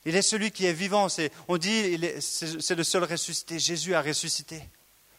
Il 0.05 0.17
est 0.17 0.23
celui 0.23 0.51
qui 0.51 0.67
est 0.67 0.73
vivant. 0.73 1.09
on 1.49 1.57
dit 1.57 1.99
c'est 2.21 2.75
le 2.75 2.85
seul 2.85 3.05
ressuscité. 3.05 3.59
Jésus 3.59 3.95
a 3.95 4.03
ressuscité. 4.03 4.63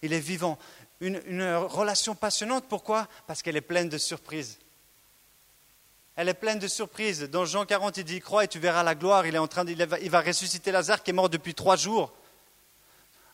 Il 0.02 0.14
est 0.14 0.20
vivant. 0.20 0.58
Une, 1.00 1.20
relation 1.56 2.16
passionnante, 2.16 2.66
pourquoi? 2.70 3.08
Parce 3.28 3.42
qu'elle 3.42 3.58
est 3.58 3.62
pleine 3.62 3.90
de 3.90 3.98
surprises. 3.98 4.60
Elle 6.16 6.30
est 6.30 6.34
pleine 6.34 6.60
de 6.60 6.68
surprises. 6.68 7.24
Dans 7.24 7.46
Jean 7.46 7.66
40, 7.66 7.98
il 7.98 8.04
dit 8.04 8.20
Crois 8.22 8.44
et 8.44 8.48
tu 8.48 8.60
verras 8.60 8.84
la 8.84 8.96
gloire. 8.96 9.26
Il, 9.26 9.36
est 9.36 9.40
en 9.40 9.48
train 9.48 9.66
il 9.66 10.10
va 10.10 10.22
ressusciter 10.22 10.72
Lazare 10.72 11.04
qui 11.04 11.12
est 11.12 11.14
mort 11.14 11.30
depuis 11.30 11.54
trois 11.54 11.76
jours. 11.76 12.14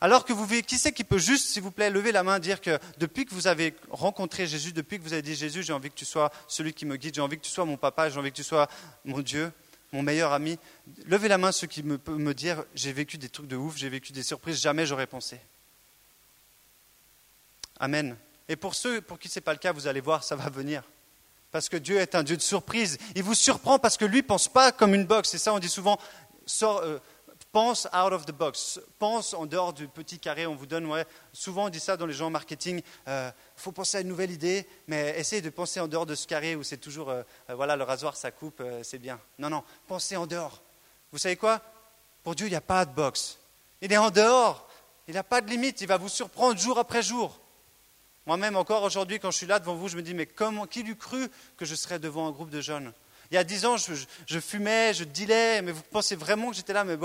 Alors 0.01 0.23
que 0.23 0.31
vous 0.31 0.47
qui 0.62 0.77
c'est 0.77 0.93
qui 0.93 1.03
peut 1.03 1.17
juste, 1.17 1.47
s'il 1.47 1.62
vous 1.62 1.71
plaît, 1.71 1.89
lever 1.89 2.12
la 2.13 2.23
main, 2.23 2.39
dire 2.39 2.62
que 2.62 2.79
depuis 2.97 3.25
que 3.25 3.33
vous 3.33 3.47
avez 3.47 3.75
rencontré 3.89 4.47
Jésus, 4.47 4.71
depuis 4.71 4.97
que 4.97 5.03
vous 5.03 5.12
avez 5.12 5.21
dit 5.21 5.35
Jésus, 5.35 5.62
j'ai 5.62 5.73
envie 5.73 5.89
que 5.89 5.95
tu 5.95 6.05
sois 6.05 6.31
celui 6.47 6.73
qui 6.73 6.85
me 6.85 6.95
guide, 6.95 7.15
j'ai 7.15 7.21
envie 7.21 7.38
que 7.38 7.43
tu 7.43 7.51
sois 7.51 7.65
mon 7.65 7.75
papa, 7.75 8.09
j'ai 8.09 8.17
envie 8.17 8.31
que 8.31 8.38
tu 8.38 8.43
sois 8.43 8.69
mon 9.03 9.19
Dieu, 9.19 9.51
mon 9.91 10.01
meilleur 10.01 10.31
ami. 10.31 10.57
Levez 11.05 11.27
la 11.27 11.38
main 11.38 11.51
ceux 11.51 11.67
qui 11.67 11.83
me 11.83 11.97
peuvent 11.97 12.17
me 12.17 12.33
dire 12.33 12.63
j'ai 12.75 12.93
vécu 12.93 13.17
des 13.17 13.27
trucs 13.27 13.47
de 13.47 13.57
ouf, 13.57 13.75
j'ai 13.75 13.89
vécu 13.89 14.13
des 14.13 14.23
surprises, 14.23 14.62
jamais 14.62 14.85
j'aurais 14.85 15.07
pensé. 15.07 15.39
Amen. 17.77 18.15
Et 18.47 18.55
pour 18.55 18.75
ceux 18.75 19.01
pour 19.01 19.19
qui 19.19 19.27
ce 19.27 19.39
n'est 19.39 19.43
pas 19.43 19.53
le 19.53 19.59
cas, 19.59 19.73
vous 19.73 19.88
allez 19.88 20.01
voir, 20.01 20.23
ça 20.23 20.38
va 20.38 20.49
venir. 20.49 20.83
Parce 21.51 21.67
que 21.67 21.77
Dieu 21.77 21.97
est 21.97 22.15
un 22.15 22.23
Dieu 22.23 22.38
de 22.38 22.41
surprise. 22.41 22.97
Il 23.15 23.23
vous 23.23 23.33
surprend 23.33 23.79
parce 23.79 23.97
que 23.97 24.05
lui 24.05 24.17
ne 24.17 24.27
pense 24.27 24.47
pas 24.47 24.71
comme 24.71 24.93
une 24.93 25.05
boxe. 25.05 25.33
Et 25.33 25.39
ça, 25.39 25.53
on 25.53 25.59
dit 25.59 25.69
souvent, 25.69 25.99
sort, 26.45 26.79
euh, 26.79 26.99
pense 27.51 27.88
out 27.88 28.13
of 28.13 28.25
the 28.25 28.31
box, 28.31 28.79
pense 28.99 29.33
en 29.33 29.45
dehors 29.45 29.73
du 29.73 29.88
petit 29.88 30.19
carré. 30.19 30.45
On 30.45 30.55
vous 30.55 30.65
donne, 30.65 30.85
ouais, 30.85 31.05
souvent 31.33 31.65
on 31.65 31.69
dit 31.69 31.79
ça 31.79 31.97
dans 31.97 32.05
les 32.05 32.13
gens 32.13 32.27
en 32.27 32.31
marketing, 32.31 32.79
il 32.79 32.83
euh, 33.07 33.31
faut 33.55 33.71
penser 33.71 33.97
à 33.97 34.01
une 34.01 34.07
nouvelle 34.07 34.31
idée, 34.31 34.67
mais 34.88 35.15
essayez 35.17 35.41
de 35.41 35.49
penser 35.49 35.79
en 35.79 35.88
dehors 35.88 36.05
de 36.05 36.15
ce 36.15 36.27
carré 36.27 36.55
où 36.55 36.63
c'est 36.63 36.77
toujours, 36.77 37.09
euh, 37.09 37.23
euh, 37.49 37.55
voilà, 37.55 37.75
le 37.75 37.83
rasoir, 37.83 38.15
ça 38.15 38.31
coupe, 38.31 38.62
c'est 38.83 38.99
bien. 38.99 39.19
Non, 39.38 39.49
non, 39.49 39.63
pensez 39.88 40.15
en 40.15 40.27
dehors. 40.27 40.62
Vous 41.12 41.17
savez 41.17 41.35
quoi? 41.35 41.62
Pour 42.23 42.35
Dieu, 42.35 42.47
il 42.47 42.51
n'y 42.51 42.55
a 42.55 42.62
pas 42.62 42.85
de 42.85 42.93
box. 42.93 43.39
Il 43.81 43.91
est 43.91 43.97
en 43.97 44.12
dehors. 44.12 44.67
Il 45.07 45.15
n'a 45.15 45.23
pas 45.23 45.41
de 45.41 45.49
limite. 45.49 45.81
Il 45.81 45.88
va 45.88 45.97
vous 45.97 46.09
surprendre 46.09 46.59
jour 46.59 46.77
après 46.77 47.01
jour. 47.01 47.39
Moi-même, 48.27 48.57
encore 48.57 48.83
aujourd'hui, 48.83 49.19
quand 49.19 49.31
je 49.31 49.38
suis 49.38 49.47
là 49.47 49.57
devant 49.57 49.73
vous, 49.73 49.88
je 49.88 49.95
me 49.95 50.03
dis, 50.03 50.13
mais 50.13 50.27
comment, 50.27 50.67
qui 50.67 50.83
l'eût 50.83 50.95
cru 50.97 51.31
que 51.57 51.65
je 51.65 51.73
serais 51.73 51.97
devant 51.97 52.27
un 52.27 52.31
groupe 52.31 52.51
de 52.51 52.62
jeunes? 52.62 52.93
Il 53.31 53.35
y 53.35 53.37
a 53.37 53.43
dix 53.43 53.65
ans, 53.65 53.75
je, 53.77 54.39
fumais, 54.39 54.93
je 54.93 55.03
dealais, 55.03 55.61
mais 55.61 55.71
vous 55.71 55.83
pensez 55.83 56.15
vraiment 56.15 56.49
que 56.49 56.55
j'étais 56.55 56.73
là, 56.73 56.83
mais 56.83 56.97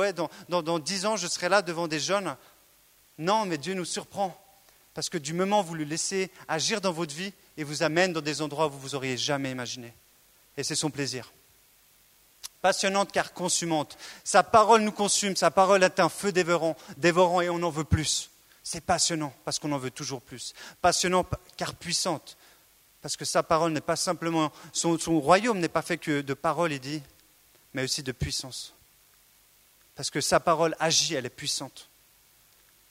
dans, 0.48 0.78
dix 0.78 1.04
ans, 1.04 1.16
je 1.16 1.26
serai 1.26 1.50
là 1.50 1.60
devant 1.60 1.86
des 1.86 2.00
jeunes 2.00 2.36
Non, 3.18 3.44
mais 3.44 3.58
Dieu 3.58 3.74
nous 3.74 3.84
surprend. 3.84 4.40
Parce 4.94 5.10
que 5.10 5.18
du 5.18 5.34
moment 5.34 5.60
où 5.60 5.64
vous 5.64 5.74
le 5.74 5.84
laissez 5.84 6.30
agir 6.48 6.80
dans 6.80 6.92
votre 6.92 7.14
vie, 7.14 7.32
il 7.56 7.64
vous 7.64 7.82
amène 7.82 8.12
dans 8.12 8.22
des 8.22 8.40
endroits 8.40 8.68
où 8.68 8.70
vous 8.70 8.78
vous 8.78 8.94
auriez 8.94 9.18
jamais 9.18 9.50
imaginé. 9.50 9.92
Et 10.56 10.62
c'est 10.62 10.76
son 10.76 10.90
plaisir. 10.90 11.30
passionnante 12.62 13.12
car 13.12 13.34
consumante. 13.34 13.98
Sa 14.22 14.42
parole 14.42 14.80
nous 14.80 14.92
consume, 14.92 15.36
sa 15.36 15.50
parole 15.50 15.82
est 15.82 16.00
un 16.00 16.08
feu 16.08 16.32
dévorant, 16.32 16.76
dévorant 16.96 17.42
et 17.42 17.50
on 17.50 17.62
en 17.62 17.70
veut 17.70 17.84
plus. 17.84 18.30
C'est 18.62 18.80
passionnant 18.80 19.34
parce 19.44 19.58
qu'on 19.58 19.72
en 19.72 19.78
veut 19.78 19.90
toujours 19.90 20.22
plus. 20.22 20.54
Passionnant 20.80 21.26
car 21.58 21.74
puissante 21.74 22.38
parce 23.04 23.18
que 23.18 23.26
sa 23.26 23.42
parole 23.42 23.72
n'est 23.72 23.82
pas 23.82 23.96
simplement, 23.96 24.50
son, 24.72 24.96
royaume 25.20 25.58
n'est 25.58 25.68
pas 25.68 25.82
fait 25.82 25.98
que 25.98 26.22
de 26.22 26.32
paroles, 26.32 26.72
il 26.72 26.80
dit, 26.80 27.02
mais 27.74 27.84
aussi 27.84 28.02
de 28.02 28.12
puissance. 28.12 28.72
Parce 29.94 30.08
que 30.08 30.22
sa 30.22 30.40
parole 30.40 30.74
agit, 30.80 31.14
elle 31.14 31.26
est 31.26 31.28
puissante. 31.28 31.90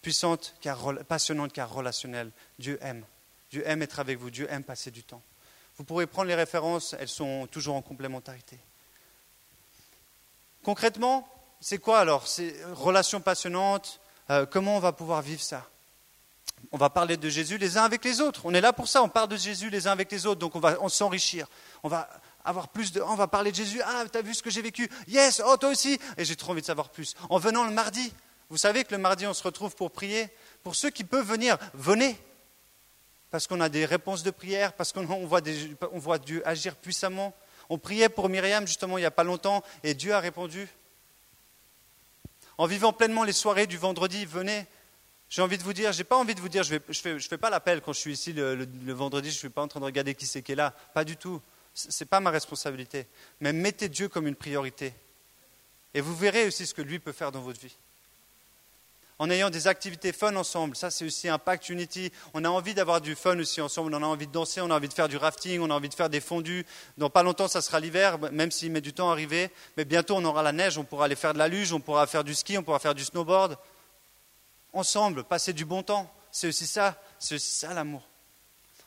Puissante, 0.03 0.53
car, 0.61 0.77
passionnante 1.05 1.51
car 1.51 1.73
relationnelle. 1.73 2.29
Dieu 2.59 2.77
aime. 2.83 3.03
Dieu 3.49 3.63
aime 3.65 3.81
être 3.81 3.99
avec 3.99 4.19
vous, 4.19 4.29
Dieu 4.29 4.45
aime 4.51 4.63
passer 4.63 4.91
du 4.91 5.01
temps. 5.01 5.23
Vous 5.77 5.83
pourrez 5.83 6.05
prendre 6.05 6.27
les 6.27 6.35
références, 6.35 6.95
elles 6.99 7.09
sont 7.09 7.47
toujours 7.47 7.75
en 7.75 7.81
complémentarité. 7.81 8.59
Concrètement, 10.61 11.27
c'est 11.59 11.79
quoi 11.79 11.97
alors? 11.97 12.27
C'est 12.27 12.53
relation 12.73 13.19
passionnante. 13.19 13.99
Euh, 14.29 14.45
comment 14.45 14.77
on 14.77 14.79
va 14.79 14.91
pouvoir 14.91 15.23
vivre 15.23 15.41
ça? 15.41 15.67
On 16.71 16.77
va 16.77 16.89
parler 16.89 17.17
de 17.17 17.29
Jésus 17.29 17.57
les 17.57 17.77
uns 17.77 17.83
avec 17.83 18.03
les 18.03 18.21
autres. 18.21 18.41
On 18.45 18.53
est 18.53 18.61
là 18.61 18.73
pour 18.73 18.87
ça, 18.87 19.03
on 19.03 19.09
parle 19.09 19.29
de 19.29 19.37
Jésus 19.37 19.69
les 19.69 19.87
uns 19.87 19.91
avec 19.91 20.11
les 20.11 20.25
autres, 20.25 20.39
donc 20.39 20.55
on 20.55 20.59
va 20.59 20.77
s'enrichir. 20.89 21.47
On 21.83 21.87
va 21.87 22.09
avoir 22.43 22.69
plus 22.69 22.91
de... 22.91 23.01
On 23.01 23.15
va 23.15 23.27
parler 23.27 23.51
de 23.51 23.55
Jésus. 23.55 23.81
Ah, 23.85 24.03
tu 24.11 24.17
as 24.17 24.21
vu 24.21 24.33
ce 24.33 24.41
que 24.41 24.49
j'ai 24.49 24.61
vécu? 24.61 24.89
Yes, 25.07 25.41
oh 25.45 25.57
toi 25.57 25.69
aussi 25.69 25.99
Et 26.17 26.25
j'ai 26.25 26.35
trop 26.35 26.51
envie 26.51 26.61
de 26.61 26.65
savoir 26.65 26.89
plus. 26.89 27.15
En 27.29 27.37
venant 27.37 27.63
le 27.63 27.71
mardi, 27.71 28.13
vous 28.49 28.57
savez 28.57 28.83
que 28.83 28.93
le 28.93 28.97
mardi, 28.97 29.25
on 29.25 29.33
se 29.33 29.43
retrouve 29.43 29.75
pour 29.75 29.91
prier. 29.91 30.29
Pour 30.63 30.75
ceux 30.75 30.89
qui 30.89 31.03
peuvent 31.03 31.25
venir, 31.25 31.57
venez. 31.73 32.17
Parce 33.31 33.47
qu'on 33.47 33.61
a 33.61 33.69
des 33.69 33.85
réponses 33.85 34.23
de 34.23 34.31
prière, 34.31 34.73
parce 34.73 34.93
qu'on 34.93 35.05
voit, 35.25 35.41
voit 35.93 36.17
Dieu 36.19 36.47
agir 36.47 36.75
puissamment. 36.75 37.33
On 37.69 37.77
priait 37.77 38.09
pour 38.09 38.29
Myriam 38.29 38.67
justement 38.67 38.97
il 38.97 39.01
n'y 39.01 39.07
a 39.07 39.11
pas 39.11 39.23
longtemps 39.23 39.63
et 39.83 39.93
Dieu 39.93 40.13
a 40.13 40.19
répondu. 40.19 40.67
En 42.57 42.67
vivant 42.67 42.93
pleinement 42.93 43.23
les 43.23 43.33
soirées 43.33 43.65
du 43.65 43.77
vendredi, 43.77 44.25
venez. 44.25 44.67
J'ai 45.33 45.41
envie 45.41 45.57
de 45.57 45.63
vous 45.63 45.73
dire, 45.73 45.91
j'ai 45.91 46.03
pas 46.03 46.15
envie 46.15 46.35
de 46.35 46.39
vous 46.39 46.47
dire, 46.47 46.61
je 46.61 46.75
ne 46.75 47.19
fais, 47.19 47.37
pas 47.39 47.49
l'appel 47.49 47.81
quand 47.81 47.91
je 47.91 47.97
suis 47.97 48.13
ici 48.13 48.33
le, 48.33 48.67
vendredi, 48.93 49.29
je 49.29 49.35
ne 49.35 49.39
suis 49.39 49.49
pas 49.49 49.63
en 49.63 49.67
train 49.67 49.79
de 49.79 49.85
regarder 49.85 50.13
qui 50.13 50.27
c'est 50.27 50.43
qui 50.43 50.51
est 50.51 50.55
là. 50.55 50.75
Pas 50.93 51.03
du 51.03 51.17
tout. 51.17 51.41
Ce 51.73 51.87
n'est 51.87 52.07
pas 52.07 52.19
ma 52.19 52.29
responsabilité. 52.29 53.07
Mais 53.39 53.51
mettez 53.51 53.89
Dieu 53.89 54.09
comme 54.09 54.27
une 54.27 54.35
priorité. 54.35 54.93
Et 55.95 56.01
vous 56.01 56.15
verrez 56.15 56.45
aussi 56.45 56.67
ce 56.67 56.75
que 56.75 56.83
lui 56.83 56.99
peut 56.99 57.13
faire 57.13 57.31
dans 57.31 57.41
votre 57.41 57.59
vie 57.59 57.75
en 59.17 59.29
ayant 59.29 59.49
des 59.49 59.67
activités 59.67 60.11
fun 60.11 60.35
ensemble. 60.35 60.75
Ça, 60.75 60.91
c'est 60.91 61.05
aussi 61.05 61.29
un 61.29 61.39
pacte 61.39 61.69
Unity. 61.69 62.11
On 62.33 62.43
a 62.43 62.49
envie 62.49 62.75
d'avoir 62.75 63.01
du 63.01 63.15
fun 63.15 63.39
aussi 63.39 63.59
ensemble. 63.61 63.95
On 63.95 64.03
a 64.03 64.05
envie 64.05 64.27
de 64.27 64.31
danser, 64.31 64.61
on 64.61 64.69
a 64.69 64.75
envie 64.75 64.89
de 64.89 64.93
faire 64.93 65.07
du 65.07 65.17
rafting, 65.17 65.61
on 65.61 65.69
a 65.71 65.73
envie 65.73 65.89
de 65.89 65.93
faire 65.95 66.09
des 66.09 66.19
fondus. 66.19 66.65
Dans 66.97 67.09
pas 67.09 67.23
longtemps, 67.23 67.47
ça 67.47 67.61
sera 67.61 67.79
l'hiver, 67.79 68.19
même 68.31 68.51
s'il 68.51 68.71
met 68.71 68.81
du 68.81 68.93
temps 68.93 69.09
à 69.09 69.13
arriver. 69.13 69.49
Mais 69.77 69.85
bientôt, 69.85 70.15
on 70.15 70.25
aura 70.25 70.43
la 70.43 70.51
neige, 70.51 70.77
on 70.77 70.83
pourra 70.83 71.05
aller 71.05 71.15
faire 71.15 71.33
de 71.33 71.39
la 71.39 71.47
luge, 71.47 71.73
on 71.73 71.79
pourra 71.79 72.05
faire 72.05 72.23
du 72.23 72.35
ski, 72.35 72.55
on 72.57 72.63
pourra 72.63 72.79
faire 72.79 72.93
du 72.93 73.03
snowboard. 73.03 73.57
Ensemble, 74.73 75.23
passer 75.23 75.53
du 75.53 75.65
bon 75.65 75.83
temps. 75.83 76.11
C'est 76.31 76.47
aussi 76.47 76.67
ça, 76.67 76.99
c'est 77.19 77.35
aussi 77.35 77.53
ça 77.53 77.73
l'amour. 77.73 78.01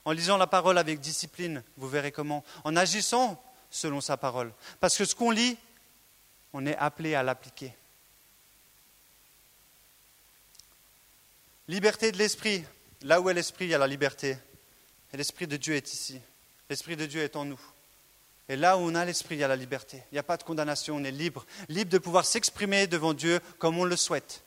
En 0.04 0.12
lisant 0.12 0.36
la 0.36 0.46
parole 0.46 0.78
avec 0.78 1.00
discipline, 1.00 1.62
vous 1.76 1.88
verrez 1.88 2.12
comment. 2.12 2.44
En 2.64 2.76
agissant 2.76 3.42
selon 3.70 4.00
sa 4.00 4.16
parole. 4.16 4.52
Parce 4.80 4.96
que 4.96 5.04
ce 5.04 5.14
qu'on 5.14 5.30
lit, 5.30 5.56
on 6.52 6.66
est 6.66 6.76
appelé 6.76 7.14
à 7.14 7.22
l'appliquer. 7.22 7.74
Liberté 11.68 12.12
de 12.12 12.18
l'esprit. 12.18 12.64
Là 13.02 13.20
où 13.20 13.28
est 13.28 13.34
l'esprit, 13.34 13.66
il 13.66 13.70
y 13.70 13.74
a 13.74 13.78
la 13.78 13.86
liberté. 13.86 14.38
Et 15.12 15.16
l'esprit 15.16 15.46
de 15.46 15.56
Dieu 15.56 15.74
est 15.74 15.92
ici. 15.92 16.20
L'esprit 16.70 16.96
de 16.96 17.06
Dieu 17.06 17.22
est 17.22 17.36
en 17.36 17.44
nous. 17.44 17.60
Et 18.48 18.56
là 18.56 18.76
où 18.76 18.80
on 18.80 18.94
a 18.94 19.04
l'esprit, 19.04 19.34
il 19.34 19.40
y 19.40 19.44
a 19.44 19.48
la 19.48 19.56
liberté. 19.56 20.02
Il 20.12 20.14
n'y 20.14 20.18
a 20.18 20.22
pas 20.22 20.36
de 20.36 20.44
condamnation, 20.44 20.96
on 20.96 21.04
est 21.04 21.10
libre. 21.10 21.44
Libre 21.68 21.90
de 21.90 21.98
pouvoir 21.98 22.24
s'exprimer 22.24 22.86
devant 22.86 23.12
Dieu 23.12 23.40
comme 23.58 23.78
on 23.78 23.84
le 23.84 23.96
souhaite. 23.96 24.42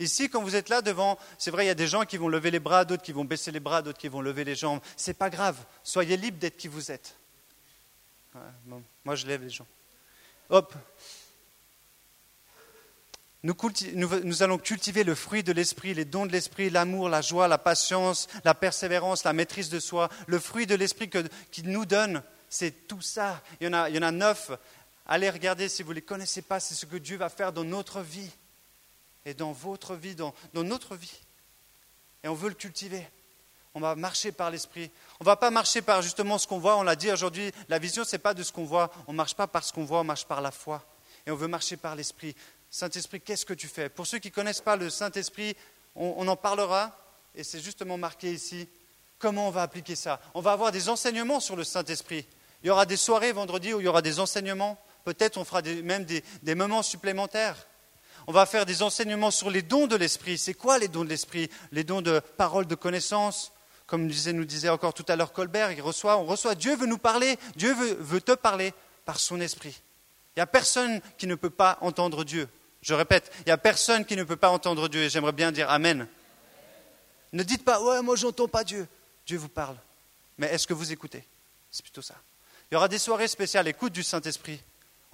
Ici, 0.00 0.28
quand 0.28 0.42
vous 0.42 0.56
êtes 0.56 0.68
là 0.68 0.82
devant, 0.82 1.18
c'est 1.38 1.50
vrai, 1.50 1.64
il 1.64 1.68
y 1.68 1.70
a 1.70 1.74
des 1.74 1.86
gens 1.86 2.04
qui 2.04 2.16
vont 2.16 2.28
lever 2.28 2.50
les 2.50 2.58
bras, 2.58 2.84
d'autres 2.84 3.02
qui 3.02 3.12
vont 3.12 3.24
baisser 3.24 3.52
les 3.52 3.60
bras, 3.60 3.80
d'autres 3.80 3.98
qui 3.98 4.08
vont 4.08 4.20
lever 4.20 4.44
les 4.44 4.56
jambes. 4.56 4.80
Ce 4.96 5.10
n'est 5.10 5.14
pas 5.14 5.30
grave. 5.30 5.56
Soyez 5.84 6.16
libre 6.16 6.38
d'être 6.38 6.56
qui 6.56 6.68
vous 6.68 6.90
êtes. 6.90 7.16
moi, 9.04 9.14
je 9.14 9.26
lève 9.26 9.42
les 9.42 9.50
gens. 9.50 9.66
Hop, 10.50 10.74
nous, 13.44 14.42
allons 14.42 14.56
cultiver 14.56 15.04
le 15.04 15.14
fruit 15.14 15.42
de 15.42 15.52
l'esprit, 15.52 15.92
les 15.92 16.06
dons 16.06 16.24
de 16.24 16.32
l'esprit, 16.32 16.70
l'amour, 16.70 17.10
la 17.10 17.20
joie, 17.20 17.46
la 17.46 17.58
patience, 17.58 18.26
la 18.42 18.54
persévérance, 18.54 19.22
la 19.24 19.34
maîtrise 19.34 19.68
de 19.68 19.80
soi. 19.80 20.08
Le 20.26 20.38
fruit 20.38 20.66
de 20.66 20.74
l'esprit 20.74 21.10
qu'il 21.50 21.68
nous 21.68 21.84
donne, 21.84 22.22
c'est 22.48 22.88
tout 22.88 23.02
ça. 23.02 23.42
Il 23.60 23.66
y, 23.66 23.68
en 23.68 23.74
a, 23.74 23.90
il 23.90 23.96
y 23.96 23.98
en 23.98 24.02
a 24.02 24.10
neuf. 24.10 24.50
Allez 25.06 25.28
regarder 25.28 25.68
si 25.68 25.82
vous 25.82 25.90
ne 25.90 25.96
les 25.96 26.02
connaissez 26.02 26.40
pas, 26.40 26.58
c'est 26.58 26.74
ce 26.74 26.86
que 26.86 26.96
Dieu 26.96 27.18
va 27.18 27.28
faire 27.28 27.52
dans 27.52 27.64
notre 27.64 28.00
vie 28.00 28.30
et 29.26 29.34
dans 29.34 29.52
votre 29.52 29.94
vie, 29.94 30.14
dans, 30.14 30.34
notre 30.52 30.96
vie. 30.96 31.20
Et 32.22 32.28
on 32.28 32.34
veut 32.34 32.48
le 32.48 32.54
cultiver. 32.54 33.06
On 33.74 33.80
va 33.80 33.96
marcher 33.96 34.30
par 34.30 34.50
l'esprit. 34.50 34.90
On 35.20 35.24
ne 35.24 35.26
va 35.26 35.36
pas 35.36 35.50
marcher 35.50 35.82
par 35.82 36.02
justement 36.02 36.38
ce 36.38 36.46
qu'on 36.46 36.58
voit. 36.58 36.76
On 36.76 36.82
l'a 36.82 36.96
dit 36.96 37.10
aujourd'hui, 37.10 37.50
la 37.68 37.78
vision, 37.78 38.04
ce 38.04 38.12
n'est 38.12 38.20
pas 38.20 38.34
de 38.34 38.42
ce 38.42 38.52
qu'on 38.52 38.64
voit. 38.64 38.90
On 39.08 39.12
ne 39.12 39.16
marche 39.16 39.34
pas 39.34 39.46
par 39.46 39.64
ce 39.64 39.72
qu'on 39.72 39.84
voit, 39.84 40.00
on 40.00 40.04
marche 40.04 40.26
par 40.26 40.40
la 40.40 40.50
foi. 40.50 40.84
Et 41.26 41.30
on 41.30 41.36
veut 41.36 41.48
marcher 41.48 41.76
par 41.76 41.96
l'esprit. 41.96 42.36
Saint-Esprit, 42.70 43.20
qu'est-ce 43.20 43.46
que 43.46 43.54
tu 43.54 43.66
fais? 43.66 43.88
Pour 43.88 44.06
ceux 44.06 44.18
qui 44.18 44.28
ne 44.28 44.34
connaissent 44.34 44.60
pas 44.60 44.76
le 44.76 44.90
Saint-Esprit, 44.90 45.56
on, 45.96 46.26
en 46.26 46.36
parlera, 46.36 46.96
et 47.34 47.44
c'est 47.44 47.60
justement 47.60 47.96
marqué 47.96 48.32
ici, 48.32 48.68
comment 49.18 49.48
on 49.48 49.50
va 49.50 49.62
appliquer 49.62 49.96
ça? 49.96 50.20
On 50.34 50.40
va 50.40 50.52
avoir 50.52 50.72
des 50.72 50.88
enseignements 50.88 51.40
sur 51.40 51.56
le 51.56 51.64
Saint-Esprit. 51.64 52.26
Il 52.62 52.66
y 52.66 52.70
aura 52.70 52.86
des 52.86 52.96
soirées 52.96 53.32
vendredi 53.32 53.72
où 53.74 53.80
il 53.80 53.84
y 53.84 53.88
aura 53.88 54.02
des 54.02 54.18
enseignements. 54.18 54.78
Peut-être 55.04 55.36
on 55.36 55.44
fera 55.44 55.62
même 55.62 56.04
des 56.04 56.54
moments 56.54 56.82
supplémentaires. 56.82 57.56
On 58.26 58.32
va 58.32 58.46
faire 58.46 58.66
des 58.66 58.82
enseignements 58.82 59.30
sur 59.30 59.50
les 59.50 59.62
dons 59.62 59.86
de 59.86 59.96
l'Esprit. 59.96 60.38
C'est 60.38 60.54
quoi 60.54 60.78
les 60.78 60.88
dons 60.88 61.04
de 61.04 61.08
l'Esprit? 61.08 61.50
Les 61.72 61.84
dons 61.84 62.00
de 62.02 62.20
parole, 62.36 62.66
de 62.66 62.74
connaissance? 62.74 63.52
Comme 63.86 64.06
nous 64.06 64.44
disait, 64.44 64.68
encore 64.70 64.94
tout 64.94 65.04
à 65.08 65.16
l'heure 65.16 65.32
Colbert, 65.32 65.70
on 65.78 66.24
reçoit, 66.24 66.54
Dieu 66.54 66.74
veut 66.74 66.86
nous 66.86 66.98
parler, 66.98 67.38
Dieu 67.54 67.74
veut, 67.74 67.96
veut 68.00 68.20
te 68.20 68.32
parler 68.32 68.72
par 69.04 69.20
son 69.20 69.40
esprit. 69.40 69.78
Il 70.34 70.38
n'y 70.38 70.42
a 70.42 70.46
personne 70.46 71.00
qui 71.18 71.26
ne 71.26 71.34
peut 71.34 71.50
pas 71.50 71.78
entendre 71.82 72.24
Dieu. 72.24 72.48
Je 72.80 72.94
répète, 72.94 73.30
il 73.40 73.44
n'y 73.46 73.52
a 73.52 73.58
personne 73.58 74.04
qui 74.04 74.16
ne 74.16 74.24
peut 74.24 74.36
pas 74.36 74.50
entendre 74.50 74.88
Dieu 74.88 75.02
et 75.02 75.10
j'aimerais 75.10 75.32
bien 75.32 75.52
dire 75.52 75.70
Amen. 75.70 76.08
Ne 77.32 77.42
dites 77.42 77.64
pas, 77.64 77.82
ouais, 77.82 78.02
moi 78.02 78.16
j'entends 78.16 78.48
pas 78.48 78.64
Dieu. 78.64 78.86
Dieu 79.26 79.38
vous 79.38 79.48
parle. 79.48 79.76
Mais 80.38 80.48
est-ce 80.48 80.66
que 80.66 80.74
vous 80.74 80.92
écoutez? 80.92 81.24
C'est 81.70 81.82
plutôt 81.82 82.02
ça. 82.02 82.14
Il 82.70 82.74
y 82.74 82.76
aura 82.76 82.88
des 82.88 82.98
soirées 82.98 83.28
spéciales, 83.28 83.68
écoute 83.68 83.92
du 83.92 84.02
Saint-Esprit. 84.02 84.60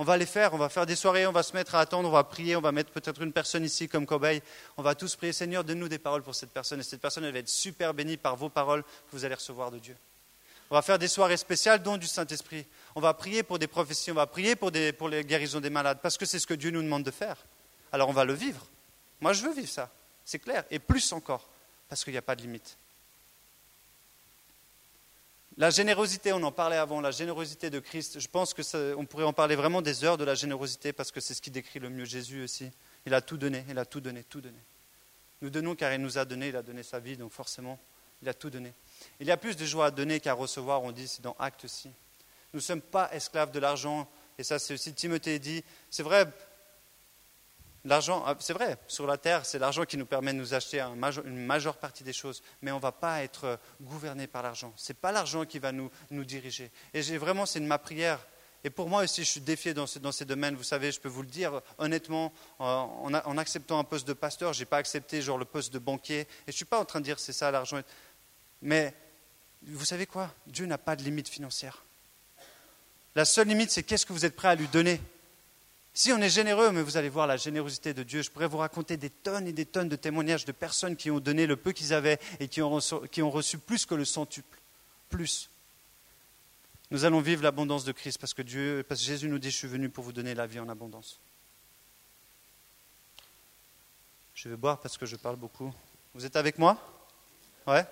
On 0.00 0.04
va 0.04 0.16
les 0.16 0.24
faire, 0.24 0.54
on 0.54 0.56
va 0.56 0.70
faire 0.70 0.86
des 0.86 0.96
soirées, 0.96 1.26
on 1.26 1.32
va 1.32 1.42
se 1.42 1.52
mettre 1.52 1.74
à 1.74 1.80
attendre, 1.80 2.08
on 2.08 2.12
va 2.12 2.24
prier, 2.24 2.56
on 2.56 2.60
va 2.62 2.72
mettre 2.72 2.90
peut-être 2.90 3.20
une 3.20 3.32
personne 3.32 3.64
ici 3.64 3.86
comme 3.86 4.06
cobaye. 4.06 4.40
On 4.78 4.82
va 4.82 4.94
tous 4.94 5.14
prier, 5.14 5.32
Seigneur, 5.32 5.62
donne-nous 5.62 5.88
des 5.88 5.98
paroles 5.98 6.22
pour 6.22 6.34
cette 6.34 6.50
personne. 6.50 6.80
Et 6.80 6.82
cette 6.82 7.02
personne, 7.02 7.24
elle 7.24 7.34
va 7.34 7.40
être 7.40 7.48
super 7.48 7.92
bénie 7.92 8.16
par 8.16 8.34
vos 8.34 8.48
paroles 8.48 8.82
que 8.82 9.12
vous 9.12 9.24
allez 9.24 9.34
recevoir 9.34 9.70
de 9.70 9.78
Dieu. 9.78 9.96
On 10.70 10.74
va 10.74 10.82
faire 10.82 10.98
des 10.98 11.08
soirées 11.08 11.36
spéciales, 11.36 11.82
dont 11.82 11.98
du 11.98 12.06
Saint-Esprit. 12.06 12.64
On 12.94 13.00
va 13.00 13.12
prier 13.12 13.42
pour 13.42 13.58
des 13.58 13.66
prophéties, 13.66 14.10
on 14.10 14.14
va 14.14 14.26
prier 14.26 14.56
pour, 14.56 14.72
pour 14.96 15.08
les 15.08 15.22
guérisons 15.22 15.60
des 15.60 15.70
malades, 15.70 15.98
parce 16.02 16.16
que 16.16 16.24
c'est 16.24 16.38
ce 16.38 16.46
que 16.46 16.54
Dieu 16.54 16.70
nous 16.70 16.82
demande 16.82 17.02
de 17.02 17.10
faire 17.10 17.36
alors 17.92 18.08
on 18.08 18.12
va 18.12 18.24
le 18.24 18.32
vivre. 18.32 18.66
Moi, 19.20 19.32
je 19.32 19.42
veux 19.42 19.52
vivre 19.52 19.68
ça, 19.68 19.90
c'est 20.24 20.38
clair, 20.38 20.64
et 20.70 20.78
plus 20.78 21.12
encore, 21.12 21.48
parce 21.88 22.04
qu'il 22.04 22.12
n'y 22.12 22.18
a 22.18 22.22
pas 22.22 22.36
de 22.36 22.42
limite. 22.42 22.76
La 25.61 25.68
générosité, 25.68 26.33
on 26.33 26.42
en 26.42 26.53
parlait 26.53 26.79
avant, 26.79 27.03
la 27.03 27.11
générosité 27.11 27.68
de 27.68 27.81
Christ, 27.81 28.18
je 28.18 28.29
pense 28.29 28.55
qu'on 28.55 29.05
pourrait 29.05 29.25
en 29.25 29.35
parler 29.35 29.57
vraiment 29.57 29.83
des 29.83 30.05
heures 30.05 30.16
de 30.16 30.25
la 30.25 30.35
générosité, 30.35 30.94
parce 30.94 31.12
que 31.12 31.20
c'est 31.20 31.35
ce 31.35 31.42
qui 31.42 31.51
décrit 31.51 31.79
le 31.79 31.90
mieux 31.90 32.07
Jésus 32.07 32.42
aussi. 32.42 32.70
Il 33.05 33.12
a 33.12 33.20
tout 33.20 33.37
donné, 33.37 33.62
il 33.68 33.79
a 33.79 33.85
tout 33.85 34.01
donné, 34.01 34.25
tout 34.25 34.40
donné. 34.40 34.57
Nous 35.42 35.51
donnons 35.51 35.75
car 35.75 35.92
il 35.92 36.01
nous 36.01 36.16
a 36.16 36.25
donné, 36.25 36.49
il 36.49 36.57
a 36.57 36.62
donné 36.62 36.83
sa 36.83 36.99
vie, 36.99 37.18
donc 37.18 37.31
forcément, 37.31 37.79
il 38.23 38.29
a 38.31 38.33
tout 38.33 38.49
donné. 38.49 38.73
Il 39.20 39.27
y 39.27 39.31
a 39.31 39.37
plus 39.37 39.55
de 39.55 39.66
joie 39.66 39.85
à 39.85 39.90
donner 39.90 40.18
qu'à 40.18 40.33
recevoir, 40.33 40.83
on 40.83 40.92
dit, 40.92 41.07
c'est 41.07 41.20
dans 41.20 41.37
Acte 41.38 41.66
aussi. 41.66 41.88
Nous 42.55 42.61
ne 42.61 42.64
sommes 42.64 42.81
pas 42.81 43.11
esclaves 43.12 43.51
de 43.51 43.59
l'argent, 43.59 44.09
et 44.38 44.44
ça 44.44 44.59
c'est 44.59 44.73
aussi 44.73 44.94
Timothée 44.94 45.38
dit. 45.38 45.62
C'est 45.90 46.03
vrai, 46.03 46.25
L'argent, 47.85 48.23
ah, 48.27 48.37
c'est 48.40 48.53
vrai, 48.53 48.77
sur 48.88 49.07
la 49.07 49.16
terre, 49.16 49.47
c'est 49.47 49.59
l'argent 49.59 49.85
qui 49.85 49.97
nous 49.97 50.05
permet 50.05 50.33
de 50.33 50.38
nous 50.38 50.53
acheter 50.53 50.81
une 50.81 51.47
majeure 51.47 51.79
partie 51.79 52.05
des 52.05 52.12
choses, 52.12 52.43
mais 52.61 52.73
on 52.73 52.77
ne 52.77 52.81
va 52.81 52.93
pas 52.93 53.23
être 53.23 53.45
euh, 53.45 53.57
gouverné 53.81 54.27
par 54.27 54.43
l'argent. 54.43 54.73
Ce 54.77 54.93
n'est 54.93 54.99
pas 54.99 55.12
l'argent 55.12 55.47
qui 55.47 55.59
va 55.59 55.73
nous, 55.73 55.90
diriger. 56.11 56.71
Et 56.93 57.03
j'ai 57.03 57.16
vraiment, 57.16 57.47
c'est 57.47 57.61
ma 57.61 57.79
prière. 57.79 58.19
Et 58.64 58.69
pour 58.69 58.90
moi 58.90 59.05
aussi, 59.05 59.25
je 59.25 59.31
suis 59.31 59.40
défié 59.40 59.73
dans, 59.73 59.87
ces 59.87 60.25
domaines. 60.27 60.55
Vous 60.57 60.62
savez, 60.62 60.93
je 60.93 61.01
peux 61.01 61.09
vous 61.09 61.23
le 61.23 61.29
dire 61.29 61.62
honnêtement, 61.79 62.35
en, 62.59 63.14
en 63.14 63.38
acceptant 63.38 63.79
un 63.79 63.85
poste 63.85 64.07
de 64.07 64.12
pasteur, 64.12 64.53
je 64.53 64.61
n'ai 64.61 64.66
pas 64.66 64.77
accepté 64.77 65.23
genre 65.23 65.38
le 65.38 65.47
poste 65.47 65.73
de 65.73 65.79
banquier. 65.79 66.21
Et 66.21 66.27
je 66.49 66.53
ne 66.53 66.57
suis 66.57 66.64
pas 66.66 66.79
en 66.79 66.85
train 66.85 67.01
de 67.01 67.07
dire 67.07 67.19
c'est 67.19 67.33
ça 67.33 67.51
l'argent. 67.51 67.81
Mais 68.61 68.95
vous 69.62 69.87
savez 69.87 70.05
quoi? 70.05 70.31
Dieu 70.47 70.66
n'a 70.66 70.77
pas 70.77 70.97
de 70.97 71.03
limite 71.03 71.31
financière. 71.31 71.83
La 73.14 73.25
seule 73.25 73.49
limite, 73.49 73.71
c'est 73.71 73.83
qu'est-ce 73.83 74.05
que 74.05 74.12
vous 74.12 74.27
êtes 74.27 74.37
prêt 74.37 74.49
à 74.49 74.55
lui 74.55 74.69
donner? 74.69 75.01
Si 75.92 76.12
on 76.12 76.18
est 76.18 76.31
généreux, 76.31 76.70
mais 76.70 76.83
vous 76.83 76.96
allez 76.96 77.09
voir 77.09 77.26
la 77.26 77.37
générosité 77.37 77.92
de 77.92 78.03
Dieu, 78.03 78.22
je 78.22 78.31
pourrais 78.31 78.46
vous 78.46 78.59
raconter 78.59 78.96
des 78.96 79.11
tonnes 79.11 79.48
et 79.48 79.53
des 79.53 79.66
tonnes 79.66 79.88
de 79.88 79.96
témoignages 79.96 80.44
de 80.44 80.53
personnes 80.53 80.96
qui 80.96 81.11
ont 81.11 81.20
donné 81.20 81.46
le 81.46 81.57
peu 81.57 81.72
qu'ils 81.72 81.92
avaient 81.92 82.18
et 82.38 82.48
qui 82.48 82.62
ont, 82.62 82.70
reçu, 82.70 83.59
plus 83.59 83.87
que 83.87 83.94
le 83.94 84.05
centuple. 84.05 84.59
Plus. 85.09 85.50
Nous 86.92 87.05
allons 87.05 87.20
vivre 87.20 87.42
l'abondance 87.42 87.85
de 87.85 87.92
Christ 87.92 88.18
parce 88.18 88.35
que 88.35 88.42
Dieu, 88.42 88.85
parce 88.88 89.00
que 89.00 89.07
Jésus 89.07 89.29
nous 89.29 89.38
dit, 89.38 89.50
je 89.50 89.57
suis 89.57 89.68
venu 89.68 89.88
pour 89.88 90.05
vous 90.05 90.12
donner 90.12 90.35
la 90.35 90.46
vie 90.46 90.61
en 90.61 90.68
abondance. 90.68 91.18
Je 94.35 94.48
vais 94.48 94.57
boire 94.57 94.81
parce 94.81 94.96
que 94.96 95.07
je 95.07 95.16
parle 95.16 95.37
beaucoup. 95.37 95.72
Vous 96.14 96.24
êtes 96.24 96.37
avec 96.37 96.59
moi? 96.59 96.79
Ouais 97.66 97.85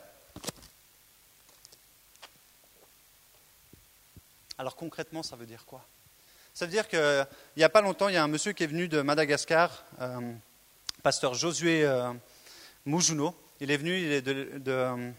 Alors 4.57 4.75
concrètement, 4.75 5.23
ça 5.23 5.37
veut 5.37 5.47
dire 5.47 5.65
quoi? 5.67 5.85
Ça 6.59 6.67
veut 6.67 6.73
dire 6.73 6.89
qu'il 6.89 7.27
n'y 7.57 7.63
a 7.63 7.69
pas 7.69 7.83
longtemps, 7.83 8.09
il 8.09 8.15
y 8.15 8.17
a 8.17 8.25
un 8.25 8.27
monsieur 8.27 8.51
qui 8.51 8.65
est 8.65 8.67
venu 8.67 8.89
de 8.89 9.01
Madagascar, 9.01 9.85
euh, 10.01 10.19
pasteur 11.05 11.35
Josué 11.35 11.85
euh. 11.85 12.13
Il 12.85 13.71
est 13.71 13.77
venu, 13.77 13.97
il 13.97 14.11
est 14.11 14.23
de 14.23 15.13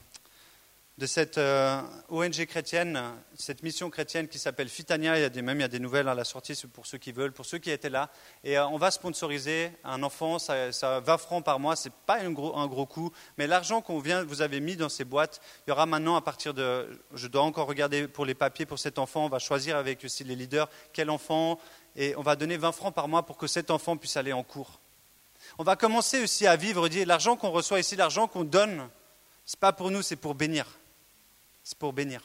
cette 1.05 1.37
euh, 1.37 1.81
ONG 2.09 2.45
chrétienne, 2.45 2.99
cette 3.33 3.63
mission 3.63 3.89
chrétienne 3.89 4.27
qui 4.27 4.37
s'appelle 4.37 4.67
Fitania. 4.67 5.17
Il 5.17 5.21
y 5.21 5.39
a 5.39 5.41
même 5.41 5.65
des 5.67 5.79
nouvelles 5.79 6.09
à 6.09 6.13
la 6.13 6.25
sortie 6.25 6.59
pour 6.73 6.85
ceux 6.85 6.97
qui 6.97 7.13
veulent, 7.13 7.31
pour 7.31 7.45
ceux 7.45 7.57
qui 7.57 7.71
étaient 7.71 7.89
là. 7.89 8.09
Et 8.43 8.57
euh, 8.57 8.67
on 8.67 8.77
va 8.77 8.91
sponsoriser 8.91 9.71
un 9.85 10.03
enfant, 10.03 10.39
ça, 10.39 10.73
ça 10.73 10.99
20 10.99 11.17
francs 11.19 11.45
par 11.45 11.59
mois, 11.59 11.75
c'est 11.75 11.93
pas 11.93 12.19
un 12.19 12.31
gros, 12.31 12.57
un 12.57 12.67
coût, 12.85 13.13
mais 13.37 13.47
l'argent 13.47 13.81
qu'on 13.81 13.99
vient, 13.99 14.23
vous 14.23 14.41
avez 14.41 14.59
mis 14.59 14.75
dans 14.75 14.89
ces 14.89 15.05
boîtes, 15.05 15.39
il 15.65 15.69
y 15.69 15.71
aura 15.71 15.85
maintenant 15.85 16.15
à 16.15 16.21
partir 16.21 16.53
de, 16.53 16.89
je 17.13 17.27
dois 17.27 17.43
encore 17.43 17.67
regarder 17.67 18.07
pour 18.07 18.25
les 18.25 18.35
papiers 18.35 18.65
pour 18.65 18.79
cet 18.79 18.99
enfant, 18.99 19.25
on 19.25 19.29
va 19.29 19.39
choisir 19.39 19.77
avec 19.77 20.03
aussi 20.03 20.23
les 20.23 20.35
leaders 20.35 20.69
quel 20.91 21.09
enfant, 21.09 21.59
et 21.95 22.15
on 22.17 22.23
va 22.23 22.35
donner 22.35 22.57
20 22.57 22.71
francs 22.71 22.93
par 22.93 23.07
mois 23.07 23.23
pour 23.23 23.37
que 23.37 23.47
cet 23.47 23.71
enfant 23.71 23.95
puisse 23.95 24.17
aller 24.17 24.33
en 24.33 24.43
cours. 24.43 24.79
On 25.59 25.63
va 25.63 25.75
commencer 25.75 26.21
aussi 26.21 26.47
à 26.47 26.55
vivre, 26.55 26.89
dire 26.89 27.07
l'argent 27.07 27.35
qu'on 27.37 27.51
reçoit 27.51 27.79
ici, 27.79 27.95
l'argent 27.95 28.27
qu'on 28.27 28.43
donne, 28.43 28.89
c'est 29.45 29.59
pas 29.59 29.71
pour 29.71 29.91
nous, 29.91 30.01
c'est 30.01 30.15
pour 30.15 30.35
bénir 30.35 30.78
c'est 31.69 31.77
pour 31.77 31.93
bénir. 31.93 32.23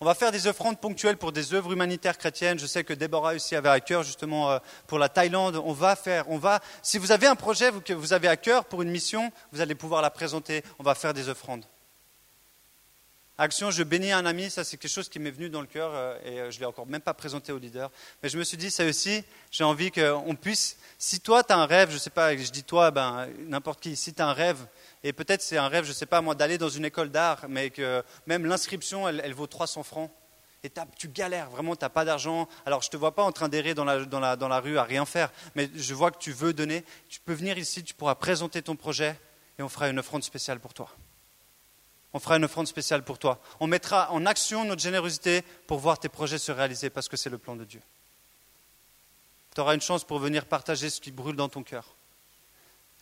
On 0.00 0.06
va 0.06 0.14
faire 0.14 0.32
des 0.32 0.46
offrandes 0.46 0.80
ponctuelles 0.80 1.18
pour 1.18 1.32
des 1.32 1.52
œuvres 1.52 1.70
humanitaires 1.70 2.16
chrétiennes. 2.16 2.58
Je 2.58 2.64
sais 2.64 2.82
que 2.82 2.94
Déborah 2.94 3.34
aussi 3.34 3.54
avait 3.54 3.68
à 3.68 3.78
cœur 3.78 4.04
justement 4.04 4.50
euh, 4.50 4.58
pour 4.86 4.98
la 4.98 5.10
Thaïlande. 5.10 5.60
On 5.62 5.74
va 5.74 5.96
faire, 5.96 6.30
on 6.30 6.38
va. 6.38 6.60
Si 6.80 6.96
vous 6.96 7.12
avez 7.12 7.26
un 7.26 7.34
projet 7.34 7.70
que 7.84 7.92
vous 7.92 8.14
avez 8.14 8.28
à 8.28 8.38
cœur 8.38 8.64
pour 8.64 8.80
une 8.80 8.90
mission, 8.90 9.30
vous 9.52 9.60
allez 9.60 9.74
pouvoir 9.74 10.00
la 10.00 10.08
présenter. 10.08 10.64
On 10.78 10.82
va 10.82 10.94
faire 10.94 11.12
des 11.12 11.28
offrandes. 11.28 11.66
Action, 13.36 13.70
je 13.70 13.82
bénis 13.82 14.12
un 14.12 14.24
ami, 14.24 14.48
ça 14.48 14.64
c'est 14.64 14.78
quelque 14.78 14.90
chose 14.90 15.10
qui 15.10 15.18
m'est 15.18 15.30
venu 15.30 15.50
dans 15.50 15.60
le 15.60 15.66
cœur 15.66 15.90
euh, 15.92 16.18
et 16.24 16.40
euh, 16.40 16.50
je 16.50 16.58
l'ai 16.58 16.66
encore 16.66 16.86
même 16.86 17.02
pas 17.02 17.12
présenté 17.12 17.52
au 17.52 17.58
leader. 17.58 17.90
Mais 18.22 18.30
je 18.30 18.38
me 18.38 18.44
suis 18.44 18.56
dit, 18.56 18.70
ça 18.70 18.86
aussi, 18.86 19.24
j'ai 19.50 19.64
envie 19.64 19.90
qu'on 19.90 20.36
puisse, 20.40 20.78
si 20.98 21.20
toi 21.20 21.44
tu 21.44 21.52
as 21.52 21.58
un 21.58 21.66
rêve, 21.66 21.90
je 21.90 21.98
sais 21.98 22.10
pas, 22.10 22.34
je 22.34 22.50
dis 22.50 22.64
toi, 22.64 22.90
ben, 22.90 23.28
n'importe 23.40 23.80
qui, 23.80 23.94
si 23.94 24.14
tu 24.14 24.22
as 24.22 24.26
un 24.26 24.32
rêve 24.32 24.58
et 25.04 25.12
peut-être 25.12 25.42
c'est 25.42 25.56
un 25.56 25.68
rêve, 25.68 25.84
je 25.84 25.90
ne 25.90 25.94
sais 25.94 26.06
pas 26.06 26.20
moi, 26.20 26.34
d'aller 26.34 26.58
dans 26.58 26.68
une 26.68 26.84
école 26.84 27.10
d'art, 27.10 27.46
mais 27.48 27.70
que 27.70 28.04
même 28.26 28.46
l'inscription, 28.46 29.08
elle, 29.08 29.34
vaut 29.34 29.46
300 29.46 29.82
francs. 29.82 30.10
Et 30.64 30.70
tu 30.96 31.08
galères, 31.08 31.50
vraiment, 31.50 31.74
tu 31.74 31.84
n'as 31.84 31.88
pas 31.88 32.04
d'argent. 32.04 32.48
Alors 32.64 32.82
je 32.82 32.86
ne 32.86 32.92
te 32.92 32.96
vois 32.96 33.14
pas 33.14 33.24
en 33.24 33.32
train 33.32 33.48
d'errer 33.48 33.74
dans 33.74 33.84
la, 33.84 34.04
dans, 34.04 34.20
la, 34.20 34.36
dans 34.36 34.46
la 34.46 34.60
rue 34.60 34.78
à 34.78 34.84
rien 34.84 35.04
faire, 35.04 35.32
mais 35.56 35.68
je 35.74 35.92
vois 35.92 36.12
que 36.12 36.18
tu 36.18 36.30
veux 36.30 36.52
donner. 36.52 36.84
Tu 37.08 37.18
peux 37.18 37.32
venir 37.32 37.58
ici, 37.58 37.82
tu 37.82 37.94
pourras 37.94 38.14
présenter 38.14 38.62
ton 38.62 38.76
projet 38.76 39.18
et 39.58 39.62
on 39.62 39.68
fera 39.68 39.88
une 39.88 39.98
offrande 39.98 40.22
spéciale 40.22 40.60
pour 40.60 40.72
toi. 40.72 40.88
On 42.12 42.20
fera 42.20 42.36
une 42.36 42.44
offrande 42.44 42.68
spéciale 42.68 43.02
pour 43.02 43.18
toi. 43.18 43.40
On 43.58 43.66
mettra 43.66 44.12
en 44.12 44.24
action 44.24 44.64
notre 44.64 44.82
générosité 44.82 45.42
pour 45.66 45.78
voir 45.78 45.98
tes 45.98 46.08
projets 46.08 46.38
se 46.38 46.52
réaliser 46.52 46.90
parce 46.90 47.08
que 47.08 47.16
c'est 47.16 47.30
le 47.30 47.38
plan 47.38 47.56
de 47.56 47.64
Dieu. 47.64 47.80
Tu 49.54 49.60
auras 49.60 49.74
une 49.74 49.80
chance 49.80 50.04
pour 50.04 50.18
venir 50.18 50.46
partager 50.46 50.90
ce 50.90 51.00
qui 51.00 51.10
brûle 51.10 51.36
dans 51.36 51.48
ton 51.48 51.62
cœur. 51.62 51.96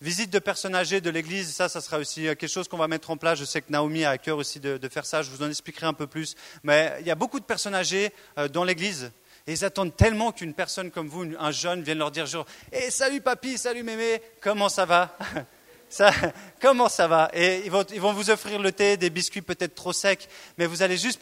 Visite 0.03 0.31
de 0.31 0.39
personnes 0.39 0.75
âgées 0.75 1.03
de 1.03 1.11
l'église, 1.11 1.53
ça, 1.53 1.69
ça 1.69 1.83
sera 1.83 1.99
aussi 1.99 2.27
euh, 2.27 2.35
quelque 2.35 2.49
chose 2.49 2.69
qu'on 2.69 2.79
va 2.79 2.89
mettre 2.89 3.11
en 3.11 3.19
place. 3.19 3.39
Je 3.39 3.45
sais 3.45 3.61
que 3.61 3.71
Naomi 3.71 4.05
a 4.05 4.11
à 4.11 4.19
cœur 4.19 4.39
aussi 4.39 4.59
de, 4.59 4.81
faire 4.89 5.05
ça, 5.05 5.23
je 5.23 5.31
vous 5.31 5.43
en 5.43 5.49
expliquerai 5.51 5.87
un 5.87 5.93
peu 5.93 6.07
plus. 6.07 6.37
Mais 6.63 6.97
il 7.01 7.07
y 7.07 7.11
a 7.11 7.15
beaucoup 7.15 7.39
de 7.39 7.45
personnes 7.45 7.75
âgées 7.75 8.11
euh, 8.39 8.49
dans 8.49 8.65
l'église 8.65 9.13
et 9.47 9.53
ils 9.53 9.63
attendent 9.63 9.95
tellement 9.95 10.33
qu'une 10.33 10.55
personne 10.55 10.91
comme 10.91 11.09
vous, 11.09 11.27
un 11.39 11.51
jeune, 11.51 11.83
vienne 11.83 11.99
leur 11.99 12.11
dire 12.11 12.25
genre 12.25 12.47
hey, 12.73 12.91
Salut 12.91 13.21
papy, 13.21 13.59
salut 13.59 13.83
mémé, 13.83 14.23
comment 14.41 14.71
ça 14.71 14.87
va 14.87 15.19
ça, 15.91 16.11
Comment 16.63 16.89
ça 16.89 17.07
va? 17.07 17.31
Et 17.35 17.61
ils 17.67 17.71
vont, 17.71 17.85
ils 17.93 18.01
vont 18.01 18.15
vous 18.15 18.31
offrir 18.31 18.59
le 18.59 18.73
thé, 18.73 18.97
des 18.97 19.11
biscuits 19.11 19.43
peut-être 19.43 19.75
trop 19.75 19.93
secs, 19.93 20.29
mais 20.57 20.65
vous 20.65 20.81
allez 20.81 20.97
juste 20.97 21.21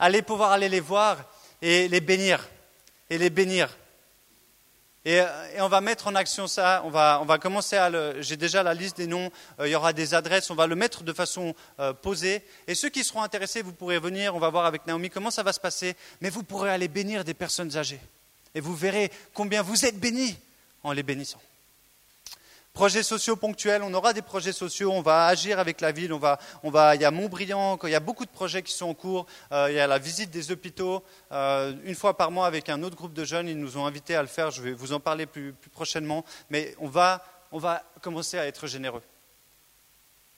aller 0.00 0.22
pouvoir 0.22 0.50
aller 0.50 0.68
les 0.68 0.80
voir 0.80 1.18
et 1.62 1.86
les 1.86 2.00
bénir. 2.00 2.48
Et 3.10 3.16
les 3.16 3.30
bénir. 3.30 3.68
Et, 5.04 5.20
on 5.58 5.68
va 5.68 5.80
mettre 5.80 6.06
en 6.08 6.14
action 6.14 6.46
ça. 6.46 6.82
On 6.84 6.90
va, 6.90 7.38
commencer 7.40 7.76
à. 7.76 8.20
J'ai 8.20 8.36
déjà 8.36 8.62
la 8.62 8.74
liste 8.74 8.96
des 8.96 9.06
noms. 9.06 9.30
Euh, 9.60 9.68
il 9.68 9.70
y 9.70 9.74
aura 9.74 9.92
des 9.92 10.14
adresses. 10.14 10.50
On 10.50 10.54
va 10.54 10.66
le 10.66 10.76
mettre 10.76 11.02
de 11.02 11.12
façon 11.12 11.54
euh, 11.80 11.92
posée. 11.92 12.44
Et 12.66 12.74
ceux 12.74 12.88
qui 12.88 13.04
seront 13.04 13.22
intéressés, 13.22 13.62
vous 13.62 13.72
pourrez 13.72 13.98
venir. 13.98 14.34
On 14.34 14.38
va 14.38 14.50
voir 14.50 14.66
avec 14.66 14.86
Naomi 14.86 15.10
comment 15.10 15.30
ça 15.30 15.42
va 15.42 15.52
se 15.52 15.60
passer. 15.60 15.94
Mais 16.20 16.30
vous 16.30 16.42
pourrez 16.42 16.70
aller 16.70 16.88
bénir 16.88 17.24
des 17.24 17.34
personnes 17.34 17.76
âgées. 17.76 18.00
Et 18.54 18.60
vous 18.60 18.74
verrez 18.74 19.10
combien 19.34 19.62
vous 19.62 19.84
êtes 19.84 19.98
bénis 19.98 20.36
en 20.82 20.92
les 20.92 21.02
bénissant. 21.02 21.40
Projets 22.78 23.02
sociaux 23.02 23.34
ponctuels, 23.34 23.82
on 23.82 23.92
aura 23.92 24.12
des 24.12 24.22
projets 24.22 24.52
sociaux, 24.52 24.92
on 24.92 25.02
va 25.02 25.26
agir 25.26 25.58
avec 25.58 25.80
la 25.80 25.90
ville, 25.90 26.12
on 26.12 26.18
va, 26.20 26.94
il 26.94 27.00
y 27.00 27.04
a 27.04 27.10
Montbriand, 27.10 27.76
il 27.82 27.90
y 27.90 27.94
a 27.96 27.98
beaucoup 27.98 28.24
de 28.24 28.30
projets 28.30 28.62
qui 28.62 28.72
sont 28.72 28.86
en 28.86 28.94
cours, 28.94 29.26
euh, 29.50 29.66
il 29.68 29.74
y 29.74 29.80
a 29.80 29.88
la 29.88 29.98
visite 29.98 30.30
des 30.30 30.52
hôpitaux, 30.52 31.02
euh, 31.32 31.74
une 31.82 31.96
fois 31.96 32.16
par 32.16 32.30
mois 32.30 32.46
avec 32.46 32.68
un 32.68 32.84
autre 32.84 32.94
groupe 32.94 33.14
de 33.14 33.24
jeunes, 33.24 33.48
ils 33.48 33.58
nous 33.58 33.78
ont 33.78 33.84
invités 33.84 34.14
à 34.14 34.22
le 34.22 34.28
faire, 34.28 34.52
je 34.52 34.62
vais 34.62 34.70
vous 34.70 34.92
en 34.92 35.00
parler 35.00 35.26
plus, 35.26 35.54
prochainement, 35.72 36.24
mais 36.50 36.76
on 36.78 36.86
va, 36.86 37.24
on 37.50 37.58
va 37.58 37.82
commencer 38.00 38.38
à 38.38 38.46
être 38.46 38.68
généreux. 38.68 39.02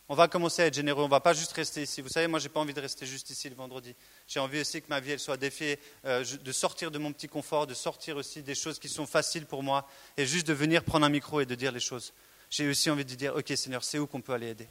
On 0.09 0.14
va 0.14 0.26
commencer 0.26 0.62
à 0.62 0.66
être 0.66 0.74
généreux, 0.74 1.03
on 1.03 1.09
ne 1.09 1.11
va 1.11 1.20
pas 1.20 1.35
juste 1.35 1.53
rester 1.53 1.83
ici. 1.83 2.00
Vous 2.00 2.09
savez, 2.09 2.26
moi, 2.26 2.38
je 2.38 2.46
n'ai 2.46 2.48
pas 2.48 2.61
envie 2.61 2.72
de 2.72 2.81
rester 2.81 3.05
juste 3.05 3.29
ici 3.29 3.50
le 3.50 3.55
vendredi. 3.55 3.94
J'ai 4.26 4.40
envie 4.40 4.62
aussi 4.62 4.81
que 4.81 4.87
ma 4.88 4.98
vie, 4.98 5.18
soit 5.18 5.37
défiée, 5.37 5.79
euh, 6.07 6.24
de 6.42 6.53
sortir 6.53 6.90
de 6.90 6.98
mon 6.98 7.12
petit 7.12 7.29
confort, 7.29 7.66
de 7.66 7.74
sortir 7.74 8.16
aussi 8.16 8.42
des 8.42 8.55
choses 8.55 8.79
qui 8.79 8.88
sont 8.88 9.05
faciles 9.05 9.44
pour 9.44 9.62
moi, 9.62 9.87
et 10.16 10.24
juste 10.24 10.46
de 10.46 10.55
venir 10.55 10.85
prendre 10.85 11.05
un 11.05 11.11
micro 11.11 11.42
et 11.42 11.46
de 11.46 11.55
dire 11.55 11.70
les 11.70 11.81
choses 11.81 12.14
j'ai 12.50 12.68
aussi 12.68 12.90
envie 12.90 13.04
de 13.04 13.14
dire, 13.14 13.34
ok 13.36 13.52
Seigneur, 13.56 13.84
c'est 13.84 13.98
où 13.98 14.06
qu'on 14.06 14.20
peut 14.20 14.32
aller 14.32 14.48
aider? 14.48 14.68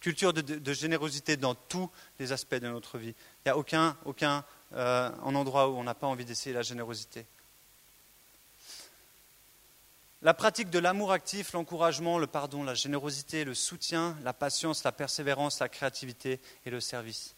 Culture 0.00 0.32
de, 0.32 0.72
générosité 0.72 1.36
dans 1.36 1.54
tous 1.54 1.90
les 2.18 2.32
aspects 2.32 2.54
de 2.54 2.68
notre 2.68 2.96
vie. 2.96 3.14
Il 3.44 3.48
n'y 3.48 3.50
a 3.50 3.56
aucun, 4.04 4.44
euh, 4.72 5.10
endroit 5.22 5.68
où 5.68 5.76
on 5.76 5.84
n'a 5.84 5.94
pas 5.94 6.06
envie 6.06 6.24
d'essayer 6.24 6.54
la 6.54 6.62
générosité. 6.62 7.26
La 10.22 10.34
pratique 10.34 10.68
de 10.68 10.78
l'amour 10.78 11.12
actif, 11.12 11.52
l'encouragement, 11.52 12.18
le 12.18 12.26
pardon, 12.26 12.62
la 12.62 12.74
générosité, 12.74 13.44
le 13.44 13.54
soutien, 13.54 14.16
la 14.22 14.34
patience, 14.34 14.84
la 14.84 14.92
persévérance, 14.92 15.60
la 15.60 15.70
créativité 15.70 16.40
et 16.66 16.70
le 16.70 16.80
service. 16.80 17.34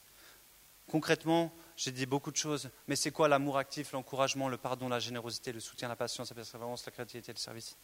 Concrètement, 0.91 1.53
j'ai 1.77 1.91
dit 1.91 2.07
beaucoup 2.07 2.31
de 2.31 2.37
choses, 2.37 2.71
mais 2.89 2.97
c'est 2.97 3.11
quoi 3.11 3.29
l'amour 3.29 3.59
actif, 3.59 3.93
l'encouragement, 3.93 4.49
le 4.49 4.57
pardon, 4.57 4.89
la 4.89 4.99
générosité, 4.99 5.53
le 5.53 5.61
soutien, 5.61 5.89
la 5.89 5.97
patience, 5.97 6.31
la 6.31 6.37
persévérance, 6.37 6.85
la 6.87 6.93
créativité, 6.93 7.33
le 7.33 7.39
service? 7.39 7.77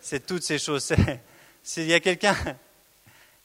C'est 0.00 0.26
toutes 0.26 0.42
ces 0.42 0.58
choses. 0.58 0.92
Il 1.76 1.86
y 1.86 1.94
a 1.94 2.00
quelqu'un 2.00 2.36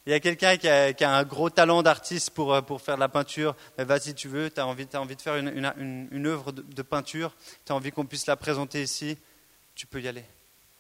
il 0.10 0.12
y 0.12 0.16
a 0.16 0.20
quelqu'un 0.20 0.58
qui, 0.58 0.68
a 0.68 1.16
un 1.16 1.24
gros 1.24 1.52
talent 1.52 1.84
d'artiste 1.84 2.32
pour, 2.32 2.54
euh, 2.54 2.62
pour 2.62 2.82
faire 2.82 2.96
de 2.96 3.00
la 3.00 3.10
peinture, 3.10 3.56
mais 3.78 3.84
vas-y, 3.84 4.16
tu 4.16 4.28
veux, 4.28 4.50
tu 4.50 4.60
as 4.60 4.66
envie, 4.66 4.88
as 4.92 5.00
envie 5.00 5.16
de 5.16 5.22
faire 5.22 5.36
une, 5.36 5.50
une, 5.50 6.08
une 6.10 6.26
œuvre 6.26 6.52
de, 6.52 6.82
peinture, 6.82 7.36
tu 7.64 7.72
as 7.72 7.76
envie 7.76 7.92
qu'on 7.92 8.08
puisse 8.08 8.26
la 8.26 8.36
présenter 8.36 8.82
ici, 8.82 9.20
tu 9.76 9.86
peux 9.86 10.02
y 10.02 10.08
aller. 10.08 10.24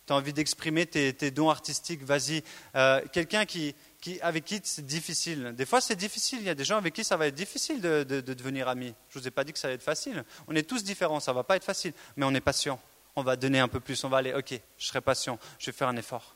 Tu 0.07 0.13
as 0.13 0.15
envie 0.15 0.33
d'exprimer 0.33 0.87
tes, 0.87 1.13
tes, 1.13 1.29
dons 1.29 1.51
artistiques, 1.51 2.03
vas-y. 2.03 2.43
Euh, 2.75 3.01
quelqu'un 3.11 3.45
qui, 3.45 3.75
avec 4.21 4.45
qui 4.45 4.61
c'est 4.63 4.85
difficile. 4.85 5.53
Des 5.55 5.65
fois, 5.65 5.81
c'est 5.81 5.95
difficile. 5.95 6.39
Il 6.39 6.45
y 6.45 6.49
a 6.49 6.55
des 6.55 6.63
gens 6.63 6.77
avec 6.77 6.93
qui 6.93 7.03
ça 7.03 7.17
va 7.17 7.27
être 7.27 7.35
difficile 7.35 7.81
de, 7.81 8.03
devenir 8.03 8.67
amis. 8.67 8.93
Je 9.09 9.17
ne 9.17 9.21
vous 9.21 9.27
ai 9.27 9.31
pas 9.31 9.43
dit 9.43 9.53
que 9.53 9.59
ça 9.59 9.67
va 9.67 9.73
être 9.73 9.83
facile. 9.83 10.23
On 10.47 10.55
est 10.55 10.67
tous 10.67 10.83
différents, 10.83 11.19
ça 11.19 11.31
ne 11.31 11.35
va 11.35 11.43
pas 11.43 11.55
être 11.55 11.65
facile. 11.65 11.93
Mais 12.15 12.25
on 12.25 12.33
est 12.33 12.41
patient. 12.41 12.79
On 13.15 13.23
va 13.23 13.35
donner 13.35 13.59
un 13.59 13.67
peu 13.67 13.79
plus. 13.79 14.01
On 14.03 14.09
va 14.09 14.17
aller, 14.17 14.33
ok, 14.33 14.59
je 14.77 14.85
serai 14.85 15.01
patient. 15.01 15.37
Je 15.57 15.65
vais 15.67 15.71
faire 15.77 15.89
un 15.89 15.97
effort. 15.97 16.35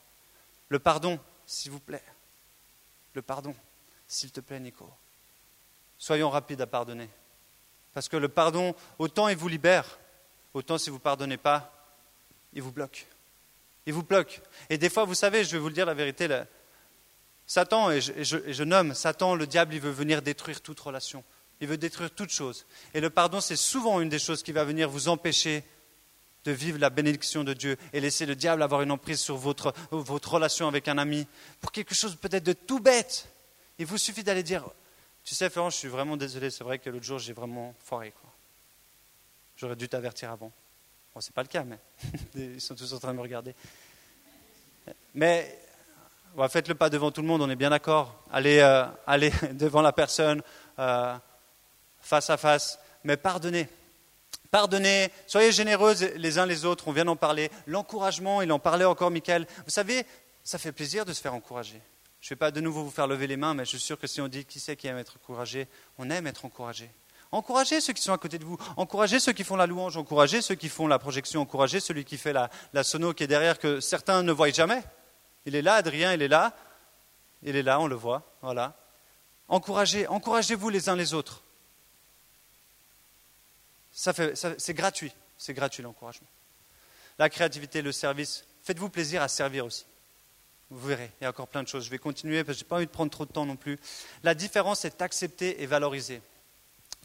Le 0.69 0.79
pardon, 0.79 1.19
s'il 1.45 1.71
vous 1.71 1.79
plaît. 1.79 2.03
Le 3.13 3.21
pardon, 3.21 3.55
s'il 4.07 4.31
te 4.31 4.41
plaît, 4.41 4.59
Nico. 4.59 4.89
Soyons 5.97 6.29
rapides 6.29 6.61
à 6.61 6.67
pardonner. 6.67 7.09
Parce 7.93 8.09
que 8.09 8.17
le 8.17 8.27
pardon, 8.27 8.75
autant 8.97 9.27
il 9.29 9.37
vous 9.37 9.47
libère, 9.47 9.99
autant 10.53 10.77
si 10.77 10.89
vous 10.89 10.97
ne 10.97 11.01
pardonnez 11.01 11.37
pas, 11.37 11.71
il 12.53 12.61
vous 12.61 12.71
bloque. 12.71 13.07
Il 13.85 13.93
vous 13.93 14.03
bloque. 14.03 14.41
Et 14.69 14.77
des 14.77 14.89
fois, 14.89 15.05
vous 15.05 15.15
savez, 15.15 15.43
je 15.43 15.51
vais 15.51 15.59
vous 15.59 15.67
le 15.67 15.73
dire 15.73 15.85
la 15.85 15.93
vérité, 15.93 16.27
Satan, 17.53 17.91
et 17.91 18.01
je, 18.01 18.63
nomme 18.63 18.95
Satan, 18.95 19.35
le 19.35 19.45
diable, 19.45 19.75
il 19.75 19.79
veut 19.79 19.91
venir 19.91 20.23
détruire 20.23 20.59
toute 20.59 20.79
relation. 20.79 21.23
Il 21.61 21.67
veut 21.67 21.77
détruire 21.77 22.09
toute 22.09 22.31
chose. 22.31 22.65
Et 22.95 22.99
le 22.99 23.11
pardon, 23.11 23.41
c'est 23.41 23.57
souvent 23.57 24.01
une 24.01 24.09
des 24.09 24.17
choses 24.17 24.41
qui 24.41 24.51
va 24.51 24.63
venir 24.63 24.89
vous 24.89 25.07
empêcher 25.07 25.63
de 26.45 26.51
vivre 26.51 26.79
la 26.79 26.89
bénédiction 26.89 27.43
de 27.43 27.53
Dieu 27.53 27.77
et 27.93 27.99
laisser 27.99 28.25
le 28.25 28.35
diable 28.35 28.63
avoir 28.63 28.81
une 28.81 28.89
emprise 28.89 29.19
sur 29.19 29.37
votre, 29.37 29.71
relation 29.91 30.67
avec 30.67 30.87
un 30.87 30.97
ami. 30.97 31.27
Pour 31.61 31.71
quelque 31.71 31.93
chose 31.93 32.15
peut-être 32.15 32.43
de 32.43 32.53
tout 32.53 32.79
bête, 32.79 33.27
il 33.77 33.85
vous 33.85 33.99
suffit 33.99 34.23
d'aller 34.23 34.41
dire 34.41 34.65
Tu 35.23 35.35
sais, 35.35 35.47
Florent, 35.51 35.69
je 35.69 35.77
suis 35.77 35.89
vraiment 35.89 36.17
désolé, 36.17 36.49
c'est 36.49 36.63
vrai 36.63 36.79
que 36.79 36.89
l'autre 36.89 37.05
jour, 37.05 37.19
j'ai 37.19 37.33
vraiment 37.33 37.75
foiré. 37.85 38.13
J'aurais 39.57 39.75
dû 39.75 39.87
t'avertir 39.87 40.31
avant. 40.31 40.51
Bon, 41.13 41.21
n'est 41.21 41.33
pas 41.35 41.43
le 41.43 41.49
cas, 41.49 41.63
mais 41.63 41.77
ils 42.55 42.59
sont 42.59 42.73
tous 42.73 42.93
en 42.93 42.97
train 42.97 43.11
de 43.11 43.17
me 43.17 43.21
regarder. 43.21 43.53
Mais 45.13 45.62
faites-le 46.49 46.75
pas 46.75 46.89
devant 46.89 47.11
tout 47.11 47.21
le 47.21 47.27
monde, 47.27 47.41
on 47.41 47.49
est 47.49 47.55
bien 47.55 47.69
d'accord. 47.69 48.23
Allez, 48.31 48.59
euh, 48.59 48.85
allez 49.05 49.31
devant 49.53 49.81
la 49.81 49.93
personne, 49.93 50.41
euh, 50.79 51.15
face 52.01 52.29
à 52.29 52.37
face, 52.37 52.79
mais 53.03 53.17
pardonnez. 53.17 53.67
Pardonnez, 54.51 55.09
soyez 55.25 55.51
généreux 55.51 55.95
les 56.15 56.37
uns 56.37 56.45
les 56.45 56.65
autres, 56.65 56.87
on 56.87 56.91
vient 56.91 57.05
d'en 57.05 57.15
parler. 57.15 57.49
L'encouragement, 57.65 58.41
il 58.41 58.51
en 58.51 58.59
parlait 58.59 58.85
encore, 58.85 59.09
Michael. 59.09 59.47
Vous 59.65 59.71
savez, 59.71 60.05
ça 60.43 60.59
fait 60.59 60.71
plaisir 60.71 61.05
de 61.05 61.13
se 61.13 61.21
faire 61.21 61.33
encourager. 61.33 61.81
Je 62.21 62.27
ne 62.27 62.29
vais 62.29 62.35
pas 62.35 62.51
de 62.51 62.61
nouveau 62.61 62.83
vous 62.83 62.91
faire 62.91 63.07
lever 63.07 63.27
les 63.27 63.37
mains, 63.37 63.53
mais 63.53 63.65
je 63.65 63.71
suis 63.71 63.79
sûr 63.79 63.99
que 63.99 64.07
si 64.07 64.21
on 64.21 64.27
dit 64.27 64.45
qui 64.45 64.59
c'est 64.59 64.75
qui 64.75 64.87
aime 64.87 64.97
être 64.97 65.17
encouragé, 65.21 65.67
on 65.97 66.09
aime 66.09 66.27
être 66.27 66.45
encouragé. 66.45 66.89
Encouragez 67.31 67.81
ceux 67.81 67.93
qui 67.93 68.01
sont 68.03 68.13
à 68.13 68.17
côté 68.19 68.37
de 68.37 68.45
vous, 68.45 68.57
encouragez 68.77 69.19
ceux 69.19 69.33
qui 69.33 69.43
font 69.43 69.55
la 69.55 69.65
louange, 69.65 69.97
encouragez 69.97 70.41
ceux 70.41 70.53
qui 70.53 70.69
font 70.69 70.85
la 70.85 70.99
projection, 70.99 71.41
encouragez 71.41 71.79
celui 71.79 72.05
qui 72.05 72.17
fait 72.17 72.31
la, 72.31 72.51
la 72.73 72.83
sono 72.83 73.13
qui 73.13 73.23
est 73.23 73.27
derrière 73.27 73.57
que 73.57 73.79
certains 73.79 74.21
ne 74.21 74.31
voient 74.31 74.51
jamais. 74.51 74.83
Il 75.45 75.55
est 75.55 75.61
là, 75.61 75.75
Adrien, 75.75 76.13
il 76.13 76.21
est 76.21 76.27
là. 76.27 76.55
Il 77.43 77.55
est 77.55 77.63
là, 77.63 77.79
on 77.79 77.87
le 77.87 77.95
voit. 77.95 78.23
Voilà. 78.41 78.75
Encouragez, 79.47 80.07
encouragez-vous 80.07 80.69
les 80.69 80.89
uns 80.89 80.95
les 80.95 81.13
autres. 81.13 81.43
Ça 83.91 84.13
fait, 84.13 84.33
c'est 84.35 84.73
gratuit. 84.73 85.13
C'est 85.37 85.53
gratuit 85.53 85.83
l'encouragement. 85.83 86.27
La 87.19 87.29
créativité, 87.29 87.81
le 87.81 87.91
service. 87.91 88.45
Faites-vous 88.63 88.89
plaisir 88.89 89.21
à 89.21 89.27
servir 89.27 89.65
aussi. 89.65 89.85
Vous 90.69 90.87
verrez, 90.87 91.11
il 91.19 91.25
y 91.25 91.27
a 91.27 91.29
encore 91.29 91.47
plein 91.47 91.61
de 91.61 91.67
choses. 91.67 91.85
Je 91.85 91.89
vais 91.89 91.99
continuer 91.99 92.43
parce 92.43 92.57
que 92.57 92.59
je 92.61 92.63
n'ai 92.65 92.69
pas 92.69 92.77
envie 92.77 92.87
de 92.87 92.91
prendre 92.91 93.11
trop 93.11 93.25
de 93.25 93.31
temps 93.31 93.45
non 93.45 93.55
plus. 93.55 93.77
La 94.23 94.33
différence 94.33 94.85
est 94.85 95.01
acceptée 95.01 95.61
et 95.61 95.65
valorisée. 95.67 96.21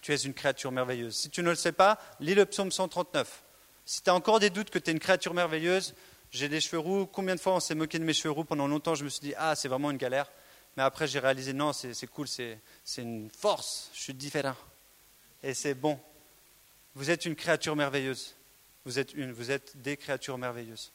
Tu 0.01 0.14
es 0.14 0.16
une 0.16 0.33
créature 0.33 0.72
merveilleuse. 0.72 1.16
Si 1.16 1.29
tu 1.29 1.42
ne 1.42 1.51
le 1.51 1.57
sais 1.57 1.72
pas, 1.72 1.98
lis 2.20 2.35
le 2.35 2.46
psaume 2.46 2.70
139. 2.70 3.42
Si 3.85 4.03
tu 4.03 4.09
as 4.09 4.14
encore 4.14 4.38
des 4.38 4.51
doutes 4.51 4.70
que 4.70 4.79
tu 4.79 4.90
es 4.90 4.92
une 4.92 5.01
créature 5.01 5.35
merveilleuse, 5.35 5.94
j'ai 6.30 6.48
des 6.48 6.60
cheveux 6.60 6.78
roux. 6.78 7.06
Combien 7.06 7.34
de 7.34 7.40
fois 7.40 7.54
on 7.54 7.60
s'est 7.60 7.74
moqué 7.74 7.98
de 7.98 8.04
mes 8.04 8.12
cheveux 8.12 8.32
roux 8.32 8.44
Pendant 8.44 8.66
longtemps, 8.66 8.94
je 8.94 9.04
me 9.04 9.08
suis 9.08 9.20
dit, 9.20 9.34
ah, 9.36 9.54
c'est 9.54 9.68
vraiment 9.68 9.90
une 9.90 9.96
galère. 9.96 10.30
Mais 10.76 10.82
après, 10.82 11.06
j'ai 11.06 11.18
réalisé, 11.18 11.52
non, 11.52 11.72
c'est 11.72 12.06
cool, 12.06 12.28
c'est 12.28 12.60
une 12.98 13.30
force. 13.30 13.90
Je 13.94 14.00
suis 14.00 14.14
différent. 14.14 14.54
Et 15.42 15.54
c'est 15.54 15.74
bon. 15.74 15.98
Vous 16.94 17.10
êtes 17.10 17.24
une 17.24 17.34
créature 17.34 17.76
merveilleuse. 17.76 18.34
Vous 18.84 18.98
êtes 18.98 19.12
une, 19.14 19.32
vous 19.32 19.50
êtes 19.50 19.76
des 19.80 19.96
créatures 19.96 20.38
merveilleuses. 20.38 20.92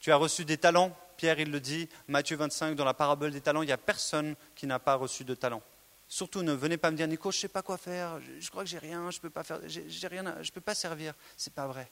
Tu 0.00 0.10
as 0.10 0.16
reçu 0.16 0.44
des 0.44 0.56
talents. 0.56 0.96
Pierre, 1.16 1.38
il 1.38 1.50
le 1.50 1.60
dit, 1.60 1.88
Matthieu 2.08 2.36
25, 2.36 2.74
dans 2.74 2.84
la 2.84 2.94
parabole 2.94 3.30
des 3.30 3.40
talents, 3.40 3.62
il 3.62 3.66
n'y 3.66 3.72
a 3.72 3.78
personne 3.78 4.34
qui 4.56 4.66
n'a 4.66 4.78
pas 4.78 4.96
reçu 4.96 5.24
de 5.24 5.34
talent. 5.34 5.62
Surtout, 6.08 6.42
ne 6.42 6.52
venez 6.52 6.76
pas 6.76 6.90
me 6.90 6.96
dire, 6.96 7.06
Nico, 7.06 7.30
je 7.30 7.36
ne 7.36 7.40
sais 7.42 7.48
pas 7.48 7.62
quoi 7.62 7.78
faire, 7.78 8.20
je, 8.38 8.50
crois 8.50 8.64
que 8.64 8.68
j'ai 8.68 8.78
rien, 8.78 9.10
je 9.10 9.18
ne 9.18 9.22
peux 9.22 9.30
pas 9.30 9.44
faire, 9.44 9.60
j'ai 9.66 10.06
rien, 10.08 10.42
je 10.42 10.50
peux 10.50 10.60
pas 10.60 10.74
servir. 10.74 11.14
C'est 11.36 11.54
pas 11.54 11.66
vrai. 11.66 11.88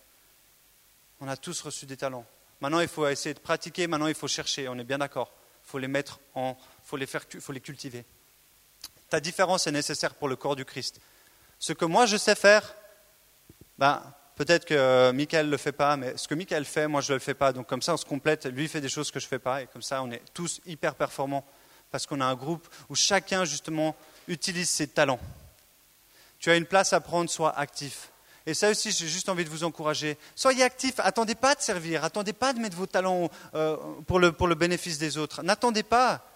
On 1.21 1.29
a 1.29 1.37
tous 1.37 1.61
reçu 1.63 1.87
des 1.87 1.97
talents. 1.97 2.25
Maintenant, 2.61 2.81
il 2.81 2.89
faut 2.89 3.07
essayer 3.07 3.35
de 3.35 3.41
pratiquer. 3.41 3.87
Maintenant, 3.87 4.07
il 4.07 4.15
faut 4.15 4.29
chercher. 4.29 4.69
On 4.69 4.79
est 4.79 4.85
bien 4.85 4.99
d'accord. 4.99 5.33
Il 5.65 5.71
faut 5.71 5.79
les 5.79 5.89
mettre 5.89 6.21
en, 6.35 6.57
faut 6.85 6.99
faut 7.41 7.53
les 7.53 7.61
cultiver. 7.61 8.05
Ta 9.09 9.21
différence 9.21 9.67
est 9.67 9.73
nécessaire 9.73 10.15
pour 10.15 10.29
le 10.29 10.37
corps 10.37 10.57
du 10.57 10.65
Christ. 10.65 11.01
Ce 11.59 11.73
que 11.73 11.85
moi 11.85 12.07
je 12.07 12.17
sais 12.17 12.35
faire, 12.35 12.75
ben, 13.77 14.03
peut-être 14.37 14.65
que 14.65 15.11
Michael 15.11 15.47
ne 15.47 15.51
le 15.51 15.57
fait 15.57 15.73
pas, 15.73 15.97
mais 15.97 16.17
ce 16.17 16.27
que 16.27 16.35
Michael 16.35 16.65
fait, 16.65 16.89
moi 16.89 17.01
je 17.01 17.13
ne 17.13 17.17
le 17.17 17.21
fais 17.21 17.35
pas. 17.35 17.53
Donc 17.53 17.67
comme 17.67 17.83
ça, 17.83 17.93
on 17.93 17.97
se 17.97 18.05
complète. 18.05 18.47
Lui 18.47 18.69
fait 18.69 18.81
des 18.81 18.89
choses 18.89 19.11
que 19.11 19.21
je 19.21 19.27
ne 19.27 19.29
fais 19.31 19.39
pas, 19.39 19.63
et 19.63 19.67
comme 19.67 19.83
ça, 19.83 20.03
on 20.03 20.11
est 20.11 20.23
tous 20.33 20.61
hyper 20.65 20.95
performants 20.95 21.45
parce 21.91 22.07
qu'on 22.07 22.21
a 22.21 22.25
un 22.25 22.35
groupe 22.35 22.69
où 22.89 22.95
chacun 22.95 23.45
justement 23.45 23.97
utilise 24.29 24.71
ses 24.71 24.87
talents. 24.87 25.21
Tu 26.39 26.51
as 26.51 26.57
une 26.57 26.67
place 26.67 26.93
à 26.93 27.01
prendre, 27.01 27.29
sois 27.29 27.57
actif. 27.59 28.11
Et 28.47 28.55
ça 28.55 28.71
aussi, 28.71 28.91
j'ai 28.91 29.07
juste 29.07 29.29
envie 29.29 29.45
de 29.45 29.51
vous 29.51 29.65
encourager. 29.65 30.17
Soyez 30.35 30.63
actifs, 30.63 30.99
attendez 30.99 31.35
pas 31.35 31.55
de 31.55 31.61
servir, 31.61 32.05
attendez 32.05 32.33
pas 32.33 32.53
de 32.53 32.59
mettre 32.59 32.77
vos 32.77 32.87
talents 32.87 33.31
euh, 33.55 33.77
pour, 34.07 34.19
le, 34.19 34.55
bénéfice 34.55 34.99
des 34.99 35.19
autres. 35.19 35.43
N'attendez 35.43 35.83
pas. 35.83 36.27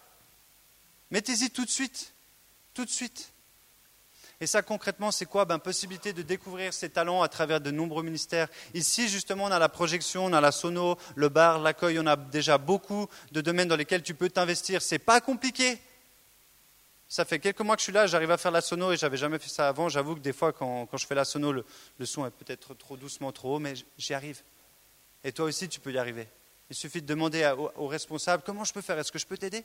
Mettez-y 1.11 1.51
tout 1.51 1.65
de 1.65 1.71
suite, 1.71 2.13
tout 2.75 2.85
de 2.85 2.91
suite. 2.91 3.33
Et 4.41 4.47
ça, 4.47 4.63
concrètement, 4.63 5.11
c'est 5.11 5.27
quoi? 5.27 5.45
Ben, 5.45 5.59
Possibilité 5.59 6.13
de 6.13 6.23
découvrir 6.23 6.75
ses 6.75 6.91
talents 6.91 7.23
à 7.23 7.29
travers 7.29 7.61
de 7.61 7.71
nombreux 7.71 8.03
ministères. 8.03 8.49
Ici, 8.75 9.09
justement, 9.09 9.45
on 9.45 9.51
a 9.51 9.59
la 9.59 9.69
projection, 9.69 10.27
on 10.27 10.33
a 10.33 10.41
la 10.41 10.53
sono, 10.53 10.99
le 11.15 11.29
bar, 11.29 11.61
l'accueil, 11.61 11.99
on 11.99 12.07
a 12.07 12.17
déjà 12.17 12.59
beaucoup 12.59 13.07
de 13.33 13.41
domaines 13.41 13.69
dans 13.69 13.77
lesquels 13.77 14.03
tu 14.03 14.15
peux 14.15 14.29
t'investir. 14.29 14.83
C'est 14.83 14.99
pas 14.99 15.21
compliqué. 15.21 15.81
Ça 17.15 17.25
fait 17.25 17.39
quelques 17.39 17.61
mois 17.61 17.77
que 17.77 17.81
je 17.81 17.85
suis 17.85 17.93
là, 17.93 18.09
j'arrive 18.09 18.33
à 18.33 18.37
faire 18.37 18.51
la 18.51 18.61
sono 18.61 18.91
et 18.91 18.97
j'avais 18.97 19.17
jamais 19.17 19.39
fait 19.39 19.49
ça 19.49 19.69
avant. 19.69 19.89
J'avoue 19.89 20.17
que 20.17 20.21
des 20.21 20.33
fois, 20.33 20.53
quand, 20.53 20.89
je 20.97 21.07
fais 21.07 21.15
la 21.15 21.25
sono, 21.25 21.53
le, 21.53 21.65
son 22.03 22.27
est 22.27 22.31
peut-être 22.33 22.75
trop 22.75 22.97
doucement, 22.97 23.31
trop 23.31 23.55
haut, 23.55 23.59
mais 23.61 23.75
j'y 23.97 24.15
arrive. 24.15 24.43
Et 25.23 25.31
toi 25.31 25.45
aussi, 25.45 25.69
tu 25.69 25.79
peux 25.79 25.93
y 25.93 25.99
arriver. 25.99 26.27
Il 26.71 26.75
suffit 26.75 27.01
de 27.01 27.07
demander 27.07 27.49
aux 27.77 27.87
responsables 27.87 28.43
comment 28.45 28.65
je 28.65 28.73
peux 28.73 28.81
faire, 28.81 28.99
est-ce 28.99 29.13
que 29.13 29.21
je 29.21 29.27
peux 29.27 29.39
t'aider? 29.39 29.65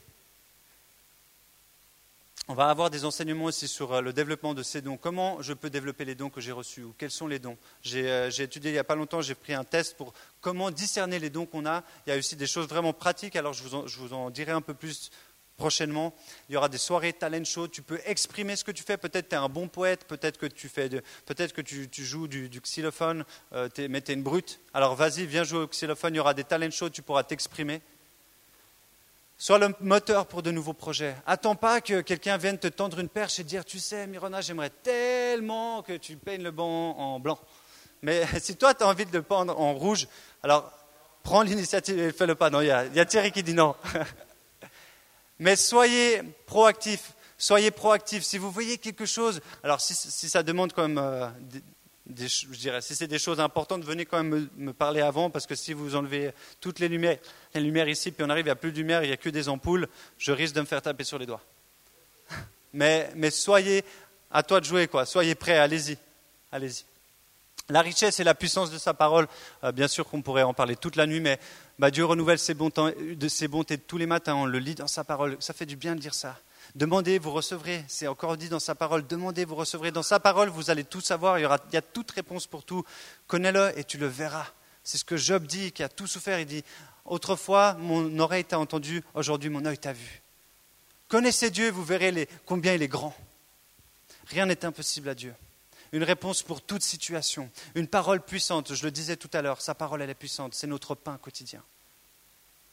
On 2.47 2.53
va 2.53 2.69
avoir 2.69 2.91
des 2.91 3.03
enseignements 3.03 3.45
aussi 3.45 3.67
sur 3.67 3.93
euh, 3.93 4.01
le 4.01 4.11
développement 4.11 4.55
de 4.55 4.63
ces 4.63 4.81
dons. 4.81 4.97
Comment 4.97 5.39
je 5.41 5.53
peux 5.53 5.69
développer 5.69 6.03
les 6.03 6.15
dons 6.15 6.31
que 6.31 6.41
j'ai 6.41 6.51
reçus 6.51 6.83
ou 6.83 6.95
quels 6.97 7.11
sont 7.11 7.27
les 7.27 7.37
dons? 7.37 7.57
J'ai 7.83 8.09
euh, 8.09 8.29
étudié 8.29 8.71
il 8.71 8.73
n'y 8.73 8.79
a 8.79 8.83
pas 8.83 8.95
longtemps, 8.95 9.21
j'ai 9.21 9.35
pris 9.35 9.53
un 9.53 9.63
test 9.63 9.97
pour 9.97 10.13
comment 10.41 10.71
discerner 10.71 11.19
les 11.19 11.29
dons 11.29 11.45
qu'on 11.45 11.67
a. 11.67 11.83
Il 12.05 12.09
y 12.09 12.13
a 12.13 12.17
aussi 12.17 12.35
des 12.35 12.47
choses 12.47 12.67
vraiment 12.67 12.93
pratiques, 12.93 13.35
alors 13.35 13.53
je 13.53 13.63
vous 13.63 14.13
en 14.13 14.29
dirai 14.31 14.51
un 14.51 14.61
peu 14.61 14.73
plus 14.73 15.11
prochainement. 15.59 16.15
Il 16.49 16.53
y 16.53 16.57
aura 16.57 16.69
des 16.69 16.79
soirées 16.79 17.13
talent 17.13 17.43
show. 17.43 17.67
Tu 17.67 17.83
peux 17.83 17.99
exprimer 18.05 18.55
ce 18.55 18.63
que 18.63 18.71
tu 18.71 18.81
fais. 18.81 18.97
Peut-être 18.97 19.29
tu 19.29 19.35
es 19.35 19.37
un 19.37 19.49
bon 19.49 19.67
poète, 19.67 20.05
peut-être 20.07 20.39
que 20.39 20.47
tu, 20.47 20.67
fais 20.69 20.89
peut-être 21.27 21.53
que 21.53 21.61
tu, 21.61 21.87
joues 22.03 22.27
du, 22.27 22.49
xylophone, 22.49 23.23
euh, 23.53 23.69
mais 23.89 24.01
tu 24.01 24.11
es 24.11 24.15
une 24.15 24.23
brute. 24.23 24.59
Alors 24.73 24.95
vas-y, 24.95 25.27
viens 25.27 25.43
jouer 25.43 25.59
au 25.59 25.67
xylophone. 25.67 26.15
Il 26.15 26.17
y 26.17 26.19
aura 26.19 26.33
des 26.33 26.43
talent 26.43 26.71
shows, 26.71 26.89
tu 26.89 27.03
pourras 27.03 27.23
t'exprimer. 27.23 27.81
Sois 29.37 29.59
le 29.59 29.73
moteur 29.79 30.25
pour 30.25 30.41
de 30.41 30.51
nouveaux 30.51 30.73
projets. 30.73 31.15
Attends 31.25 31.55
pas 31.55 31.79
que 31.79 32.01
quelqu'un 32.01 32.35
vienne 32.37 32.57
te 32.57 32.67
tendre 32.67 32.99
une 32.99 33.07
perche 33.07 33.39
et 33.39 33.43
dire 33.43 33.63
Tu 33.63 33.79
sais, 33.79 34.07
Mirona, 34.07 34.41
j'aimerais 34.41 34.69
tellement 34.69 35.81
que 35.81 35.93
tu 35.93 36.17
peignes 36.17 36.43
le 36.43 36.51
banc 36.51 36.97
en 36.97 37.19
blanc. 37.19 37.39
Mais 38.01 38.25
si 38.39 38.55
toi, 38.57 38.73
tu 38.73 38.83
as 38.83 38.87
envie 38.87 39.05
de 39.05 39.13
le 39.13 39.21
peindre 39.21 39.57
en 39.57 39.73
rouge, 39.73 40.07
alors 40.43 40.71
prends 41.23 41.41
l'initiative 41.41 41.99
et 41.99 42.11
fais-le 42.11 42.35
pas. 42.35 42.49
Non, 42.49 42.61
il 42.61 42.67
y, 42.67 42.71
a, 42.71 43.05
Thierry 43.05 43.31
qui 43.31 43.43
dit 43.43 43.53
non. 43.53 43.75
Mais 45.39 45.55
soyez 45.55 46.21
proactifs. 46.45 47.13
Soyez 47.37 47.71
proactifs. 47.71 48.23
Si 48.23 48.37
vous 48.37 48.51
voyez 48.51 48.77
quelque 48.77 49.05
chose, 49.05 49.41
alors 49.63 49.79
si, 49.79 49.93
ça 49.95 50.43
demande 50.43 50.73
quand 50.73 50.87
même, 50.87 50.97
euh, 50.97 51.29
je 52.07 52.57
dirais, 52.57 52.81
si 52.81 52.95
c'est 52.95 53.07
des 53.07 53.19
choses 53.19 53.39
importantes, 53.39 53.83
venez 53.83 54.05
quand 54.05 54.21
même 54.21 54.49
me, 54.57 54.73
parler 54.73 55.01
avant, 55.01 55.29
parce 55.29 55.47
que 55.47 55.55
si 55.55 55.71
vous 55.71 55.95
enlevez 55.95 56.31
toutes 56.59 56.79
les 56.79 56.89
lumières, 56.89 57.17
les 57.53 57.61
lumières 57.61 57.87
ici, 57.87 58.11
puis 58.11 58.25
on 58.25 58.29
arrive, 58.29 58.47
il 58.47 58.55
plus 58.55 58.73
de 58.73 58.77
lumière, 58.77 59.03
il 59.03 59.07
n'y 59.07 59.13
a 59.13 59.17
que 59.17 59.29
des 59.29 59.47
ampoules, 59.47 59.87
je 60.17 60.33
risque 60.33 60.55
de 60.55 60.61
me 60.61 60.65
faire 60.65 60.81
taper 60.81 61.05
sur 61.05 61.17
les 61.17 61.25
doigts. 61.25 61.41
Mais, 62.73 63.09
mais 63.15 63.31
soyez, 63.31 63.83
à 64.29 64.43
toi 64.43 64.59
de 64.59 64.65
jouer, 64.65 64.87
quoi. 64.87 65.07
Soyez 65.07 65.33
prêts, 65.33 65.57
allez-y. 65.57 65.97
Allez-y. 66.51 66.85
La 67.69 67.81
richesse 67.81 68.19
et 68.19 68.23
la 68.23 68.33
puissance 68.33 68.71
de 68.71 68.79
sa 68.79 68.95
parole, 68.95 69.27
euh, 69.63 69.71
bien 69.71 69.87
sûr 69.87 70.07
qu'on 70.07 70.23
pourrait 70.23 70.41
en 70.41 70.55
parler 70.55 70.75
toute 70.75 70.95
la 70.95 71.05
nuit, 71.05 71.19
mais 71.19 71.39
bah, 71.77 71.91
Dieu 71.91 72.03
renouvelle 72.03 72.39
ses, 72.39 72.55
bontés 72.55 73.77
tous 73.77 73.97
les 73.97 74.07
matins, 74.07 74.33
on 74.33 74.45
le 74.45 74.57
lit 74.57 74.73
dans 74.73 74.87
sa 74.87 75.03
parole. 75.03 75.37
Ça 75.39 75.53
fait 75.53 75.67
du 75.67 75.75
bien 75.75 75.95
de 75.95 75.99
dire 75.99 76.15
ça. 76.15 76.35
Demandez, 76.73 77.19
vous 77.19 77.31
recevrez. 77.31 77.83
C'est 77.87 78.07
encore 78.07 78.37
dit 78.37 78.49
dans 78.49 78.59
sa 78.59 78.73
parole. 78.73 79.05
Demandez, 79.05 79.45
vous 79.45 79.55
recevrez. 79.55 79.91
Dans 79.91 80.03
sa 80.03 80.19
parole, 80.19 80.49
vous 80.49 80.71
allez 80.71 80.83
tout 80.83 81.01
savoir. 81.01 81.37
Il 81.37 81.43
y, 81.43 81.45
aura, 81.45 81.59
a 81.73 81.81
toute 81.81 82.09
réponse 82.11 82.47
pour 82.47 82.63
tout. 82.63 82.83
Connais-le 83.27 83.77
et 83.77 83.83
tu 83.83 83.99
le 83.99 84.07
verras. 84.07 84.47
C'est 84.83 84.97
ce 84.97 85.05
que 85.05 85.17
Job 85.17 85.45
dit, 85.45 85.71
qui 85.71 85.83
a 85.83 85.89
tout 85.89 86.07
souffert. 86.07 86.39
Il 86.39 86.47
dit 86.47 86.63
Autrefois, 87.05 87.75
mon 87.75 88.17
oreille 88.19 88.45
t'a 88.45 88.59
entendu, 88.59 89.03
aujourd'hui, 89.13 89.49
mon 89.49 89.65
œil 89.65 89.77
t'a 89.77 89.93
vu. 89.93 90.21
Connaissez 91.07 91.49
Dieu, 91.51 91.69
vous 91.69 91.83
verrez 91.83 92.27
combien 92.45 92.73
il 92.73 92.81
est 92.81 92.87
grand. 92.87 93.15
Rien 94.27 94.47
n'est 94.47 94.65
impossible 94.65 95.09
à 95.09 95.15
Dieu 95.15 95.33
une 95.91 96.03
réponse 96.03 96.43
pour 96.43 96.61
toute 96.61 96.83
situation, 96.83 97.49
une 97.75 97.87
parole 97.87 98.21
puissante. 98.21 98.73
Je 98.73 98.83
le 98.83 98.91
disais 98.91 99.17
tout 99.17 99.29
à 99.33 99.41
l'heure, 99.41 99.61
sa 99.61 99.75
parole, 99.75 100.01
elle 100.01 100.09
est 100.09 100.15
puissante, 100.15 100.53
c'est 100.53 100.67
notre 100.67 100.95
pain 100.95 101.17
quotidien. 101.17 101.63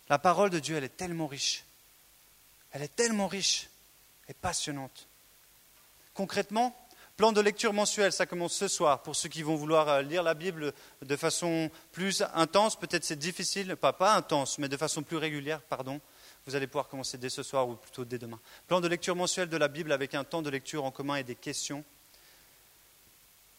La 0.09 0.19
parole 0.19 0.51
de 0.51 0.59
Dieu, 0.59 0.77
elle 0.77 0.85
est 0.85 0.97
tellement 0.97 1.27
riche. 1.27 1.65
Elle 2.73 2.83
est 2.83 2.95
tellement 2.95 3.27
riche 3.27 3.69
et 4.29 4.35
passionnante. 4.35 5.07
Concrètement, 6.15 6.77
plan 7.17 7.33
de 7.33 7.41
lecture 7.41 7.73
mensuel, 7.73 8.13
ça 8.13 8.27
commence 8.27 8.55
ce 8.55 8.69
soir. 8.69 9.03
Pour 9.03 9.17
ceux 9.17 9.29
qui 9.29 9.43
vont 9.43 9.57
vouloir 9.57 9.89
euh, 9.89 10.03
lire 10.03 10.23
la 10.23 10.35
Bible 10.35 10.73
de 11.03 11.17
façon 11.17 11.71
plus 11.93 12.23
intense, 12.35 12.77
peut-être 12.77 13.05
c'est 13.05 13.19
difficile, 13.19 13.77
pas, 13.77 13.93
pas 13.93 14.15
intense, 14.15 14.59
mais 14.59 14.69
de 14.69 14.77
façon 14.77 15.03
plus 15.03 15.17
régulière, 15.17 15.61
pardon. 15.63 16.01
Vous 16.47 16.55
allez 16.55 16.67
pouvoir 16.67 16.89
commencer 16.89 17.19
dès 17.19 17.29
ce 17.29 17.43
soir 17.43 17.69
ou 17.69 17.75
plutôt 17.75 18.05
dès 18.05 18.19
demain. 18.19 18.39
Plan 18.69 18.81
de 18.81 18.87
lecture 18.87 19.17
mensuel 19.17 19.49
de 19.49 19.57
la 19.57 19.69
Bible 19.69 19.91
avec 19.91 20.15
un 20.15 20.23
temps 20.23 20.43
de 20.43 20.51
lecture 20.51 20.85
en 20.85 20.93
commun 20.93 21.17
et 21.17 21.25
des 21.25 21.35
questions. 21.35 21.85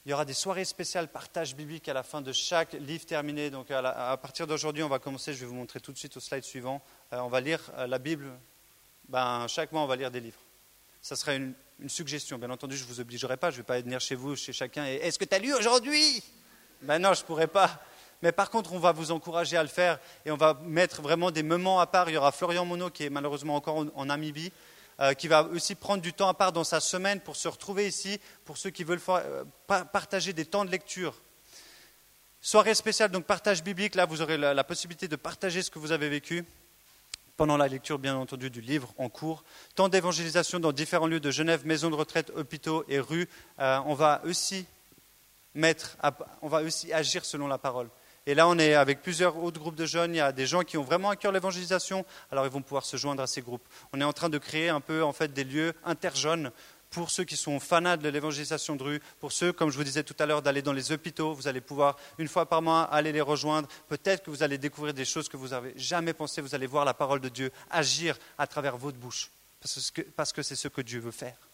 Il 0.08 0.12
y 0.12 0.14
aura 0.14 0.24
des 0.24 0.34
soirées 0.34 0.64
spéciales 0.64 1.10
partage 1.10 1.54
biblique 1.54 1.90
à 1.90 1.94
la 1.94 2.02
fin 2.02 2.22
de 2.22 2.32
chaque 2.32 2.72
livre 2.72 3.06
terminé. 3.06 3.50
Donc 3.50 3.70
à, 3.72 4.16
partir 4.16 4.48
d'aujourd'hui, 4.48 4.82
on 4.82 4.88
va 4.88 5.00
commencer, 5.00 5.34
je 5.34 5.40
vais 5.40 5.48
vous 5.48 5.54
montrer 5.54 5.82
tout 5.82 5.92
de 5.92 5.98
suite 5.98 6.16
au 6.16 6.22
slide 6.22 6.46
suivant. 6.46 6.82
Euh, 7.12 7.18
on 7.20 7.28
va 7.28 7.42
lire 7.42 7.60
euh, 7.78 7.88
la 7.88 8.00
Bible. 8.00 8.32
Ben, 9.10 9.46
chaque 9.50 9.74
mois, 9.74 9.82
on 9.82 9.86
va 9.86 9.98
lire 9.98 10.10
des 10.10 10.22
livres. 10.22 10.40
Ça 11.02 11.18
sera 11.18 11.34
une, 11.34 11.54
suggestion. 11.90 12.38
Bien 12.38 12.50
entendu, 12.52 12.78
je 12.78 12.84
ne 12.84 12.88
vous 12.88 13.02
obligerai 13.02 13.36
pas. 13.36 13.50
Je 13.50 13.56
ne 13.56 13.64
vais 13.64 13.66
pas 13.66 13.82
venir 13.82 14.00
chez 14.00 14.16
vous, 14.16 14.38
chez 14.38 14.54
chacun. 14.54 14.86
Et 14.86 14.94
est-ce 14.94 15.20
que 15.20 15.26
tu 15.26 15.36
as 15.36 15.40
lu 15.40 15.54
aujourd'hui? 15.54 16.24
Ben 16.84 17.00
non, 17.00 17.14
je 17.14 17.24
ne 17.24 17.26
pourrais 17.26 17.48
pas. 17.48 17.70
mais 18.22 18.32
par 18.32 18.50
contre, 18.50 18.72
on 18.72 18.80
va 18.80 18.94
vous 18.94 19.12
encourager 19.12 19.58
à 19.58 19.62
le 19.62 19.68
faire 19.68 20.00
et 20.26 20.32
on 20.32 20.38
va 20.38 20.58
mettre 20.64 21.02
vraiment 21.02 21.32
des 21.32 21.44
moments 21.44 21.82
à 21.82 21.86
part. 21.86 22.10
Il 22.10 22.14
y 22.14 22.18
aura 22.18 22.32
Florian 22.32 22.64
Monod 22.64 22.94
qui 22.94 23.04
est 23.04 23.10
malheureusement 23.10 23.58
encore 23.58 23.84
en 23.94 24.06
Namibie, 24.06 24.54
euh, 25.00 25.14
qui 25.14 25.28
va 25.28 25.44
aussi 25.44 25.76
prendre 25.76 26.02
du 26.02 26.12
temps 26.12 26.28
à 26.28 26.34
part 26.34 26.52
dans 26.52 26.64
sa 26.64 26.80
semaine 26.80 27.20
pour 27.20 27.36
se 27.36 27.48
retrouver 27.48 27.88
ici, 27.88 28.20
pour 28.46 28.58
ceux 28.58 28.72
qui 28.72 28.84
veulent 28.84 29.02
euh, 29.10 29.44
partager 29.68 30.34
des 30.34 30.46
temps 30.46 30.66
de 30.66 30.72
lecture. 30.72 31.14
Soirée 32.42 32.74
spéciale, 32.74 33.12
donc 33.12 33.26
partage 33.26 33.64
biblique, 33.64 33.94
là 33.94 34.06
vous 34.06 34.22
aurez 34.22 34.38
la, 34.38 34.64
possibilité 34.64 35.08
de 35.08 35.16
partager 35.16 35.62
ce 35.62 35.70
que 35.70 35.78
vous 35.78 35.92
avez 35.92 36.10
vécu 36.10 36.46
pendant 37.36 37.58
la 37.58 37.68
lecture, 37.68 38.00
bien 38.00 38.16
entendu, 38.16 38.50
du 38.50 38.62
livre 38.62 38.92
en 38.98 39.10
cours. 39.10 39.44
Temps 39.76 39.90
d'évangélisation 39.90 40.60
dans 40.60 40.72
différents 40.72 41.06
lieux 41.06 41.20
de 41.20 41.30
Genève, 41.30 41.66
maisons 41.68 41.92
de 41.92 41.96
retraite, 41.96 42.32
hôpitaux 42.36 42.84
et 42.88 43.00
rues. 43.00 43.30
Euh, 43.60 43.80
on 43.86 43.94
va 43.94 44.22
aussi 44.26 44.66
mettre, 45.54 45.96
on 46.42 46.48
va 46.48 46.62
aussi 46.64 46.92
agir 46.92 47.24
selon 47.24 47.48
la 47.48 47.60
parole. 47.60 47.90
Et 48.28 48.36
là, 48.36 48.46
on 48.50 48.60
est 48.60 48.74
avec 48.74 49.02
plusieurs 49.02 49.42
autres 49.42 49.58
groupes 49.58 49.76
de 49.78 49.86
jeunes. 49.86 50.14
Il 50.14 50.18
y 50.18 50.22
a 50.22 50.34
des 50.34 50.46
gens 50.46 50.64
qui 50.64 50.78
ont 50.78 50.84
vraiment 50.84 51.10
à 51.10 51.16
cœur 51.16 51.32
l'évangélisation. 51.32 52.06
Alors, 52.30 52.46
ils 52.46 52.52
vont 52.52 52.62
pouvoir 52.62 52.86
se 52.86 52.98
joindre 52.98 53.24
à 53.24 53.28
ces 53.28 53.42
groupes. 53.42 53.66
On 53.94 54.02
est 54.02 54.04
en 54.04 54.12
train 54.12 54.28
de 54.28 54.38
créer 54.38 54.68
un 54.68 54.82
peu, 54.82 55.02
en 55.02 55.14
fait, 55.14 55.32
des 55.32 55.46
lieux 55.46 55.74
interjeunes 55.86 56.52
pour 56.90 57.10
ceux 57.10 57.24
qui 57.24 57.38
sont 57.38 57.58
fanats 57.62 57.96
de 57.96 58.10
l'évangélisation 58.10 58.76
de 58.76 58.84
rue, 58.84 59.02
pour 59.22 59.32
ceux, 59.32 59.54
comme 59.54 59.70
je 59.70 59.78
vous 59.78 59.86
disais 59.86 60.04
tout 60.04 60.16
à 60.20 60.26
l'heure, 60.26 60.42
d'aller 60.42 60.62
dans 60.62 60.74
les 60.74 60.92
hôpitaux. 60.92 61.34
Vous 61.34 61.48
allez 61.48 61.62
pouvoir, 61.62 61.96
une 62.18 62.28
fois 62.28 62.46
par 62.48 62.62
mois, 62.62 62.84
aller 62.84 63.14
les 63.14 63.22
rejoindre. 63.22 63.70
Peut-être 63.88 64.26
que 64.26 64.30
vous 64.30 64.44
allez 64.44 64.58
découvrir 64.58 64.94
des 64.94 65.06
choses 65.06 65.30
que 65.30 65.38
vous 65.38 65.50
n'avez 65.50 65.72
jamais 65.78 66.12
pensé. 66.12 66.42
Vous 66.42 66.54
allez 66.54 66.68
voir 66.68 66.84
la 66.84 66.94
parole 66.94 67.22
de 67.22 67.30
Dieu 67.30 67.50
agir 67.72 68.18
à 68.38 68.46
travers 68.46 68.76
votre 68.76 68.98
bouche. 68.98 69.32
Parce 70.18 70.34
que 70.34 70.44
c'est 70.44 70.56
ce 70.56 70.68
que 70.68 70.82
Dieu 70.82 71.00
veut 71.00 71.12
faire. 71.12 71.47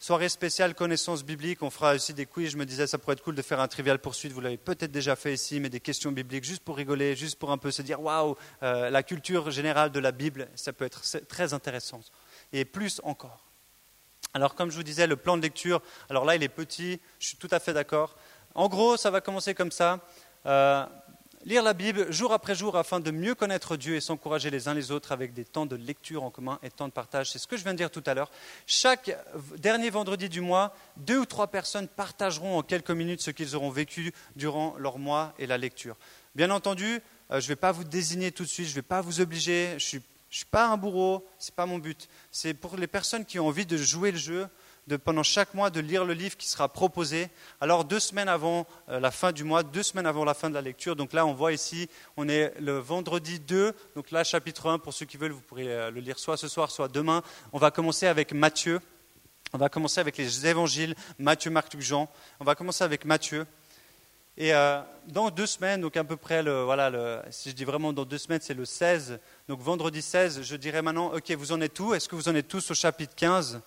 Soirée 0.00 0.28
spéciale 0.28 0.76
connaissance 0.76 1.24
biblique, 1.24 1.60
on 1.60 1.70
fera 1.70 1.94
aussi 1.94 2.14
des 2.14 2.24
quiz. 2.24 2.52
Je 2.52 2.56
me 2.56 2.64
disais, 2.64 2.86
ça 2.86 2.98
pourrait 2.98 3.14
être 3.14 3.22
cool 3.22 3.34
de 3.34 3.42
faire 3.42 3.58
un 3.58 3.66
trivial 3.66 3.98
poursuite. 3.98 4.32
Vous 4.32 4.40
l'avez 4.40 4.56
peut-être 4.56 4.92
déjà 4.92 5.16
fait 5.16 5.34
ici, 5.34 5.58
mais 5.58 5.70
des 5.70 5.80
questions 5.80 6.12
bibliques, 6.12 6.44
juste 6.44 6.62
pour 6.62 6.76
rigoler, 6.76 7.16
juste 7.16 7.36
pour 7.36 7.50
un 7.50 7.58
peu 7.58 7.72
se 7.72 7.82
dire, 7.82 8.00
waouh, 8.00 8.36
euh, 8.62 8.90
la 8.90 9.02
culture 9.02 9.50
générale 9.50 9.90
de 9.90 9.98
la 9.98 10.12
Bible, 10.12 10.48
ça 10.54 10.72
peut 10.72 10.84
être 10.84 11.02
très 11.26 11.52
intéressant. 11.52 12.00
Et 12.52 12.64
plus 12.64 13.00
encore. 13.02 13.44
Alors, 14.34 14.54
comme 14.54 14.70
je 14.70 14.76
vous 14.76 14.84
disais, 14.84 15.08
le 15.08 15.16
plan 15.16 15.36
de 15.36 15.42
lecture, 15.42 15.82
alors 16.08 16.24
là, 16.24 16.36
il 16.36 16.44
est 16.44 16.48
petit, 16.48 17.00
je 17.18 17.26
suis 17.26 17.36
tout 17.36 17.48
à 17.50 17.58
fait 17.58 17.72
d'accord. 17.72 18.16
En 18.54 18.68
gros, 18.68 18.96
ça 18.96 19.10
va 19.10 19.20
commencer 19.20 19.52
comme 19.52 19.72
ça. 19.72 19.98
Euh, 20.46 20.86
Lire 21.48 21.62
la 21.62 21.72
Bible 21.72 22.12
jour 22.12 22.34
après 22.34 22.54
jour 22.54 22.76
afin 22.76 23.00
de 23.00 23.10
mieux 23.10 23.34
connaître 23.34 23.78
Dieu 23.78 23.94
et 23.94 24.02
s'encourager 24.02 24.50
les 24.50 24.68
uns 24.68 24.74
les 24.74 24.90
autres 24.90 25.12
avec 25.12 25.32
des 25.32 25.46
temps 25.46 25.64
de 25.64 25.76
lecture 25.76 26.22
en 26.22 26.30
commun 26.30 26.58
et 26.62 26.68
temps 26.68 26.88
de 26.88 26.92
partage. 26.92 27.30
C'est 27.30 27.38
ce 27.38 27.46
que 27.46 27.56
je 27.56 27.62
viens 27.62 27.72
de 27.72 27.78
dire 27.78 27.90
tout 27.90 28.02
à 28.04 28.12
l'heure. 28.12 28.30
Chaque 28.66 29.16
dernier 29.56 29.88
vendredi 29.88 30.28
du 30.28 30.42
mois, 30.42 30.76
deux 30.98 31.20
ou 31.20 31.24
trois 31.24 31.46
personnes 31.46 31.88
partageront 31.88 32.58
en 32.58 32.62
quelques 32.62 32.90
minutes 32.90 33.22
ce 33.22 33.30
qu'ils 33.30 33.56
auront 33.56 33.70
vécu 33.70 34.12
durant 34.36 34.76
leur 34.76 34.98
mois 34.98 35.32
et 35.38 35.46
la 35.46 35.56
lecture. 35.56 35.96
Bien 36.34 36.50
entendu, 36.50 37.00
euh, 37.30 37.40
je 37.40 37.46
ne 37.46 37.48
vais 37.48 37.56
pas 37.56 37.72
vous 37.72 37.84
désigner 37.84 38.30
tout 38.30 38.42
de 38.42 38.48
suite, 38.50 38.66
je 38.66 38.72
ne 38.72 38.74
vais 38.74 38.82
pas 38.82 39.00
vous 39.00 39.22
obliger, 39.22 39.68
je 39.78 39.96
ne 39.96 40.02
suis, 40.28 40.44
pas 40.50 40.66
un 40.66 40.76
bourreau, 40.76 41.26
ce 41.38 41.50
n'est 41.50 41.54
pas 41.54 41.64
mon 41.64 41.78
but. 41.78 42.10
C'est 42.30 42.52
pour 42.52 42.76
les 42.76 42.86
personnes 42.86 43.24
qui 43.24 43.38
ont 43.38 43.46
envie 43.46 43.64
de 43.64 43.78
jouer 43.78 44.10
le 44.10 44.18
jeu, 44.18 44.48
de, 44.88 44.96
pendant 44.96 45.22
chaque 45.22 45.54
mois 45.54 45.70
de 45.70 45.80
lire 45.80 46.04
le 46.04 46.14
livre 46.14 46.36
qui 46.36 46.48
sera 46.48 46.68
proposé. 46.68 47.28
Alors 47.60 47.84
deux 47.84 48.00
semaines 48.00 48.28
avant 48.28 48.66
euh, 48.88 48.98
la 48.98 49.10
fin 49.10 49.32
du 49.32 49.44
mois, 49.44 49.62
deux 49.62 49.82
semaines 49.82 50.06
avant 50.06 50.24
la 50.24 50.34
fin 50.34 50.48
de 50.48 50.54
la 50.54 50.62
lecture. 50.62 50.96
Donc 50.96 51.12
là, 51.12 51.26
on 51.26 51.34
voit 51.34 51.52
ici, 51.52 51.88
on 52.16 52.28
est 52.28 52.54
le 52.58 52.78
vendredi 52.78 53.38
2. 53.38 53.74
Donc 53.94 54.10
là, 54.10 54.24
chapitre 54.24 54.70
1, 54.70 54.78
pour 54.78 54.94
ceux 54.94 55.06
qui 55.06 55.18
veulent, 55.18 55.32
vous 55.32 55.42
pourrez 55.42 55.68
euh, 55.68 55.90
le 55.90 56.00
lire 56.00 56.18
soit 56.18 56.36
ce 56.36 56.48
soir, 56.48 56.70
soit 56.70 56.88
demain. 56.88 57.22
On 57.52 57.58
va 57.58 57.70
commencer 57.70 58.06
avec 58.06 58.32
Matthieu. 58.32 58.80
On 59.52 59.58
va 59.58 59.68
commencer 59.68 60.00
avec 60.00 60.16
les 60.18 60.46
évangiles, 60.46 60.94
Matthieu, 61.18 61.50
Marc, 61.50 61.72
Luc, 61.72 61.82
Jean. 61.82 62.10
On 62.40 62.44
va 62.44 62.54
commencer 62.54 62.84
avec 62.84 63.04
Matthieu. 63.04 63.46
Et 64.36 64.54
euh, 64.54 64.80
dans 65.06 65.30
deux 65.30 65.46
semaines, 65.46 65.80
donc 65.80 65.96
à 65.96 66.04
peu 66.04 66.16
près, 66.16 66.42
voilà, 66.42 67.22
si 67.30 67.50
je 67.50 67.54
dis 67.54 67.64
vraiment 67.64 67.92
dans 67.92 68.04
deux 68.04 68.18
semaines, 68.18 68.40
c'est 68.42 68.54
le 68.54 68.64
16. 68.64 69.18
Donc 69.48 69.60
vendredi 69.60 70.02
16, 70.02 70.42
je 70.42 70.56
dirais 70.56 70.82
maintenant, 70.82 71.12
ok, 71.14 71.30
vous 71.32 71.52
en 71.52 71.60
êtes 71.60 71.80
où? 71.80 71.94
Est-ce 71.94 72.08
que 72.08 72.14
vous 72.14 72.28
en 72.28 72.34
êtes 72.34 72.46
tous 72.46 72.70
au 72.70 72.74
chapitre 72.74 73.14
15 73.16 73.60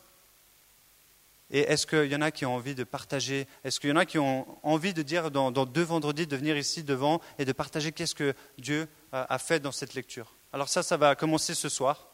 et 1.52 1.60
est-ce 1.60 1.86
qu'il 1.86 2.12
y 2.12 2.16
en 2.16 2.22
a 2.22 2.32
qui 2.32 2.46
ont 2.46 2.56
envie 2.56 2.76
de 2.76 2.84
partager? 2.86 3.46
Est-ce 3.64 3.80
qu'il 3.80 3.90
y 3.90 3.94
en 3.94 3.98
a 3.98 4.06
qui 4.06 4.18
ont 4.18 4.48
envie 4.64 4.94
de 4.94 5.02
dire 5.02 5.32
dans, 5.32 5.52
deux 5.52 5.84
vendredis, 5.84 6.26
de 6.26 6.38
venir 6.38 6.58
ici 6.58 6.84
devant 6.84 7.22
et 7.38 7.46
de 7.46 7.52
partager 7.52 7.92
qu'est-ce 7.92 8.16
que 8.16 8.34
Dieu 8.58 8.88
a 9.12 9.38
fait 9.38 9.60
dans 9.60 9.74
cette 9.74 9.94
lecture? 9.94 10.34
Alors 10.54 10.70
ça, 10.70 10.82
ça 10.82 10.96
va 10.96 11.16
commencer 11.16 11.54
ce 11.54 11.68
soir. 11.68 12.08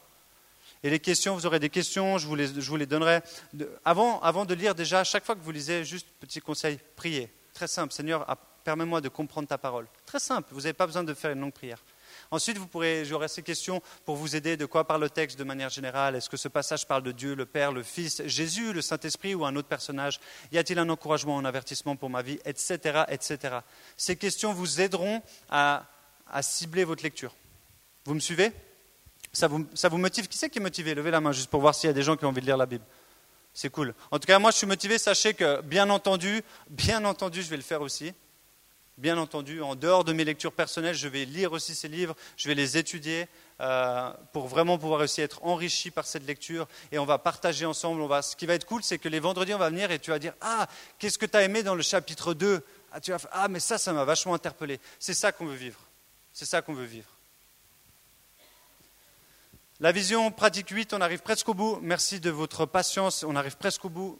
Et 0.82 0.90
les 0.90 1.00
questions, 1.00 1.34
vous 1.34 1.46
aurez 1.46 1.58
des 1.58 1.70
questions, 1.70 2.18
je 2.18 2.26
vous 2.26 2.36
les, 2.36 2.46
je 2.46 2.68
vous 2.68 2.76
les 2.76 2.86
donnerai. 2.86 3.20
Avant, 3.84 4.20
avant 4.20 4.44
de 4.44 4.54
lire 4.54 4.74
déjà, 4.74 5.02
chaque 5.04 5.24
fois 5.24 5.34
que 5.34 5.40
vous 5.40 5.50
lisez, 5.50 5.84
juste 5.84 6.08
petit 6.20 6.40
conseil, 6.40 6.78
priez. 6.94 7.32
Très 7.52 7.66
simple, 7.66 7.92
Seigneur, 7.92 8.26
permets-moi 8.62 9.00
de 9.00 9.08
comprendre 9.08 9.48
ta 9.48 9.58
parole. 9.58 9.86
Très 10.06 10.20
simple, 10.20 10.48
vous 10.52 10.60
n'avez 10.60 10.72
pas 10.72 10.86
besoin 10.86 11.02
de 11.02 11.14
faire 11.14 11.32
une 11.32 11.40
longue 11.40 11.52
prière. 11.52 11.82
Ensuite, 12.30 12.58
vous 12.58 12.66
pourrez, 12.66 13.04
j'aurai 13.04 13.28
ces 13.28 13.42
questions 13.42 13.82
pour 14.04 14.16
vous 14.16 14.36
aider. 14.36 14.56
De 14.56 14.66
quoi 14.66 14.86
parle 14.86 15.02
le 15.02 15.10
texte 15.10 15.38
de 15.38 15.44
manière 15.44 15.70
générale? 15.70 16.14
Est-ce 16.14 16.28
que 16.28 16.36
ce 16.36 16.48
passage 16.48 16.86
parle 16.86 17.02
de 17.02 17.12
Dieu, 17.12 17.34
le 17.34 17.46
Père, 17.46 17.72
le 17.72 17.82
Fils, 17.82 18.22
Jésus, 18.26 18.72
le 18.72 18.82
Saint-Esprit 18.82 19.34
ou 19.34 19.46
un 19.46 19.56
autre 19.56 19.68
personnage? 19.68 20.20
Y 20.52 20.58
a-t-il 20.58 20.78
un 20.78 20.88
encouragement, 20.90 21.38
un 21.38 21.44
avertissement 21.46 21.96
pour 21.96 22.10
ma 22.10 22.20
vie 22.20 22.38
Etc. 22.44 22.78
etc. 23.08 23.58
Ces 23.96 24.16
questions 24.16 24.52
vous 24.52 24.80
aideront 24.80 25.22
à, 25.48 25.86
cibler 26.42 26.84
votre 26.84 27.02
lecture. 27.02 27.34
Vous 28.04 28.14
me 28.14 28.20
suivez? 28.20 28.52
Ça 29.32 29.48
vous, 29.48 29.98
motive? 29.98 30.28
Qui 30.28 30.36
c'est 30.36 30.50
qui 30.50 30.58
est 30.58 30.62
motivé? 30.62 30.94
Levez 30.94 31.10
la 31.10 31.20
main 31.20 31.32
juste 31.32 31.48
pour 31.48 31.60
voir 31.60 31.74
s'il 31.74 31.88
y 31.88 31.90
a 31.90 31.94
des 31.94 32.02
gens 32.02 32.16
qui 32.16 32.26
ont 32.26 32.28
envie 32.28 32.40
de 32.40 32.46
lire 32.46 32.56
la 32.56 32.66
Bible. 32.66 32.84
C'est 33.54 33.70
cool. 33.70 33.94
En 34.10 34.18
tout 34.18 34.26
cas, 34.26 34.38
moi, 34.38 34.50
je 34.50 34.56
suis 34.58 34.66
motivé. 34.66 34.98
Sachez 34.98 35.32
que, 35.32 35.62
bien 35.62 35.88
entendu, 35.88 36.42
bien 36.68 37.04
entendu, 37.04 37.42
je 37.42 37.48
vais 37.48 37.56
le 37.56 37.62
faire 37.62 37.80
aussi. 37.80 38.12
Bien 38.98 39.16
entendu, 39.16 39.62
en 39.62 39.76
dehors 39.76 40.02
de 40.02 40.12
mes 40.12 40.24
lectures 40.24 40.52
personnelles, 40.52 40.96
je 40.96 41.06
vais 41.06 41.24
lire 41.24 41.52
aussi 41.52 41.76
ces 41.76 41.86
livres, 41.86 42.16
je 42.36 42.48
vais 42.48 42.56
les 42.56 42.76
étudier 42.76 43.28
euh, 43.60 44.12
pour 44.32 44.48
vraiment 44.48 44.76
pouvoir 44.76 45.02
aussi 45.02 45.20
être 45.20 45.44
enrichi 45.44 45.92
par 45.92 46.04
cette 46.04 46.26
lecture 46.26 46.66
et 46.90 46.98
on 46.98 47.04
va 47.04 47.16
partager 47.18 47.64
ensemble. 47.64 48.00
On 48.00 48.08
va... 48.08 48.22
Ce 48.22 48.34
qui 48.34 48.44
va 48.44 48.54
être 48.54 48.66
cool, 48.66 48.82
c'est 48.82 48.98
que 48.98 49.08
les 49.08 49.20
vendredis, 49.20 49.54
on 49.54 49.58
va 49.58 49.70
venir 49.70 49.92
et 49.92 50.00
tu 50.00 50.10
vas 50.10 50.18
dire 50.18 50.34
Ah, 50.40 50.66
qu'est-ce 50.98 51.16
que 51.16 51.26
tu 51.26 51.36
as 51.36 51.44
aimé 51.44 51.62
dans 51.62 51.76
le 51.76 51.82
chapitre 51.82 52.34
2 52.34 52.64
ah, 52.90 53.00
tu 53.00 53.12
ah, 53.30 53.48
mais 53.48 53.60
ça, 53.60 53.78
ça 53.78 53.92
m'a 53.92 54.04
vachement 54.04 54.34
interpellé. 54.34 54.80
C'est 54.98 55.14
ça 55.14 55.30
qu'on 55.30 55.46
veut 55.46 55.54
vivre. 55.54 55.78
C'est 56.32 56.46
ça 56.46 56.60
qu'on 56.60 56.74
veut 56.74 56.84
vivre. 56.84 57.08
La 59.78 59.92
vision 59.92 60.32
pratique 60.32 60.70
8, 60.70 60.92
on 60.92 61.00
arrive 61.00 61.20
presque 61.20 61.48
au 61.48 61.54
bout. 61.54 61.78
Merci 61.82 62.18
de 62.18 62.30
votre 62.30 62.66
patience, 62.66 63.22
on 63.22 63.36
arrive 63.36 63.56
presque 63.56 63.84
au 63.84 63.90
bout. 63.90 64.18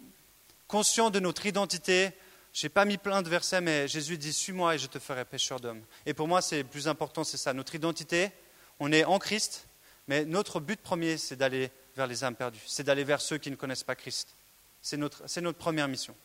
Conscient 0.69 1.11
de 1.11 1.19
notre 1.19 1.47
identité, 1.47 2.13
je 2.59 2.67
n'ai 2.67 2.71
pas 2.71 2.85
mis 2.85 2.99
plein 2.99 3.23
de 3.23 3.29
versets, 3.29 3.61
mais 3.61 3.87
Jésus 3.87 4.19
dit 4.19 4.33
Suis-moi 4.33 4.75
et 4.75 4.79
je 4.81 4.89
te 4.89 4.99
ferai 4.99 5.25
pêcheur 5.25 5.61
d'hommes. 5.61 5.81
Et 6.07 6.13
pour 6.13 6.27
moi, 6.27 6.43
c'est 6.43 6.65
plus 6.65 6.89
important, 6.89 7.23
c'est 7.23 7.37
ça. 7.37 7.55
Notre 7.55 7.77
identité, 7.77 8.33
on 8.81 8.91
est 8.91 9.05
en 9.05 9.21
Christ, 9.21 9.69
mais 10.09 10.25
notre 10.25 10.59
but 10.59 10.81
premier, 10.81 11.19
c'est 11.19 11.37
d'aller 11.37 11.71
vers 11.95 12.09
les 12.09 12.25
âmes 12.25 12.35
perdues. 12.35 12.59
C'est 12.67 12.83
d'aller 12.83 13.05
vers 13.05 13.21
ceux 13.21 13.39
qui 13.39 13.53
ne 13.53 13.55
connaissent 13.55 13.85
pas 13.85 13.95
Christ. 13.95 14.35
C'est 14.83 14.97
notre, 14.97 15.23
notre 15.41 15.59
première 15.59 15.87
mission. 15.87 16.17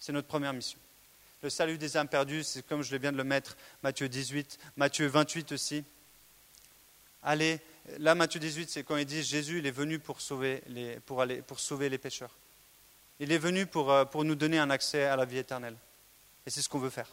C'est 0.00 0.10
notre 0.10 0.26
première 0.26 0.52
mission. 0.52 0.80
Le 1.40 1.50
salut 1.50 1.78
des 1.78 1.96
âmes 1.96 2.08
perdues, 2.08 2.42
c'est 2.42 2.66
comme 2.66 2.82
je 2.82 2.96
viens 2.96 3.12
de 3.12 3.16
le 3.16 3.22
mettre, 3.22 3.56
Matthieu 3.84 4.08
18, 4.08 4.58
Matthieu 4.76 5.06
28 5.06 5.52
aussi. 5.52 5.84
Allez, 7.22 7.60
là, 8.00 8.16
Matthieu 8.16 8.40
18, 8.40 8.70
c'est 8.70 8.82
quand 8.82 8.96
il 8.96 9.06
dit 9.06 9.22
Jésus, 9.22 9.58
il 9.58 9.66
est 9.68 9.70
venu 9.70 10.00
pour 10.00 10.20
sauver 10.20 10.64
les, 10.66 10.98
pour 11.06 11.22
aller, 11.22 11.42
pour 11.42 11.60
sauver 11.60 11.88
les 11.88 11.98
pécheurs. 11.98 12.34
Il 13.20 13.30
est 13.30 13.38
venu 13.38 13.66
euh, 13.76 14.04
pour, 14.04 14.24
nous 14.24 14.34
donner 14.34 14.58
un 14.58 14.70
accès 14.70 15.04
à 15.04 15.16
la 15.16 15.24
vie 15.24 15.38
éternelle. 15.38 15.76
Et 16.46 16.50
c'est 16.50 16.62
ce 16.62 16.68
qu'on 16.68 16.78
veut 16.78 16.90
faire. 16.90 17.08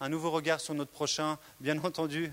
Un 0.00 0.08
nouveau 0.08 0.30
regard 0.30 0.60
sur 0.60 0.74
notre 0.74 0.90
prochain, 0.90 1.38
bien 1.60 1.78
entendu, 1.84 2.32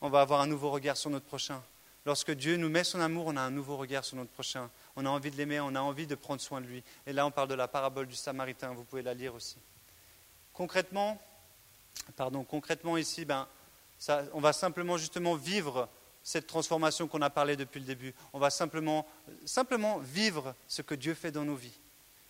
on 0.00 0.10
va 0.10 0.20
avoir 0.20 0.40
un 0.40 0.46
nouveau 0.46 0.70
regard 0.70 0.96
sur 0.96 1.10
notre 1.10 1.26
prochain. 1.26 1.62
Lorsque 2.04 2.30
Dieu 2.30 2.56
nous 2.56 2.68
met 2.68 2.84
son 2.84 3.00
amour, 3.00 3.26
on 3.26 3.36
a 3.36 3.40
un 3.40 3.50
nouveau 3.50 3.76
regard 3.76 4.04
sur 4.04 4.16
notre 4.16 4.30
prochain. 4.30 4.70
On 4.94 5.06
a 5.06 5.08
envie 5.08 5.30
de 5.30 5.36
l'aimer, 5.36 5.58
on 5.60 5.74
a 5.74 5.80
envie 5.80 6.06
de 6.06 6.14
prendre 6.14 6.40
soin 6.40 6.60
de 6.60 6.66
lui. 6.66 6.84
Et 7.06 7.12
là, 7.12 7.26
on 7.26 7.30
parle 7.30 7.48
de 7.48 7.54
la 7.54 7.66
parabole 7.66 8.06
du 8.06 8.14
Samaritain, 8.14 8.72
vous 8.74 8.84
pouvez 8.84 9.02
la 9.02 9.14
lire 9.14 9.34
aussi. 9.34 9.56
Concrètement, 10.52 11.20
pardon, 12.14 12.44
concrètement 12.44 12.96
ici, 12.96 13.24
ben, 13.24 13.48
on 14.32 14.40
va 14.40 14.52
simplement 14.52 14.98
justement 14.98 15.34
vivre 15.34 15.88
cette 16.22 16.46
transformation 16.46 17.08
qu'on 17.08 17.22
a 17.22 17.30
parlé 17.30 17.56
depuis 17.56 17.80
le 17.80 17.86
début. 17.86 18.14
On 18.32 18.38
va 18.38 18.50
simplement, 18.50 19.06
simplement 19.44 19.98
vivre 19.98 20.54
ce 20.68 20.82
que 20.82 20.94
Dieu 20.94 21.14
fait 21.14 21.30
dans 21.30 21.44
nos 21.44 21.56
vies. 21.56 21.78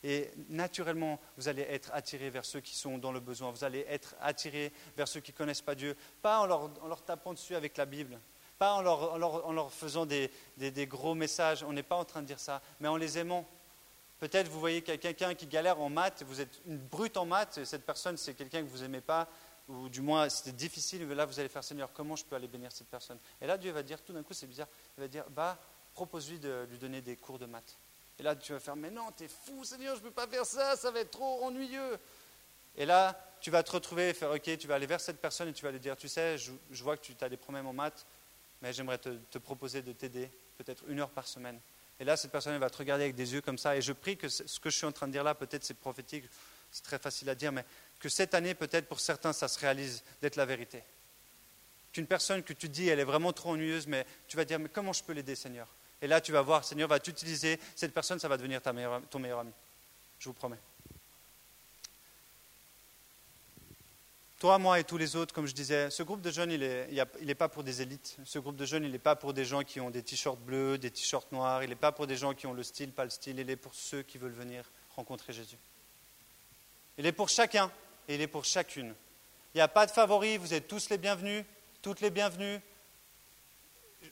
Et 0.05 0.31
naturellement, 0.49 1.19
vous 1.37 1.49
allez 1.49 1.63
être 1.63 1.91
attiré 1.93 2.31
vers 2.31 2.45
ceux 2.45 2.61
qui 2.61 2.77
sont 2.77 2.99
dans 2.99 3.13
le 3.13 3.21
besoin. 3.21 3.51
Vous 3.51 3.65
allez 3.65 3.85
être 3.89 4.15
attiré 4.21 4.73
vers 4.97 5.09
ceux 5.09 5.21
qui 5.21 5.33
ne 5.33 5.37
connaissent 5.37 5.63
pas 5.63 5.75
Dieu. 5.75 5.97
Pas 6.23 6.41
en 6.41 6.47
leur, 6.47 7.03
tapant 7.05 7.33
dessus 7.33 7.55
avec 7.55 7.77
la 7.77 7.87
Bible. 7.87 8.19
Pas 8.59 8.75
en 8.75 8.83
leur, 8.83 9.73
faisant 9.73 10.07
des, 10.07 10.31
gros 10.87 11.15
messages. 11.15 11.63
On 11.65 11.73
n'est 11.73 11.83
pas 11.83 11.97
en 11.97 12.05
train 12.05 12.23
de 12.23 12.27
dire 12.27 12.41
ça. 12.41 12.63
Mais 12.81 12.89
en 12.89 12.97
les 12.97 13.19
aimant. 13.19 13.47
Peut-être 14.19 14.49
vous 14.49 14.61
voyez 14.61 14.81
quelqu'un 14.83 15.35
qui 15.35 15.47
galère 15.47 15.81
en 15.81 15.91
maths. 15.91 16.23
Vous 16.27 16.41
êtes 16.41 16.61
une 16.67 16.79
brute 16.79 17.17
en 17.17 17.27
maths. 17.27 17.59
Et 17.59 17.65
cette 17.65 17.85
personne, 17.85 18.17
c'est 18.17 18.35
quelqu'un 18.35 18.63
que 18.63 18.69
vous 18.69 18.83
n'aimez 18.83 19.01
pas. 19.01 19.29
Ou 19.69 19.89
du 19.89 20.01
moins, 20.01 20.29
c'était 20.29 20.53
difficile. 20.53 21.07
Là, 21.09 21.27
vous 21.27 21.41
allez 21.41 21.49
faire 21.49 21.65
Seigneur, 21.65 21.91
comment 21.93 22.17
je 22.17 22.25
peux 22.25 22.37
aller 22.37 22.49
bénir 22.49 22.71
cette 22.71 22.89
personne? 22.89 23.19
Et 23.41 23.47
là, 23.47 23.59
Dieu 23.59 23.73
va 23.73 23.83
dire, 23.83 24.01
tout 24.03 24.13
d'un 24.13 24.23
coup, 24.23 24.35
c'est 24.35 24.47
bizarre. 24.47 24.69
Il 24.97 25.01
va 25.01 25.09
dire, 25.09 25.25
bah, 25.31 25.59
propose-lui 25.95 26.39
de 26.39 26.67
lui 26.71 26.79
donner 26.79 27.01
des 27.01 27.17
cours 27.17 27.39
de 27.39 27.47
maths. 27.47 27.77
Et 28.19 28.23
là, 28.23 28.35
tu 28.35 28.53
vas 28.53 28.61
faire, 28.61 28.77
mais 28.77 28.91
non, 28.91 29.11
t'es 29.13 29.29
fou, 29.29 29.65
Seigneur, 29.65 29.95
je 29.97 30.01
ne 30.01 30.07
peux 30.07 30.13
pas 30.13 30.27
faire 30.27 30.47
ça, 30.47 30.77
ça 30.77 30.91
va 30.91 31.01
être 31.01 31.11
trop 31.11 31.45
ennuyeux. 31.45 31.99
Et 32.77 32.87
là, 32.87 33.19
tu 33.41 33.51
vas 33.51 33.63
te 33.63 33.73
retrouver 33.73 34.11
et 34.11 34.15
faire 34.15 34.31
OK, 34.31 34.59
tu 34.59 34.67
vas 34.67 34.75
aller 34.75 34.87
vers 34.87 35.01
cette 35.01 35.21
personne 35.21 35.49
et 35.49 35.53
tu 35.53 35.65
vas 35.65 35.71
lui 35.71 35.81
dire 35.81 35.97
Tu 35.97 36.09
sais, 36.09 36.37
je, 36.39 36.83
vois 36.83 36.97
que 36.97 37.03
tu 37.03 37.13
as 37.21 37.29
des 37.29 37.37
problèmes 37.37 37.67
en 37.67 37.73
maths, 37.73 38.07
mais 38.63 38.73
j'aimerais 38.73 38.99
te, 38.99 39.39
proposer 39.39 39.83
de 39.83 39.93
t'aider, 39.93 40.31
peut-être 40.59 40.85
une 40.89 41.01
heure 41.01 41.11
par 41.11 41.27
semaine. 41.27 41.61
Et 41.99 42.05
là, 42.05 42.17
cette 42.17 42.31
personne 42.31 42.57
va 42.59 42.69
te 42.69 42.77
regarder 42.77 43.05
avec 43.05 43.17
des 43.17 43.33
yeux 43.33 43.41
comme 43.41 43.57
ça. 43.57 43.77
Et 43.77 43.83
je 43.83 43.93
prie 43.93 44.17
que 44.17 44.29
ce 44.29 44.61
que 44.61 44.69
je 44.69 44.77
suis 44.77 44.87
en 44.87 44.93
train 44.93 45.07
de 45.07 45.13
dire 45.13 45.25
là, 45.25 45.35
peut-être 45.35 45.65
c'est 45.65 45.75
prophétique, 45.79 46.25
c'est 46.71 46.85
très 46.85 46.99
facile 46.99 47.31
à 47.31 47.35
dire, 47.35 47.53
mais 47.53 47.65
que 48.01 48.09
cette 48.09 48.35
année, 48.35 48.55
peut-être 48.55 48.87
pour 48.87 49.01
certains, 49.01 49.33
ça 49.33 49.49
se 49.49 49.59
réalise 49.59 50.03
d'être 50.21 50.37
la 50.37 50.45
vérité. 50.45 50.83
Qu'une 51.93 52.07
personne 52.07 52.43
que 52.43 52.53
tu 52.53 52.69
dis, 52.69 52.89
elle 52.89 53.01
est 53.01 53.05
vraiment 53.05 53.33
trop 53.33 53.53
ennuyeuse, 53.53 53.87
mais 53.87 54.07
tu 54.29 54.37
vas 54.37 54.45
dire 54.45 54.59
Mais 54.59 54.69
comment 54.69 54.93
je 54.93 55.03
peux 55.03 55.13
l'aider, 55.13 55.35
Seigneur? 55.35 55.69
Et 56.03 56.07
là, 56.07 56.21
tu 56.21 56.33
vas 56.33 56.43
voir, 56.43 56.65
Seigneur 56.65 56.89
va 56.89 57.01
t'utiliser. 57.01 57.59
Cette 57.75 57.95
personne, 57.95 58.19
ça 58.19 58.29
va 58.29 58.37
devenir 58.37 58.61
ta 58.61 58.73
ton 59.11 59.19
meilleur 59.19 59.41
ami. 59.41 59.53
Je 60.19 60.29
vous 60.29 60.35
promets. 60.35 60.59
Toi, 64.39 64.59
moi 64.59 64.79
et 64.79 64.85
tous 64.85 64.99
les 64.99 65.17
autres, 65.17 65.35
comme 65.35 65.47
je 65.47 65.55
disais, 65.55 65.89
ce 65.89 66.03
groupe 66.03 66.21
de 66.21 66.31
jeunes, 66.31 66.53
il 66.53 66.61
n'est 67.23 67.35
pas 67.35 67.49
pour 67.49 67.65
des 67.65 67.81
élites. 67.81 68.19
Ce 68.25 68.39
groupe 68.39 68.57
de 68.57 68.67
jeunes, 68.67 68.85
il 68.85 68.93
n'est 68.93 68.99
pas 68.99 69.17
pour 69.17 69.33
des 69.33 69.47
gens 69.47 69.63
qui 69.63 69.81
ont 69.81 69.89
des 69.89 70.03
t-shirts 70.03 70.39
bleus, 70.39 70.77
des 70.77 70.91
t-shirts 70.91 71.33
noirs. 71.33 71.63
Il 71.63 71.71
n'est 71.71 71.75
pas 71.75 71.91
pour 71.91 72.07
des 72.07 72.17
gens 72.17 72.35
qui 72.35 72.47
ont 72.47 72.53
le 72.53 72.63
style, 72.63 72.93
pas 72.93 73.05
le 73.05 73.11
style. 73.11 73.39
Il 73.39 73.49
est 73.49 73.57
pour 73.57 73.75
ceux 73.75 74.03
qui 74.03 74.19
veulent 74.19 74.33
venir 74.33 74.65
rencontrer 74.95 75.33
Jésus. 75.33 75.57
Il 76.99 77.07
est 77.07 77.13
pour 77.13 77.31
chacun 77.31 77.71
et 78.09 78.17
il 78.17 78.21
est 78.21 78.27
pour 78.27 78.45
chacune. 78.45 78.95
Il 79.55 79.59
n'y 79.59 79.63
a 79.63 79.69
pas 79.69 79.87
de 79.87 79.91
favoris, 79.91 80.39
vous 80.39 80.53
êtes 80.53 80.69
tous 80.69 80.91
les 80.91 80.99
bienvenus, 80.99 81.43
toutes 81.81 82.03
les 82.03 82.11
bienvenues. 82.11 82.61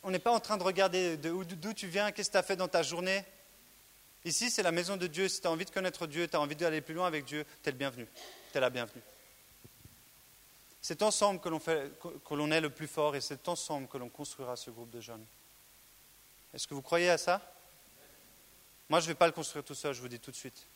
On 0.02 0.10
n'est 0.10 0.18
pas 0.18 0.32
en 0.32 0.40
train 0.40 0.56
de 0.56 0.62
regarder 0.62 1.16
d'où 1.16 1.72
tu 1.74 1.86
viens, 1.86 2.12
qu'est-ce 2.12 2.28
que 2.28 2.32
tu 2.32 2.38
as 2.38 2.42
fait 2.42 2.56
dans 2.56 2.68
ta 2.68 2.82
journée. 2.82 3.24
Ici, 4.24 4.50
c'est 4.50 4.62
la 4.62 4.72
maison 4.72 4.96
de 4.96 5.06
Dieu. 5.06 5.28
Si 5.28 5.40
tu 5.40 5.46
as 5.46 5.50
envie 5.50 5.64
de 5.64 5.70
connaître 5.70 6.06
Dieu, 6.06 6.26
tu 6.26 6.36
as 6.36 6.40
envie 6.40 6.56
d'aller 6.56 6.80
plus 6.80 6.94
loin 6.94 7.06
avec 7.06 7.24
Dieu, 7.24 7.44
tu 7.62 7.68
es 7.68 7.72
le 7.72 7.78
bienvenu. 7.78 8.06
Tu 8.52 8.58
es 8.58 8.60
la 8.60 8.70
bienvenue. 8.70 9.02
C'est 10.80 11.02
ensemble 11.02 11.40
que 11.40 11.48
l'on, 11.48 12.50
est 12.50 12.60
le 12.60 12.70
plus 12.70 12.86
fort 12.86 13.16
et 13.16 13.20
c'est 13.20 13.48
ensemble 13.48 13.88
que 13.88 13.96
l'on 13.96 14.08
construira 14.08 14.56
ce 14.56 14.70
groupe 14.70 14.90
de 14.90 15.00
jeunes. 15.00 15.24
Est-ce 16.52 16.68
que 16.68 16.74
vous 16.74 16.82
croyez 16.82 17.08
à 17.08 17.16
ça? 17.16 17.40
Moi, 18.90 19.00
je 19.00 19.06
ne 19.06 19.12
vais 19.12 19.14
pas 19.14 19.26
le 19.26 19.32
construire 19.32 19.64
tout 19.64 19.74
seul, 19.74 19.94
je 19.94 20.00
vous 20.00 20.08
dis 20.08 20.20
tout 20.20 20.30
de 20.30 20.36
suite. 20.36 20.66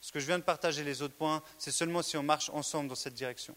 Ce 0.00 0.10
que 0.10 0.20
je 0.20 0.26
viens 0.26 0.38
de 0.38 0.42
partager, 0.42 0.82
les 0.82 1.02
autres 1.02 1.14
points, 1.14 1.42
c'est 1.58 1.70
seulement 1.70 2.02
si 2.02 2.16
on 2.16 2.22
marche 2.22 2.50
ensemble 2.50 2.88
dans 2.88 2.94
cette 2.94 3.14
direction. 3.14 3.54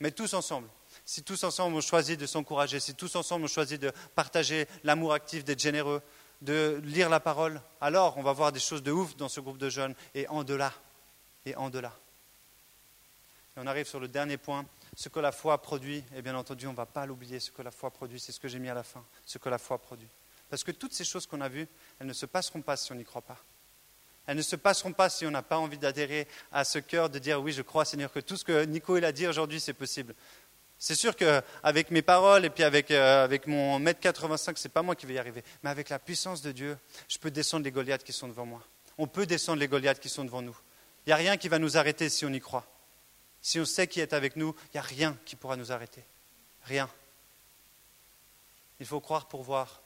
Mais 0.00 0.10
tous 0.10 0.34
ensemble. 0.34 0.68
Si 1.06 1.22
tous 1.22 1.44
ensemble 1.44 1.76
on 1.76 1.80
choisit 1.80 2.18
de 2.18 2.26
s'encourager, 2.26 2.80
si 2.80 2.94
tous 2.94 3.14
ensemble 3.14 3.44
on 3.44 3.48
choisit 3.48 3.80
de 3.80 3.92
partager 4.16 4.66
l'amour 4.82 5.12
actif, 5.12 5.44
d'être 5.44 5.60
généreux, 5.60 6.02
de 6.42 6.80
lire 6.84 7.08
la 7.08 7.20
parole, 7.20 7.60
alors 7.80 8.18
on 8.18 8.22
va 8.22 8.32
voir 8.32 8.50
des 8.50 8.60
choses 8.60 8.82
de 8.82 8.90
ouf 8.90 9.16
dans 9.16 9.28
ce 9.28 9.40
groupe 9.40 9.56
de 9.56 9.70
jeunes 9.70 9.94
et 10.16 10.26
en 10.28 10.42
delà. 10.42 10.72
Et 11.46 11.54
en 11.54 11.70
delà. 11.70 11.96
Et 13.56 13.60
on 13.60 13.66
arrive 13.68 13.86
sur 13.86 14.00
le 14.00 14.08
dernier 14.08 14.36
point, 14.36 14.66
ce 14.96 15.08
que 15.08 15.20
la 15.20 15.30
foi 15.30 15.62
produit, 15.62 16.02
et 16.16 16.22
bien 16.22 16.34
entendu, 16.34 16.66
on 16.66 16.72
ne 16.72 16.76
va 16.76 16.86
pas 16.86 17.06
l'oublier, 17.06 17.38
ce 17.38 17.52
que 17.52 17.62
la 17.62 17.70
foi 17.70 17.90
produit, 17.90 18.18
c'est 18.18 18.32
ce 18.32 18.40
que 18.40 18.48
j'ai 18.48 18.58
mis 18.58 18.68
à 18.68 18.74
la 18.74 18.82
fin, 18.82 19.04
ce 19.24 19.38
que 19.38 19.48
la 19.48 19.58
foi 19.58 19.78
produit. 19.78 20.08
Parce 20.50 20.64
que 20.64 20.72
toutes 20.72 20.92
ces 20.92 21.04
choses 21.04 21.26
qu'on 21.26 21.40
a 21.40 21.48
vues, 21.48 21.68
elles 22.00 22.06
ne 22.06 22.12
se 22.12 22.26
passeront 22.26 22.62
pas 22.62 22.76
si 22.76 22.90
on 22.90 22.96
n'y 22.96 23.04
croit 23.04 23.22
pas. 23.22 23.38
Elles 24.26 24.36
ne 24.36 24.42
se 24.42 24.56
passeront 24.56 24.92
pas 24.92 25.08
si 25.08 25.24
on 25.24 25.30
n'a 25.30 25.42
pas 25.42 25.58
envie 25.58 25.78
d'adhérer 25.78 26.26
à 26.50 26.64
ce 26.64 26.80
cœur, 26.80 27.08
de 27.08 27.20
dire 27.20 27.40
oui, 27.40 27.52
je 27.52 27.62
crois 27.62 27.84
Seigneur 27.84 28.12
que 28.12 28.18
tout 28.18 28.36
ce 28.36 28.44
que 28.44 28.64
Nico 28.64 28.96
il 28.96 29.04
a 29.04 29.12
dit 29.12 29.26
aujourd'hui, 29.26 29.60
c'est 29.60 29.72
possible. 29.72 30.14
C'est 30.78 30.94
sûr 30.94 31.16
qu'avec 31.16 31.90
mes 31.90 32.02
paroles 32.02 32.44
et 32.44 32.50
puis 32.50 32.62
avec, 32.62 32.90
euh, 32.90 33.24
avec 33.24 33.46
mon 33.46 33.78
mètre 33.78 34.00
85, 34.00 34.58
ce 34.58 34.68
n'est 34.68 34.72
pas 34.72 34.82
moi 34.82 34.94
qui 34.94 35.06
vais 35.06 35.14
y 35.14 35.18
arriver. 35.18 35.42
Mais 35.62 35.70
avec 35.70 35.88
la 35.88 35.98
puissance 35.98 36.42
de 36.42 36.52
Dieu, 36.52 36.76
je 37.08 37.18
peux 37.18 37.30
descendre 37.30 37.64
les 37.64 37.70
Goliaths 37.70 38.04
qui 38.04 38.12
sont 38.12 38.28
devant 38.28 38.44
moi. 38.44 38.62
On 38.98 39.06
peut 39.06 39.26
descendre 39.26 39.58
les 39.60 39.68
Goliaths 39.68 40.00
qui 40.00 40.08
sont 40.08 40.24
devant 40.24 40.42
nous. 40.42 40.56
Il 41.06 41.10
n'y 41.10 41.12
a 41.12 41.16
rien 41.16 41.36
qui 41.36 41.48
va 41.48 41.58
nous 41.58 41.76
arrêter 41.76 42.08
si 42.08 42.26
on 42.26 42.32
y 42.32 42.40
croit. 42.40 42.66
Si 43.40 43.60
on 43.60 43.64
sait 43.64 43.86
qui 43.86 44.00
est 44.00 44.12
avec 44.12 44.36
nous, 44.36 44.54
il 44.66 44.70
n'y 44.74 44.80
a 44.80 44.82
rien 44.82 45.16
qui 45.24 45.36
pourra 45.36 45.56
nous 45.56 45.72
arrêter. 45.72 46.04
Rien. 46.64 46.90
Il 48.80 48.86
faut 48.86 49.00
croire 49.00 49.28
pour 49.28 49.42
voir. 49.42 49.82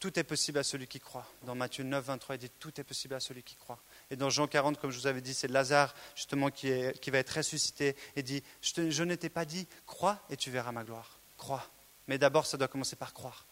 Tout 0.00 0.18
est 0.18 0.24
possible 0.24 0.58
à 0.58 0.62
celui 0.62 0.86
qui 0.86 1.00
croit. 1.00 1.26
Dans 1.42 1.54
Matthieu 1.54 1.84
9, 1.84 2.04
23, 2.04 2.36
il 2.36 2.38
dit 2.38 2.50
Tout 2.58 2.80
est 2.80 2.84
possible 2.84 3.14
à 3.14 3.20
celui 3.20 3.42
qui 3.42 3.56
croit. 3.56 3.78
Et 4.10 4.16
dans 4.16 4.30
Jean 4.30 4.46
40, 4.46 4.78
comme 4.78 4.90
je 4.90 4.98
vous 4.98 5.06
avais 5.06 5.20
dit, 5.20 5.34
c'est 5.34 5.48
Lazare 5.48 5.94
justement 6.14 6.50
qui, 6.50 6.70
va 6.70 7.18
être 7.18 7.36
ressuscité 7.36 7.94
et 8.16 8.22
dit 8.22 8.42
Je, 8.62 8.90
je 8.90 9.04
ne 9.04 9.14
t'ai 9.14 9.28
pas 9.28 9.44
dit, 9.44 9.66
crois 9.86 10.18
et 10.30 10.36
tu 10.36 10.50
verras 10.50 10.72
ma 10.72 10.84
gloire. 10.84 11.18
Crois. 11.36 11.66
Mais 12.06 12.18
d'abord, 12.18 12.46
ça 12.46 12.56
doit 12.56 12.68
commencer 12.68 12.96
par 12.96 13.12
croire. 13.12 13.44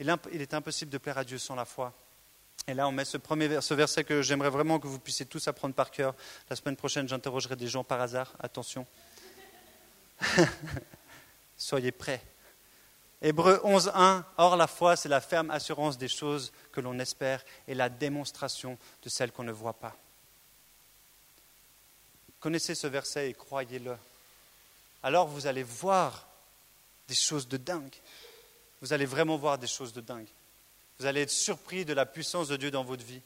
Il 0.00 0.08
est 0.40 0.54
impossible 0.54 0.90
de 0.90 0.98
plaire 0.98 1.18
à 1.18 1.24
Dieu 1.24 1.38
sans 1.38 1.54
la 1.54 1.64
foi. 1.64 1.92
Et 2.66 2.74
là, 2.74 2.86
on 2.86 2.92
met 2.92 3.04
ce, 3.04 3.16
premier, 3.16 3.60
ce 3.60 3.74
verset 3.74 4.04
que 4.04 4.20
j'aimerais 4.20 4.50
vraiment 4.50 4.78
que 4.78 4.86
vous 4.86 4.98
puissiez 4.98 5.26
tous 5.26 5.48
apprendre 5.48 5.74
par 5.74 5.90
cœur. 5.90 6.14
La 6.50 6.56
semaine 6.56 6.76
prochaine, 6.76 7.08
j'interrogerai 7.08 7.56
des 7.56 7.66
gens 7.66 7.82
par 7.82 8.00
hasard. 8.00 8.34
Attention. 8.40 8.86
Soyez 11.56 11.92
prêts. 11.92 12.22
Hébreu 13.20 13.60
11.1, 13.64 14.24
Or 14.36 14.56
la 14.56 14.66
foi, 14.66 14.94
c'est 14.96 15.08
la 15.08 15.20
ferme 15.20 15.50
assurance 15.50 15.98
des 15.98 16.08
choses 16.08 16.52
que 16.72 16.80
l'on 16.80 16.98
espère 16.98 17.44
et 17.66 17.74
la 17.74 17.88
démonstration 17.88 18.78
de 19.02 19.08
celles 19.08 19.32
qu'on 19.32 19.42
ne 19.42 19.52
voit 19.52 19.72
pas. 19.72 19.96
Connaissez 22.40 22.76
ce 22.76 22.86
verset 22.86 23.30
et 23.30 23.34
croyez-le. 23.34 23.96
Alors 25.02 25.26
vous 25.26 25.46
allez 25.46 25.64
voir 25.64 26.28
des 27.08 27.14
choses 27.14 27.48
de 27.48 27.56
dingue. 27.56 27.94
Vous 28.80 28.92
allez 28.92 29.06
vraiment 29.06 29.36
voir 29.36 29.58
des 29.58 29.66
choses 29.66 29.92
de 29.92 30.00
dingue. 30.00 30.28
Vous 30.98 31.06
allez 31.06 31.22
être 31.22 31.30
surpris 31.30 31.84
de 31.84 31.92
la 31.92 32.06
puissance 32.06 32.48
de 32.48 32.56
Dieu 32.56 32.70
dans 32.70 32.84
votre 32.84 33.04
vie. 33.04 33.20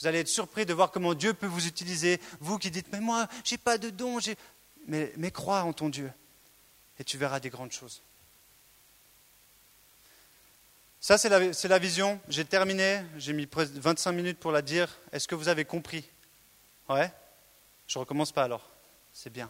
Vous 0.00 0.06
allez 0.06 0.20
être 0.20 0.28
surpris 0.28 0.66
de 0.66 0.74
voir 0.74 0.90
comment 0.90 1.14
Dieu 1.14 1.34
peut 1.34 1.46
vous 1.46 1.66
utiliser. 1.66 2.20
Vous 2.40 2.58
qui 2.58 2.70
dites, 2.70 2.86
mais 2.92 3.00
moi, 3.00 3.28
je 3.44 3.54
n'ai 3.54 3.58
pas 3.58 3.78
de 3.78 3.90
don. 3.90 4.18
Mais, 4.86 5.12
mais 5.16 5.30
crois 5.30 5.62
en 5.62 5.72
ton 5.72 5.88
Dieu. 5.88 6.10
Et 6.98 7.04
tu 7.04 7.18
verras 7.18 7.40
des 7.40 7.50
grandes 7.50 7.72
choses. 7.72 8.00
Ça, 11.00 11.16
c'est 11.16 11.28
la, 11.28 11.38
la, 11.38 11.78
vision. 11.78 12.20
J'ai 12.28 12.44
terminé. 12.44 13.02
J'ai 13.18 13.32
mis 13.32 13.48
25 13.50 14.12
minutes 14.12 14.38
pour 14.38 14.50
la 14.50 14.62
dire. 14.62 14.98
Est-ce 15.12 15.28
que 15.28 15.36
vous 15.36 15.48
avez 15.48 15.64
compris? 15.64 16.08
Ouais? 16.88 17.12
Je 17.86 17.98
recommence 17.98 18.32
pas 18.32 18.42
alors. 18.42 18.68
C'est 19.12 19.32
bien. 19.32 19.48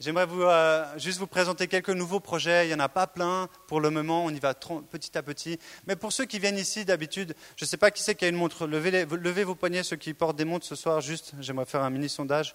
J'aimerais 0.00 0.26
vous, 0.26 0.42
euh, 0.42 0.98
juste 0.98 1.18
vous 1.18 1.26
présenter 1.26 1.68
quelques 1.68 1.90
nouveaux 1.90 2.20
projets. 2.20 2.66
Il 2.66 2.68
n'y 2.68 2.74
en 2.74 2.80
a 2.80 2.88
pas 2.90 3.06
plein 3.06 3.48
pour 3.68 3.80
le 3.80 3.88
moment, 3.88 4.24
on 4.24 4.30
y 4.30 4.38
va 4.40 4.52
petit 4.52 5.16
à 5.16 5.22
petit. 5.22 5.58
Mais 5.86 5.96
pour 5.96 6.12
ceux 6.12 6.26
qui 6.26 6.38
viennent 6.38 6.58
ici 6.58 6.84
d'habitude, 6.84 7.34
je 7.56 7.64
ne 7.64 7.68
sais 7.68 7.76
pas 7.78 7.90
qui 7.90 8.02
c'est 8.02 8.14
qui 8.14 8.26
a 8.26 8.28
une 8.28 8.36
montre. 8.36 8.66
Levez, 8.66 9.06
levez, 9.06 9.44
vos 9.44 9.54
poignets, 9.54 9.82
ceux 9.84 9.96
qui 9.96 10.12
portent 10.12 10.36
des 10.36 10.44
montres 10.44 10.66
ce 10.66 10.74
soir, 10.74 11.00
juste. 11.00 11.32
J'aimerais 11.40 11.64
faire 11.64 11.82
un 11.82 11.90
mini 11.90 12.10
sondage. 12.10 12.54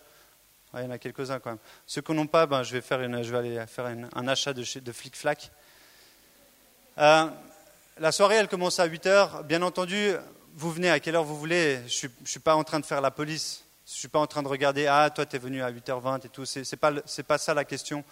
il 0.75 0.81
y 0.81 0.83
en 0.83 0.91
a 0.91 0.99
quelques-uns 0.99 1.39
quand 1.39 1.51
même. 1.51 1.59
Ceux 1.87 2.01
qui 2.01 2.11
n'ont 2.11 2.27
pas, 2.27 2.45
ben, 2.45 2.61
je, 2.61 2.73
vais 2.73 2.81
faire 2.81 3.01
je 3.23 3.31
vais 3.31 3.37
aller 3.37 3.65
faire 3.65 3.85
un 3.85 4.27
achat 4.27 4.53
de, 4.53 4.63
de 4.79 4.91
flic-flac. 4.91 5.49
Euh, 6.99 7.27
la 7.97 8.11
soirée, 8.11 8.35
elle 8.35 8.49
commence 8.49 8.77
à 8.77 8.85
8 8.85 9.05
heures. 9.05 9.43
Bien 9.45 9.61
entendu, 9.61 10.11
vous 10.55 10.69
venez 10.69 10.89
à 10.89 10.99
quelle 10.99 11.15
heure 11.15 11.23
vous 11.23 11.37
voulez. 11.37 11.79
Je 11.87 12.07
ne 12.07 12.25
suis 12.25 12.41
pas 12.41 12.55
en 12.55 12.65
train 12.65 12.81
de 12.81 12.85
faire 12.85 12.99
la 12.99 13.09
police. 13.09 13.63
Je 13.85 13.93
ne 13.93 13.97
suis 13.99 14.07
pas 14.09 14.19
en 14.19 14.27
train 14.27 14.43
de 14.43 14.49
regarder, 14.49 14.85
ah, 14.85 15.09
toi, 15.09 15.25
tu 15.25 15.37
es 15.37 15.39
venu 15.39 15.63
à 15.63 15.71
8h20 15.71 16.25
et 16.25 16.29
tout. 16.29 16.45
Ce 16.45 16.59
n'est 16.59 17.23
pas, 17.23 17.37
ça 17.37 17.53
la 17.53 17.63
question. 17.63 18.03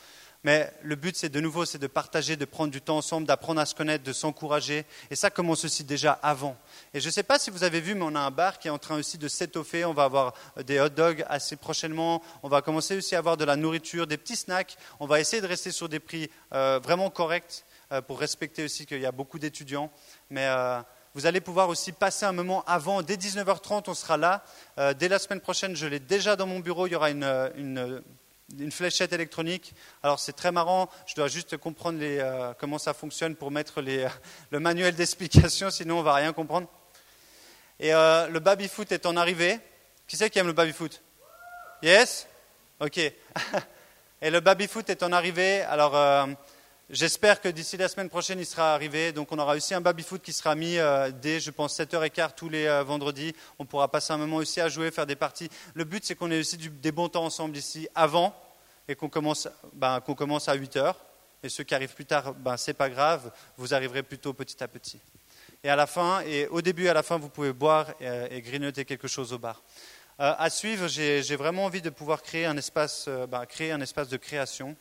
Mais 0.45 0.71
le 0.83 0.95
but, 0.95 1.17
c'est 1.17 1.27
de 1.27 1.41
nouveau, 1.41 1.65
c'est 1.65 1.79
de 1.79 1.87
partager, 1.87 2.37
de 2.37 2.45
prendre 2.45 2.71
du 2.71 2.79
temps 2.79 2.95
ensemble, 2.95 3.27
d'apprendre 3.27 3.59
à 3.59 3.65
se 3.65 3.75
connaître, 3.75 4.05
de 4.05 4.13
s'encourager. 4.13 4.85
Et 5.11 5.17
ça 5.17 5.29
commence 5.31 5.65
aussi 5.65 5.83
déjà 5.83 6.13
avant. 6.23 6.55
Et 6.93 7.01
je 7.01 7.07
ne 7.07 7.11
sais 7.11 7.23
pas 7.23 7.37
si 7.39 7.49
vous 7.49 7.65
avez 7.65 7.81
vu, 7.81 7.93
mais 7.93 8.05
on 8.05 8.15
a 8.15 8.21
un 8.21 8.31
bar 8.31 8.57
qui 8.57 8.69
est 8.69 8.71
en 8.71 8.77
train 8.77 8.95
aussi 8.95 9.17
de 9.17 9.27
s'étoffer. 9.27 9.83
On 9.83 9.93
va 9.93 10.05
avoir 10.05 10.33
des 10.65 10.79
hot 10.79 10.89
dogs 10.89 11.25
assez 11.27 11.57
prochainement. 11.57 12.23
On 12.41 12.47
va 12.47 12.61
commencer 12.61 12.95
aussi 12.95 13.15
à 13.15 13.19
avoir 13.19 13.35
de 13.35 13.43
la 13.43 13.57
nourriture, 13.57 14.07
des 14.07 14.17
petits 14.17 14.37
snacks. 14.37 14.77
On 15.01 15.07
va 15.07 15.19
essayer 15.19 15.41
de 15.41 15.47
rester 15.47 15.71
sur 15.71 15.89
des 15.89 15.99
prix 15.99 16.29
euh, 16.53 16.79
vraiment 16.81 17.09
corrects 17.09 17.65
pour 18.07 18.19
respecter 18.19 18.63
aussi 18.63 18.85
qu'il 18.85 18.99
y 18.99 19.05
a 19.05 19.11
beaucoup 19.11 19.39
d'étudiants. 19.39 19.91
Mais 20.29 20.45
euh, 20.45 20.81
vous 21.17 21.25
allez 21.25 21.41
pouvoir 21.41 21.67
aussi 21.69 21.93
passer 21.93 22.27
un 22.27 22.31
moment 22.31 22.63
avant. 22.67 23.01
Dès 23.01 23.15
19h30, 23.15 23.85
on 23.87 23.95
sera 23.95 24.17
là. 24.17 24.43
Euh, 24.77 24.93
dès 24.93 25.07
la 25.07 25.17
semaine 25.17 25.39
prochaine, 25.39 25.75
je 25.75 25.87
l'ai 25.87 25.99
déjà 25.99 26.35
dans 26.35 26.45
mon 26.45 26.59
bureau. 26.59 26.85
Il 26.85 26.93
y 26.93 26.95
aura 26.95 27.09
une, 27.09 27.51
une, 27.57 28.71
fléchette 28.71 29.13
électronique. 29.13 29.73
Alors 30.03 30.19
c'est 30.19 30.33
très 30.33 30.51
marrant. 30.51 30.91
Je 31.07 31.15
dois 31.15 31.27
juste 31.27 31.57
comprendre 31.57 31.97
les, 31.97 32.19
euh, 32.19 32.53
comment 32.59 32.77
ça 32.77 32.93
fonctionne 32.93 33.35
pour 33.35 33.49
mettre 33.49 33.81
les, 33.81 34.07
le 34.51 34.59
manuel 34.59 34.93
d'explication, 34.93 35.71
sinon 35.71 35.97
on 35.97 36.03
va 36.03 36.13
rien 36.13 36.33
comprendre. 36.33 36.67
Et 37.79 37.95
euh, 37.95 38.27
le 38.27 38.39
baby-foot 38.39 38.91
est 38.91 39.07
en 39.07 39.17
arrivée. 39.17 39.59
Qui 40.07 40.17
c'est 40.17 40.29
qui 40.29 40.37
aime 40.37 40.45
le 40.45 40.53
baby-foot? 40.53 41.01
Yes? 41.81 42.27
Ok. 42.79 42.97
Et 44.21 44.29
le 44.29 44.39
baby-foot 44.39 44.87
est 44.91 45.01
en 45.01 45.11
arrivée. 45.11 45.61
Alors 45.61 45.95
J'espère 46.89 47.41
que 47.41 47.49
d'ici 47.49 47.75
la 47.75 47.89
semaine 47.89 48.07
prochaine, 48.07 48.39
il 48.39 48.45
sera 48.45 48.73
arrivé. 48.73 49.11
Donc, 49.11 49.33
on 49.33 49.39
aura 49.39 49.57
aussi 49.57 49.73
un 49.73 49.81
baby-foot 49.81 50.21
qui 50.21 50.31
sera 50.31 50.55
mis 50.55 50.77
euh, 50.77 51.11
dès, 51.11 51.41
je 51.41 51.51
pense, 51.51 51.77
7h15 51.77 52.29
tous 52.33 52.47
les 52.47 52.65
euh, 52.65 52.81
vendredis. 52.81 53.35
On 53.59 53.65
pourra 53.65 53.91
passer 53.91 54.13
un 54.13 54.17
moment 54.17 54.37
aussi 54.37 54.61
à 54.61 54.69
jouer, 54.69 54.89
faire 54.89 55.05
des 55.05 55.17
parties. 55.17 55.49
Le 55.73 55.83
but, 55.83 56.05
c'est 56.05 56.15
qu'on 56.15 56.31
ait 56.31 56.39
aussi 56.39 56.55
des 56.57 56.91
bons 56.93 57.09
temps 57.09 57.25
ensemble 57.25 57.57
ici 57.57 57.89
avant 57.93 58.33
et 58.87 58.95
qu'on 58.95 59.09
commence, 59.09 59.49
ben, 59.73 59.99
commence 59.99 60.47
à 60.47 60.55
8h. 60.55 60.93
Et 61.43 61.49
ceux 61.49 61.65
qui 61.65 61.75
arrivent 61.75 61.93
plus 61.93 62.05
tard, 62.05 62.33
ben, 62.35 62.55
c'est 62.55 62.73
pas 62.73 62.89
grave. 62.89 63.33
Vous 63.57 63.73
arriverez 63.73 64.01
plutôt 64.01 64.31
petit 64.31 64.63
à 64.63 64.69
petit. 64.69 65.01
Et 65.65 65.69
à 65.69 65.75
la 65.75 65.87
fin, 65.87 66.21
et 66.21 66.47
au 66.47 66.61
début 66.61 66.85
et 66.85 66.89
à 66.89 66.93
la 66.93 67.03
fin, 67.03 67.17
vous 67.17 67.27
pouvez 67.27 67.51
boire 67.51 67.89
et, 67.99 68.07
euh, 68.07 68.27
et 68.31 68.41
grignoter 68.41 68.85
quelque 68.85 69.09
chose 69.09 69.33
au 69.33 69.37
bar. 69.37 69.61
À 70.19 70.49
suivre, 70.49 70.87
j'ai 70.87 71.35
vraiment 71.35 71.65
envie 71.65 71.81
de 71.81 71.91
pouvoir 71.91 72.23
créer 72.23 72.47
un 72.47 72.57
espace, 72.57 73.07
bah, 73.29 73.45
créer 73.45 73.71
un 73.71 73.81
espace 73.81 74.07
de 74.07 74.17
création. 74.17 74.75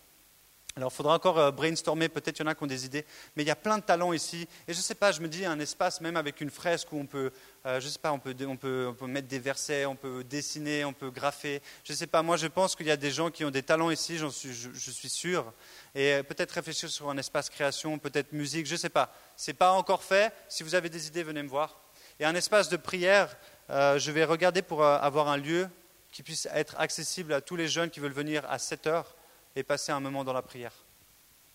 Alors, 0.79 0.93
il 0.93 0.95
faudra 0.95 1.15
encore 1.15 1.39
euh, 1.39 1.51
brainstormer, 1.51 2.11
peut-être 2.11 2.39
il 2.39 2.43
y 2.43 2.45
en 2.45 2.49
a 2.49 2.55
qui 2.55 2.63
ont 2.63 2.67
des 2.67 2.85
idées, 2.85 3.07
mais 3.35 3.43
il 3.43 3.47
y 3.47 3.51
a 3.51 3.57
plein 3.57 3.79
de 3.79 3.83
talents 3.83 4.13
ici. 4.13 4.47
Et 4.69 4.75
je 4.75 4.79
ne 4.79 4.83
sais 4.83 4.95
pas, 4.95 5.11
je 5.11 5.23
me 5.23 5.29
dis 5.29 5.47
un 5.47 5.59
espace 5.59 6.03
même 6.03 6.19
avec 6.19 6.43
une 6.43 6.51
fresque 6.51 6.93
où 6.93 6.99
on 6.99 7.07
peut, 7.07 7.33
je 7.65 7.89
sais 7.89 7.99
pas, 7.99 8.13
on 8.13 8.19
peut, 8.19 8.35
on, 8.47 8.59
peut, 8.59 8.89
on 8.91 8.93
peut 8.93 9.07
mettre 9.07 9.27
des 9.27 9.39
versets, 9.39 9.87
on 9.87 9.97
peut 9.97 10.23
dessiner, 10.23 10.85
on 10.85 10.93
peut 10.93 11.11
graffer. 11.11 11.63
Je 11.83 11.95
ne 11.95 11.97
sais 11.97 12.07
pas, 12.07 12.21
moi 12.21 12.37
je 12.37 12.47
pense 12.47 12.77
qu'il 12.77 12.85
y 12.85 12.91
a 12.91 12.99
des 12.99 13.11
gens 13.11 13.31
qui 13.31 13.43
ont 13.47 13.51
des 13.51 13.63
talents 13.63 13.91
ici, 13.91 14.19
suis, 14.31 14.53
je, 14.53 14.91
suis 14.91 15.09
sûr. 15.09 15.51
Et 15.95 16.23
peut-être 16.25 16.53
réfléchir 16.53 16.91
sur 16.91 17.09
un 17.09 17.17
espace 17.17 17.49
création, 17.49 17.99
peut-être 17.99 18.35
musique, 18.35 18.67
je 18.67 18.75
ne 18.75 18.79
sais 18.79 18.91
pas. 18.91 19.15
Ce 19.35 19.51
n'est 19.51 19.57
pas 19.57 19.73
encore 19.73 20.03
fait. 20.03 20.31
Si 20.47 20.63
vous 20.63 20.75
avez 20.75 20.91
des 20.91 21.07
idées, 21.07 21.23
venez 21.23 21.43
me 21.43 21.49
voir. 21.49 21.81
Et 22.21 22.27
un 22.27 22.35
espace 22.35 22.69
de 22.69 22.77
prière, 22.77 23.35
euh, 23.71 23.99
je 23.99 24.13
vais 24.13 24.25
regarder 24.25 24.61
pour 24.61 24.83
euh, 24.83 24.99
avoir 24.99 25.29
un 25.29 25.39
lieu 25.39 25.71
qui 26.13 26.23
puisse 26.23 26.47
être 26.53 26.79
accessible 26.79 27.33
à 27.33 27.41
tous 27.41 27.57
les 27.57 27.67
jeunes 27.67 27.89
qui 27.89 28.01
veulent 28.01 28.13
venir 28.13 28.45
à 28.51 28.59
7 28.59 28.87
heures 28.89 29.16
et 29.57 29.63
passer 29.63 29.91
un 29.91 30.01
moment 30.01 30.23
dans 30.23 30.33
la 30.33 30.43
prière. 30.43 30.73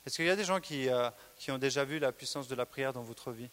Est-ce 0.05 0.17
qu'il 0.17 0.25
y 0.25 0.29
a 0.29 0.35
des 0.35 0.43
gens 0.43 0.59
qui, 0.59 0.89
euh, 0.89 1.09
qui, 1.37 1.51
ont 1.51 1.57
déjà 1.57 1.85
vu 1.85 1.99
la 1.99 2.11
puissance 2.11 2.47
de 2.47 2.55
la 2.55 2.65
prière 2.65 2.91
dans 2.91 3.03
votre 3.03 3.31
vie? 3.31 3.49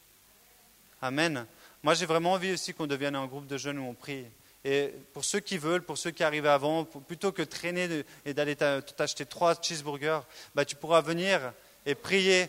Amen. 1.03 1.47
Moi, 1.83 1.95
j'ai 1.95 2.07
vraiment 2.07 2.33
envie 2.33 2.53
aussi 2.53 2.75
qu'on 2.75 2.87
devienne 2.87 3.15
un 3.15 3.27
groupe 3.27 3.47
de 3.47 3.59
jeunes 3.59 3.79
où 3.79 3.85
on 3.85 3.95
prie. 3.95 4.25
Et 4.65 4.93
pour 5.13 5.25
ceux 5.25 5.41
qui 5.41 5.59
veulent, 5.59 5.83
pour 5.83 5.99
ceux 5.99 6.11
qui 6.11 6.25
arrivent 6.25 6.47
avant, 6.47 6.85
plutôt 6.85 7.31
que 7.31 7.43
traîner 7.43 8.05
et 8.25 8.35
d'aller 8.35 8.57
t'acheter 8.57 9.25
trois 9.27 9.55
cheeseburgers, 9.61 10.21
bah, 10.55 10.65
tu 10.65 10.75
pourras 10.75 11.03
venir 11.03 11.53
et 11.87 11.95
prier. 11.95 12.49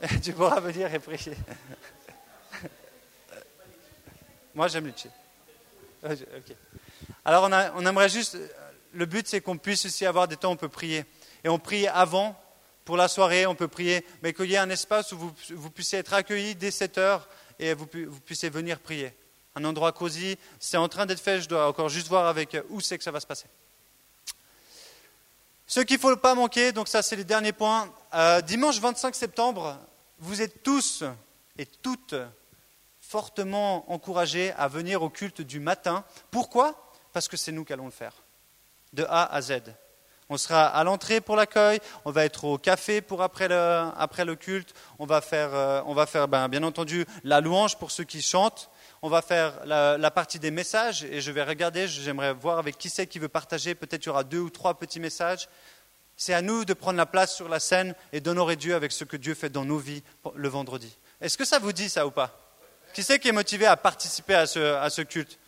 tu 0.22 0.32
pourras 0.32 0.60
venir 0.60 0.94
et 0.94 0.98
prier. 0.98 1.36
Moi, 4.54 4.68
j'aime 4.68 4.86
les 4.86 4.92
cheese. 4.96 5.10
Alors 7.24 7.50
on, 7.74 7.86
aimerait 7.86 8.08
juste, 8.08 8.38
le 8.92 9.06
but 9.06 9.28
c'est 9.28 9.40
qu'on 9.40 9.58
puisse 9.58 9.84
aussi 9.84 10.06
avoir 10.06 10.26
des 10.28 10.36
temps 10.36 10.50
où 10.50 10.52
on 10.52 10.56
peut 10.56 10.68
prier. 10.68 11.04
Et 11.44 11.48
on 11.48 11.58
prie 11.58 11.86
avant, 11.86 12.38
pour 12.84 12.96
la 12.96 13.08
soirée, 13.08 13.46
on 13.46 13.54
peut 13.54 13.68
prier, 13.68 14.04
mais 14.22 14.32
qu'il 14.32 14.50
y 14.50 14.54
ait 14.54 14.58
un 14.58 14.70
espace 14.70 15.12
où 15.12 15.32
vous, 15.50 15.70
puissiez 15.70 15.98
être 15.98 16.12
accueillis 16.12 16.54
dès 16.54 16.70
7 16.70 16.98
heures 16.98 17.28
et 17.58 17.74
vous, 17.74 17.86
vous 17.92 18.20
puissiez 18.20 18.50
venir 18.50 18.80
prier. 18.80 19.14
Un 19.54 19.64
endroit 19.64 19.92
cosy, 19.92 20.38
c'est 20.58 20.76
en 20.76 20.88
train 20.88 21.06
d'être 21.06 21.20
fait, 21.20 21.40
je 21.40 21.48
dois 21.48 21.68
encore 21.68 21.88
juste 21.88 22.08
voir 22.08 22.26
avec 22.26 22.56
où 22.68 22.80
c'est 22.80 22.98
que 22.98 23.04
ça 23.04 23.10
va 23.10 23.20
se 23.20 23.26
passer. 23.26 23.46
Ce 25.66 25.80
qu'il 25.80 25.96
ne 25.96 26.00
faut 26.00 26.16
pas 26.16 26.34
manquer, 26.34 26.72
donc 26.72 26.88
ça 26.88 27.00
c'est 27.00 27.14
les 27.14 27.24
derniers 27.24 27.52
points. 27.52 27.92
Euh, 28.14 28.40
dimanche 28.40 28.80
25 28.80 29.14
septembre, 29.14 29.78
vous 30.18 30.42
êtes 30.42 30.64
tous 30.64 31.04
et 31.58 31.66
toutes 31.66 32.16
fortement 33.00 33.90
encouragés 33.90 34.52
à 34.52 34.66
venir 34.66 35.02
au 35.02 35.10
culte 35.10 35.42
du 35.42 35.60
matin. 35.60 36.04
Pourquoi? 36.30 36.92
Parce 37.12 37.28
que 37.28 37.36
c'est 37.36 37.52
nous 37.52 37.64
qui 37.64 37.72
allons 37.72 37.84
le 37.86 37.92
faire, 37.92 38.14
de 38.92 39.04
A 39.08 39.32
à 39.32 39.40
Z. 39.40 39.62
On 40.30 40.38
sera 40.38 40.66
à 40.66 40.84
l'entrée 40.84 41.20
pour 41.20 41.36
l'accueil, 41.36 41.80
on 42.04 42.12
va 42.12 42.24
être 42.24 42.44
au 42.44 42.56
café 42.56 43.00
pour 43.00 43.22
après 43.22 43.48
le, 43.48 43.90
après 43.96 44.24
le 44.24 44.36
culte, 44.36 44.72
on 44.98 45.04
va 45.04 45.20
faire, 45.20 45.50
euh, 45.52 45.82
on 45.86 45.92
va 45.92 46.06
faire 46.06 46.28
ben, 46.28 46.48
bien 46.48 46.62
entendu 46.62 47.04
la 47.24 47.40
louange 47.40 47.76
pour 47.76 47.90
ceux 47.90 48.04
qui 48.04 48.22
chantent, 48.22 48.70
on 49.02 49.08
va 49.08 49.22
faire 49.22 49.54
la, 49.64 49.98
la 49.98 50.10
partie 50.10 50.38
des 50.38 50.50
messages 50.50 51.04
et 51.04 51.20
je 51.20 51.32
vais 51.32 51.42
regarder, 51.42 51.88
j'aimerais 51.88 52.32
voir 52.32 52.58
avec 52.58 52.78
qui 52.78 52.88
c'est 52.88 53.06
qui 53.06 53.18
veut 53.18 53.28
partager, 53.28 53.74
peut-être 53.74 54.04
il 54.04 54.06
y 54.06 54.10
aura 54.10 54.24
deux 54.24 54.38
ou 54.38 54.50
trois 54.50 54.78
petits 54.78 55.00
messages. 55.00 55.48
C'est 56.16 56.34
à 56.34 56.42
nous 56.42 56.66
de 56.66 56.74
prendre 56.74 56.98
la 56.98 57.06
place 57.06 57.34
sur 57.34 57.48
la 57.48 57.58
scène 57.60 57.94
et 58.12 58.20
d'honorer 58.20 58.56
Dieu 58.56 58.74
avec 58.74 58.92
ce 58.92 59.04
que 59.04 59.16
Dieu 59.16 59.34
fait 59.34 59.48
dans 59.48 59.64
nos 59.64 59.78
vies 59.78 60.02
le 60.34 60.48
vendredi. 60.48 60.96
Est-ce 61.20 61.38
que 61.38 61.46
ça 61.46 61.58
vous 61.58 61.72
dit 61.72 61.88
ça 61.88 62.06
ou 62.06 62.10
pas? 62.10 62.38
Qui 62.92 63.02
c'est 63.02 63.18
qui 63.18 63.28
est 63.28 63.32
motivé 63.32 63.66
à 63.66 63.76
participer 63.76 64.34
à 64.34 64.46
ce, 64.46 65.00
culte? 65.00 65.38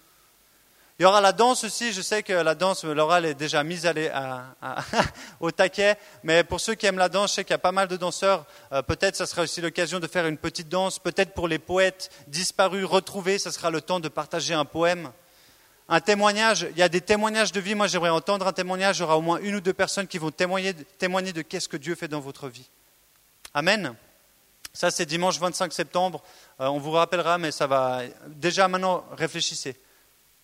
Il 1.02 1.04
y 1.04 1.08
aura 1.08 1.20
la 1.20 1.32
danse 1.32 1.64
aussi. 1.64 1.92
Je 1.92 2.00
sais 2.00 2.22
que 2.22 2.32
la 2.32 2.54
danse, 2.54 2.84
Laura, 2.84 3.20
est 3.20 3.34
déjà 3.34 3.64
mise 3.64 3.90
au 5.40 5.50
taquet. 5.50 5.96
Mais 6.22 6.44
pour 6.44 6.60
ceux 6.60 6.76
qui 6.76 6.86
aiment 6.86 6.96
la 6.96 7.08
danse, 7.08 7.30
je 7.30 7.34
sais 7.34 7.44
qu'il 7.44 7.54
y 7.54 7.54
a 7.54 7.58
pas 7.58 7.72
mal 7.72 7.88
de 7.88 7.96
danseurs. 7.96 8.46
Euh, 8.70 8.82
peut-être 8.82 9.16
ça 9.16 9.26
sera 9.26 9.42
aussi 9.42 9.60
l'occasion 9.60 9.98
de 9.98 10.06
faire 10.06 10.28
une 10.28 10.38
petite 10.38 10.68
danse. 10.68 11.00
Peut-être 11.00 11.34
pour 11.34 11.48
les 11.48 11.58
poètes 11.58 12.08
disparus, 12.28 12.84
retrouvés, 12.84 13.40
ce 13.40 13.50
sera 13.50 13.68
le 13.72 13.80
temps 13.80 13.98
de 13.98 14.06
partager 14.06 14.54
un 14.54 14.64
poème. 14.64 15.10
Un 15.88 15.98
témoignage, 15.98 16.68
il 16.70 16.78
y 16.78 16.82
a 16.82 16.88
des 16.88 17.00
témoignages 17.00 17.50
de 17.50 17.58
vie. 17.58 17.74
Moi, 17.74 17.88
j'aimerais 17.88 18.10
entendre 18.10 18.46
un 18.46 18.52
témoignage. 18.52 18.98
Il 18.98 19.00
y 19.00 19.02
aura 19.02 19.18
au 19.18 19.22
moins 19.22 19.40
une 19.40 19.56
ou 19.56 19.60
deux 19.60 19.72
personnes 19.72 20.06
qui 20.06 20.18
vont 20.18 20.30
témoigner, 20.30 20.72
témoigner 20.98 21.32
de 21.32 21.42
qu'est-ce 21.42 21.68
que 21.68 21.76
Dieu 21.76 21.96
fait 21.96 22.06
dans 22.06 22.20
votre 22.20 22.46
vie. 22.46 22.70
Amen. 23.54 23.96
Ça, 24.72 24.92
c'est 24.92 25.04
dimanche 25.04 25.40
25 25.40 25.72
septembre. 25.72 26.22
Euh, 26.60 26.68
on 26.68 26.78
vous 26.78 26.92
rappellera, 26.92 27.38
mais 27.38 27.50
ça 27.50 27.66
va. 27.66 28.02
Déjà 28.28 28.68
maintenant, 28.68 29.04
réfléchissez. 29.18 29.76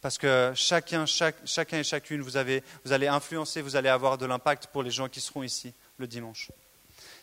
Parce 0.00 0.16
que 0.16 0.52
chacun, 0.54 1.06
chacun 1.06 1.78
et 1.78 1.84
chacune, 1.84 2.20
vous, 2.20 2.36
avez, 2.36 2.62
vous 2.84 2.92
allez 2.92 3.08
influencer, 3.08 3.62
vous 3.62 3.74
allez 3.74 3.88
avoir 3.88 4.16
de 4.16 4.26
l'impact 4.26 4.68
pour 4.68 4.82
les 4.82 4.90
gens 4.90 5.08
qui 5.08 5.20
seront 5.20 5.42
ici 5.42 5.74
le 5.98 6.06
dimanche. 6.06 6.50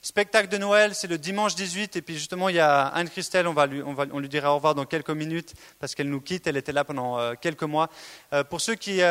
Spectacle 0.01 0.49
de 0.49 0.57
Noël, 0.57 0.93
c'est 0.93 1.07
le 1.07 1.17
dimanche 1.17 1.55
18. 1.55 1.95
Et 1.95 2.01
puis 2.01 2.15
justement, 2.15 2.49
il 2.49 2.57
y 2.57 2.59
a 2.59 2.86
Anne-Christelle, 2.88 3.47
on, 3.47 3.65
lui, 3.65 3.82
on, 3.82 3.95
on 3.97 4.19
lui 4.19 4.30
dira 4.30 4.51
au 4.51 4.55
revoir 4.55 4.76
dans 4.76 4.86
quelques 4.86 5.09
minutes 5.09 5.55
parce 5.80 5.95
qu'elle 5.95 6.09
nous 6.09 6.21
quitte. 6.21 6.45
Elle 6.47 6.57
était 6.57 6.73
là 6.73 6.84
pendant 6.84 7.17
euh, 7.17 7.34
quelques 7.39 7.63
mois. 7.63 7.89
Euh, 8.34 8.43
pour 8.43 8.61
ceux 8.61 8.76
qui, 8.76 9.01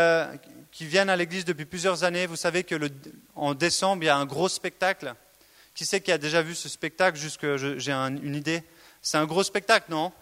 qui, 0.70 0.86
viennent 0.86 1.10
à 1.10 1.16
l'église 1.16 1.44
depuis 1.44 1.64
plusieurs 1.64 2.04
années, 2.04 2.26
vous 2.26 2.36
savez 2.36 2.62
que 2.62 2.76
en 3.34 3.54
décembre, 3.54 4.04
il 4.04 4.06
y 4.06 4.10
a 4.10 4.16
un 4.16 4.26
gros 4.26 4.48
spectacle 4.48 5.14
qui 5.74 5.84
c'est 5.84 6.00
qui 6.00 6.12
a 6.12 6.18
déjà 6.18 6.42
vu 6.42 6.54
ce 6.54 6.68
spectacle 6.68 7.18
Jusque 7.18 7.56
j'ai 7.56 7.92
une 7.92 8.36
idée? 8.36 8.62
C'est 9.02 9.18
un 9.18 9.26
gros 9.26 9.42
spectacle, 9.42 9.86
non? 9.90 10.12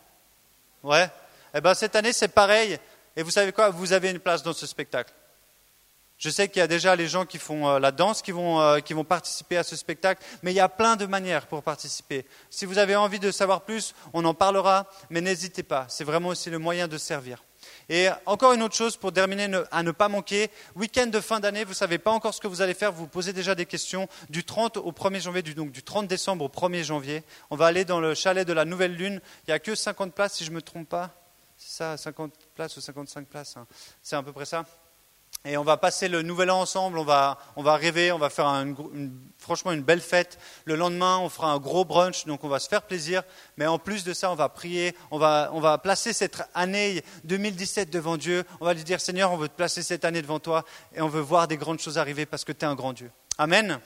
Ouais. 0.82 1.08
Eh 1.54 1.60
bien, 1.60 1.74
cette 1.74 1.94
année, 1.96 2.12
c'est 2.12 2.28
pareil. 2.28 2.78
Et 3.16 3.22
vous 3.22 3.30
savez 3.30 3.52
quoi? 3.52 3.70
Vous 3.70 3.92
avez 3.92 4.10
une 4.10 4.18
place 4.18 4.42
dans 4.42 4.52
ce 4.52 4.66
spectacle. 4.66 5.12
Je 6.22 6.30
sais 6.30 6.48
qu'il 6.48 6.60
y 6.60 6.62
a 6.62 6.68
déjà 6.68 6.94
les 6.94 7.08
gens 7.08 7.26
qui 7.26 7.38
font 7.38 7.68
euh, 7.68 7.78
la 7.80 7.90
danse 7.90 8.22
qui 8.22 8.30
vont, 8.30 8.60
euh, 8.60 8.78
qui 8.78 8.94
vont 8.94 9.02
participer 9.02 9.56
à 9.56 9.64
ce 9.64 9.74
spectacle, 9.74 10.22
mais 10.44 10.52
il 10.52 10.54
y 10.54 10.60
a 10.60 10.68
plein 10.68 10.94
de 10.94 11.04
manières 11.04 11.48
pour 11.48 11.64
participer. 11.64 12.24
Si 12.48 12.64
vous 12.64 12.78
avez 12.78 12.94
envie 12.94 13.18
de 13.18 13.32
savoir 13.32 13.62
plus, 13.62 13.92
on 14.12 14.24
en 14.24 14.32
parlera, 14.32 14.86
mais 15.10 15.20
n'hésitez 15.20 15.64
pas. 15.64 15.84
C'est 15.88 16.04
vraiment 16.04 16.28
aussi 16.28 16.48
le 16.48 16.60
moyen 16.60 16.86
de 16.86 16.96
servir. 16.96 17.42
Et 17.88 18.06
encore 18.24 18.52
une 18.52 18.62
autre 18.62 18.76
chose 18.76 18.96
pour 18.96 19.12
terminer 19.12 19.48
à 19.72 19.82
ne 19.82 19.90
pas 19.90 20.08
manquer, 20.08 20.48
week-end 20.76 21.08
de 21.08 21.20
fin 21.20 21.40
d'année, 21.40 21.64
vous 21.64 21.70
ne 21.70 21.76
savez 21.76 21.98
pas 21.98 22.12
encore 22.12 22.34
ce 22.34 22.40
que 22.40 22.46
vous 22.46 22.62
allez 22.62 22.74
faire, 22.74 22.92
vous 22.92 23.08
posez 23.08 23.32
déjà 23.32 23.56
des 23.56 23.66
questions. 23.66 24.08
Du 24.30 24.44
30 24.44 24.76
au 24.76 24.92
1er 24.92 25.20
janvier, 25.22 25.42
donc 25.42 25.72
du 25.72 25.82
30 25.82 26.06
décembre 26.06 26.44
au 26.44 26.48
1er 26.48 26.84
janvier, 26.84 27.24
on 27.50 27.56
va 27.56 27.66
aller 27.66 27.84
dans 27.84 27.98
le 27.98 28.14
chalet 28.14 28.46
de 28.46 28.52
la 28.52 28.64
Nouvelle 28.64 28.94
Lune. 28.94 29.20
Il 29.46 29.50
n'y 29.50 29.54
a 29.54 29.58
que 29.58 29.74
50 29.74 30.14
places 30.14 30.34
si 30.34 30.44
je 30.44 30.50
ne 30.50 30.54
me 30.54 30.62
trompe 30.62 30.88
pas. 30.88 31.21
Ça, 31.72 31.96
50 31.96 32.34
places 32.54 32.76
ou 32.76 32.82
55 32.82 33.26
places. 33.26 33.56
Hein. 33.56 33.66
C'est 34.02 34.14
à 34.14 34.22
peu 34.22 34.30
près 34.30 34.44
ça. 34.44 34.66
Et 35.46 35.56
on 35.56 35.64
va 35.64 35.78
passer 35.78 36.06
le 36.06 36.20
nouvel 36.20 36.50
an 36.50 36.60
ensemble, 36.60 36.98
on 36.98 37.02
va, 37.02 37.38
on 37.56 37.62
va 37.62 37.76
rêver, 37.76 38.12
on 38.12 38.18
va 38.18 38.28
faire 38.28 38.62
franchement 39.38 39.72
une 39.72 39.80
belle 39.80 40.02
fête. 40.02 40.38
Le 40.66 40.76
lendemain, 40.76 41.16
on 41.16 41.30
fera 41.30 41.50
un 41.50 41.56
gros 41.56 41.86
brunch, 41.86 42.26
donc 42.26 42.44
on 42.44 42.48
va 42.48 42.58
se 42.58 42.68
faire 42.68 42.82
plaisir. 42.82 43.22
Mais 43.56 43.66
en 43.66 43.78
plus 43.78 44.04
de 44.04 44.12
ça, 44.12 44.30
on 44.30 44.34
va 44.34 44.50
prier, 44.50 44.94
on 45.10 45.18
va, 45.18 45.48
on 45.54 45.60
va 45.60 45.78
placer 45.78 46.12
cette 46.12 46.42
année 46.52 47.02
2017 47.24 47.88
devant 47.88 48.18
Dieu. 48.18 48.44
On 48.60 48.66
va 48.66 48.74
lui 48.74 48.84
dire, 48.84 49.00
Seigneur, 49.00 49.32
on 49.32 49.38
veut 49.38 49.48
te 49.48 49.56
placer 49.56 49.82
cette 49.82 50.04
année 50.04 50.20
devant 50.20 50.40
toi 50.40 50.66
et 50.94 51.00
on 51.00 51.08
veut 51.08 51.22
voir 51.22 51.48
des 51.48 51.56
grandes 51.56 51.80
choses 51.80 51.96
arriver 51.96 52.26
parce 52.26 52.44
que 52.44 52.52
tu 52.52 52.66
es 52.66 52.68
un 52.68 52.74
grand 52.74 52.92
Dieu. 52.92 53.10
Amen. 53.38 53.80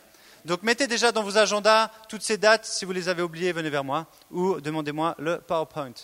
Donc 0.44 0.64
mettez 0.64 0.88
déjà 0.88 1.12
dans 1.12 1.22
vos 1.22 1.38
agendas 1.38 1.92
toutes 2.08 2.22
ces 2.22 2.36
dates. 2.36 2.64
Si 2.64 2.84
vous 2.84 2.92
les 2.92 3.08
avez 3.08 3.22
oubliées, 3.22 3.52
venez 3.52 3.70
vers 3.70 3.84
moi 3.84 4.06
ou 4.32 4.60
demandez-moi 4.60 5.14
le 5.20 5.38
PowerPoint. 5.38 5.94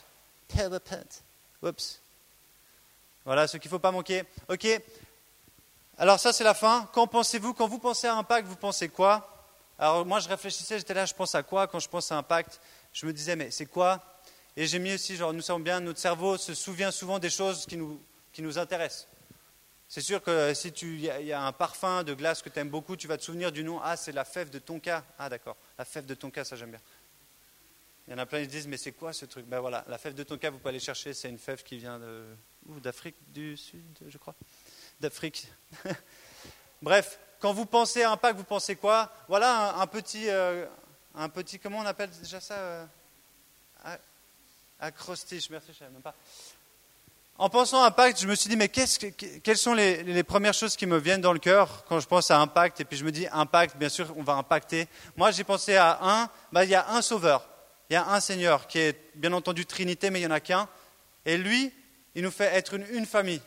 PowerPoint. 0.47 1.32
Voilà 3.25 3.47
ce 3.47 3.57
qu'il 3.57 3.69
ne 3.69 3.71
faut 3.71 3.79
pas 3.79 3.93
manquer. 3.93 4.25
OK. 4.49 4.67
Alors 5.99 6.19
ça, 6.19 6.33
c'est 6.33 6.45
la 6.45 6.55
fin. 6.55 6.89
Quand 6.93 7.07
pensez-vous? 7.07 7.55
Quand 7.55 7.69
vous 7.69 7.79
pensez 7.79 8.07
à 8.07 8.17
impact, 8.17 8.49
vous 8.49 8.57
pensez 8.57 8.89
quoi? 8.89 9.29
Alors 9.79 10.05
moi, 10.05 10.21
je 10.21 10.29
réfléchissais, 10.29 10.79
j'étais 10.79 10.95
là, 10.95 11.07
je 11.07 11.15
pense 11.15 11.35
à 11.35 11.43
quoi? 11.43 11.67
Quand 11.67 11.81
je 11.81 11.89
pense 11.89 12.13
à 12.13 12.17
impact, 12.17 12.61
je 12.93 13.07
me 13.07 13.13
disais, 13.13 13.37
mais 13.37 13.51
c'est 13.51 13.67
quoi? 13.67 14.01
Et 14.57 14.67
j'ai 14.67 14.79
mis 14.79 14.95
aussi, 14.95 15.17
genre, 15.17 15.33
nous 15.33 15.41
savons 15.41 15.61
bien, 15.61 15.81
notre 15.81 15.99
cerveau 15.99 16.37
se 16.37 16.55
souvient 16.55 16.91
souvent 16.91 17.19
des 17.19 17.31
choses 17.31 17.67
qui 17.67 17.77
nous, 17.77 18.01
qui 18.33 18.43
nous 18.43 18.59
intéressent. 18.59 19.09
C'est 19.89 20.01
sûr 20.01 20.23
que 20.23 20.55
si 20.55 20.69
il 20.69 21.01
y, 21.01 21.33
a 21.33 21.43
un 21.43 21.53
parfum 21.53 22.03
de 22.03 22.15
glace 22.15 22.41
que 22.43 22.49
tu 22.49 22.59
aimes 22.59 22.71
beaucoup, 22.71 22.97
tu 22.97 23.07
vas 23.07 23.19
te 23.19 23.25
souvenir 23.25 23.53
du 23.53 23.63
nom. 23.63 23.79
Ah, 23.83 23.97
c'est 23.97 24.13
la 24.13 24.25
fève 24.25 24.49
de 24.49 24.59
tonka. 24.59 25.05
Ah, 25.19 25.29
d'accord. 25.29 25.57
La 25.79 25.85
fève 25.85 26.07
de 26.07 26.15
tonka, 26.15 26.45
ça 26.45 26.57
j'aime 26.57 26.71
bien. 26.71 26.81
Il 28.13 28.17
y 28.17 28.19
en 28.21 28.25
a 28.25 28.27
plein 28.27 28.41
qui 28.41 28.45
se 28.45 28.51
disent, 28.51 28.67
mais 28.67 28.77
c'est 28.77 28.93
quoi 28.93 29.15
ce 29.15 29.25
truc? 29.25 29.47
Ben 29.47 29.61
voilà, 29.61 29.87
la 29.89 29.97
fève 29.97 30.13
de 30.13 30.23
tonka, 30.23 30.51
vous 30.51 30.59
pouvez 30.59 30.69
aller 30.69 30.81
chercher. 30.81 31.15
C'est 31.15 31.31
une 31.31 31.39
fève 31.39 31.63
qui 31.63 31.79
vient 31.79 31.99
d'Afrique 32.67 33.17
du 33.33 33.57
Sud, 33.57 33.83
je 34.07 34.19
crois 34.19 34.35
d'Afrique. 35.01 35.49
Bref, 36.83 37.19
quand 37.41 37.55
vous 37.55 37.65
pensez 37.65 38.03
à 38.03 38.11
un 38.11 38.19
Pâques, 38.19 38.37
vous 38.37 38.45
pensez 38.45 38.77
quoi? 38.77 39.11
Voilà 39.29 39.77
un, 39.77 39.87
petit, 39.87 40.29
euh, 40.29 40.67
un 41.15 41.31
petit, 41.31 41.59
comment 41.59 41.79
on 41.79 41.87
appelle 41.87 42.11
déjà 42.23 42.39
ça 42.39 42.55
euh, 42.55 42.87
Acrostiche, 44.79 45.49
merci, 45.49 45.69
je 45.69 45.73
ne 45.73 45.79
savais 45.79 45.91
même 45.93 46.03
pas. 46.03 46.15
En 47.39 47.49
pensant 47.49 47.83
à 47.83 47.87
Impact, 47.87 48.21
je 48.21 48.27
me 48.27 48.35
suis 48.35 48.51
dit, 48.51 48.57
mais 48.57 48.69
quelles 48.69 49.57
sont 49.57 49.73
les, 49.75 50.23
premières 50.23 50.55
choses 50.55 50.77
qui 50.77 50.85
me 50.85 50.99
viennent 50.99 51.23
dans 51.23 51.33
le 51.33 51.39
cœur 51.39 51.85
quand 51.89 51.99
je 51.99 52.07
pense 52.07 52.31
à 52.31 52.39
Impact 52.39 52.81
Et 52.81 52.85
puis 52.85 52.99
je 52.99 53.05
me 53.05 53.11
dis, 53.11 53.27
Impact, 53.33 53.77
bien 53.77 53.89
sûr, 53.89 54.13
on 54.17 54.23
va 54.23 54.35
impacter. 54.35 54.87
Moi, 55.17 55.31
j'ai 55.31 55.43
pensé 55.43 55.77
à 55.77 55.99
un, 56.03 56.31
bah, 56.53 56.65
il 56.65 56.71
y 56.71 56.75
a 56.75 56.91
un 56.91 57.03
sauveur, 57.03 57.49
il 57.91 57.95
y 57.95 57.97
a 57.97 58.09
un 58.09 58.21
Seigneur 58.21 58.67
qui 58.67 58.79
est 58.79 58.99
bien 59.15 59.33
entendu 59.33 59.67
Trinité, 59.67 60.11
mais 60.11 60.21
il 60.21 60.23
n'y 60.23 60.29
en 60.29 60.35
a 60.35 60.41
qu'un. 60.41 60.69
Et 61.27 61.37
lui, 61.37 61.73
il 62.15 62.23
nous 62.23 62.31
fait 62.31 62.55
être 62.55 62.75
une 62.75 63.07
famille. 63.07 63.41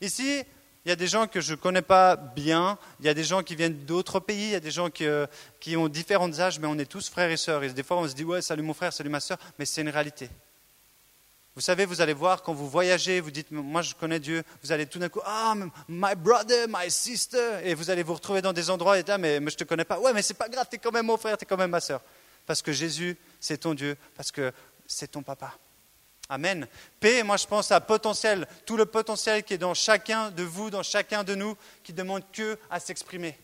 Ici, 0.00 0.44
il 0.84 0.88
y 0.88 0.92
a 0.92 0.96
des 0.96 1.06
gens 1.06 1.28
que 1.28 1.40
je 1.40 1.52
ne 1.52 1.56
connais 1.56 1.82
pas 1.82 2.16
bien, 2.16 2.76
il 2.98 3.06
y 3.06 3.08
a 3.08 3.14
des 3.14 3.22
gens 3.22 3.42
qui 3.42 3.54
viennent 3.54 3.84
d'autres 3.84 4.18
pays, 4.18 4.46
il 4.46 4.50
y 4.50 4.56
a 4.56 4.60
des 4.60 4.72
gens 4.72 4.90
qui, 4.90 5.76
ont 5.76 5.88
différents 5.88 6.40
âges, 6.40 6.58
mais 6.58 6.66
on 6.66 6.76
est 6.78 6.90
tous 6.90 7.08
frères 7.08 7.30
et 7.30 7.36
sœurs. 7.36 7.60
Des 7.60 7.82
fois, 7.84 7.98
on 7.98 8.08
se 8.08 8.14
dit, 8.14 8.24
ouais, 8.24 8.42
salut 8.42 8.62
mon 8.62 8.74
frère, 8.74 8.92
salut 8.92 9.10
ma 9.10 9.20
sœur, 9.20 9.38
mais 9.58 9.64
c'est 9.64 9.82
une 9.82 9.90
réalité. 9.90 10.28
Vous 11.54 11.60
savez, 11.60 11.84
vous 11.84 12.00
allez 12.00 12.14
voir, 12.14 12.42
quand 12.42 12.54
vous 12.54 12.68
voyagez, 12.68 13.20
vous 13.20 13.30
dites, 13.30 13.50
moi 13.50 13.82
je 13.82 13.94
connais 13.94 14.18
Dieu, 14.18 14.42
vous 14.64 14.72
allez 14.72 14.86
tout 14.86 14.98
d'un 14.98 15.10
coup, 15.10 15.20
ah, 15.24 15.54
my 15.86 16.14
brother, 16.16 16.66
my 16.68 16.90
sister, 16.90 17.60
et 17.62 17.74
vous 17.74 17.90
allez 17.90 18.02
vous 18.02 18.14
retrouver 18.14 18.40
dans 18.42 18.54
des 18.54 18.70
endroits 18.70 18.98
et 18.98 19.04
mais, 19.18 19.38
mais 19.38 19.50
je 19.50 19.56
ne 19.56 19.58
te 19.58 19.64
connais 19.64 19.84
pas. 19.84 20.00
Ouais, 20.00 20.12
mais 20.14 20.22
c'est 20.22 20.34
pas 20.34 20.48
grave, 20.48 20.66
tu 20.68 20.76
es 20.76 20.78
quand 20.78 20.92
même 20.92 21.06
mon 21.06 21.18
frère, 21.18 21.36
tu 21.36 21.44
es 21.44 21.46
quand 21.46 21.58
même 21.58 21.70
ma 21.70 21.80
sœur. 21.80 22.00
Parce 22.46 22.62
que 22.62 22.72
Jésus, 22.72 23.16
c'est 23.40 23.58
ton 23.58 23.74
Dieu, 23.74 23.96
parce 24.16 24.32
que 24.32 24.52
c'est 24.86 25.10
ton 25.10 25.22
papa. 25.22 25.54
Amen. 26.28 26.66
P, 27.00 27.22
moi 27.22 27.36
je 27.36 27.46
pense 27.46 27.70
à 27.72 27.80
potentiel, 27.80 28.46
tout 28.64 28.76
le 28.76 28.86
potentiel 28.86 29.42
qui 29.42 29.54
est 29.54 29.58
dans 29.58 29.74
chacun 29.74 30.30
de 30.30 30.42
vous, 30.42 30.70
dans 30.70 30.82
chacun 30.82 31.24
de 31.24 31.34
nous, 31.34 31.56
qui 31.82 31.92
demande 31.92 32.22
que 32.32 32.58
à 32.70 32.80
s'exprimer. 32.80 33.38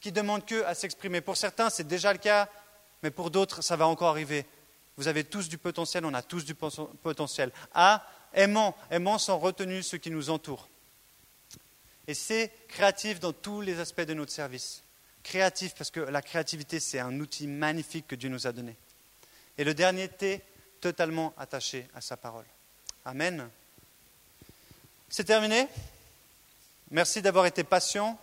Qui 0.00 0.12
demande 0.12 0.46
que 0.46 0.64
à 0.64 0.74
s'exprimer. 0.74 1.20
Pour 1.20 1.36
certains, 1.36 1.70
c'est 1.70 1.86
déjà 1.86 2.12
le 2.12 2.18
cas, 2.18 2.48
mais 3.02 3.10
pour 3.10 3.30
d'autres, 3.30 3.62
ça 3.62 3.76
va 3.76 3.86
encore 3.86 4.10
arriver. 4.10 4.46
Vous 4.96 5.08
avez 5.08 5.24
tous 5.24 5.48
du 5.48 5.58
potentiel, 5.58 6.04
on 6.04 6.14
a 6.14 6.22
tous 6.22 6.44
du 6.44 6.54
potentiel. 6.54 7.52
A, 7.74 8.06
aimant, 8.32 8.76
aimant 8.90 9.18
sans 9.18 9.38
retenue 9.38 9.82
ceux 9.82 9.98
qui 9.98 10.10
nous 10.10 10.30
entourent. 10.30 10.68
Et 12.06 12.14
c'est 12.14 12.52
créatif 12.68 13.18
dans 13.20 13.32
tous 13.32 13.60
les 13.60 13.80
aspects 13.80 14.02
de 14.02 14.14
notre 14.14 14.32
service. 14.32 14.82
Créatif 15.24 15.74
parce 15.74 15.90
que 15.90 16.00
la 16.00 16.22
créativité, 16.22 16.78
c'est 16.78 17.00
un 17.00 17.18
outil 17.18 17.48
magnifique 17.48 18.06
que 18.06 18.14
Dieu 18.14 18.28
nous 18.28 18.46
a 18.46 18.52
donné. 18.52 18.76
Et 19.58 19.64
le 19.64 19.74
dernier 19.74 20.08
T, 20.08 20.42
totalement 20.80 21.32
attaché 21.38 21.88
à 21.94 22.00
sa 22.00 22.16
parole. 22.16 22.44
Amen. 23.04 23.48
C'est 25.08 25.24
terminé. 25.24 25.66
Merci 26.90 27.22
d'avoir 27.22 27.46
été 27.46 27.64
patient. 27.64 28.18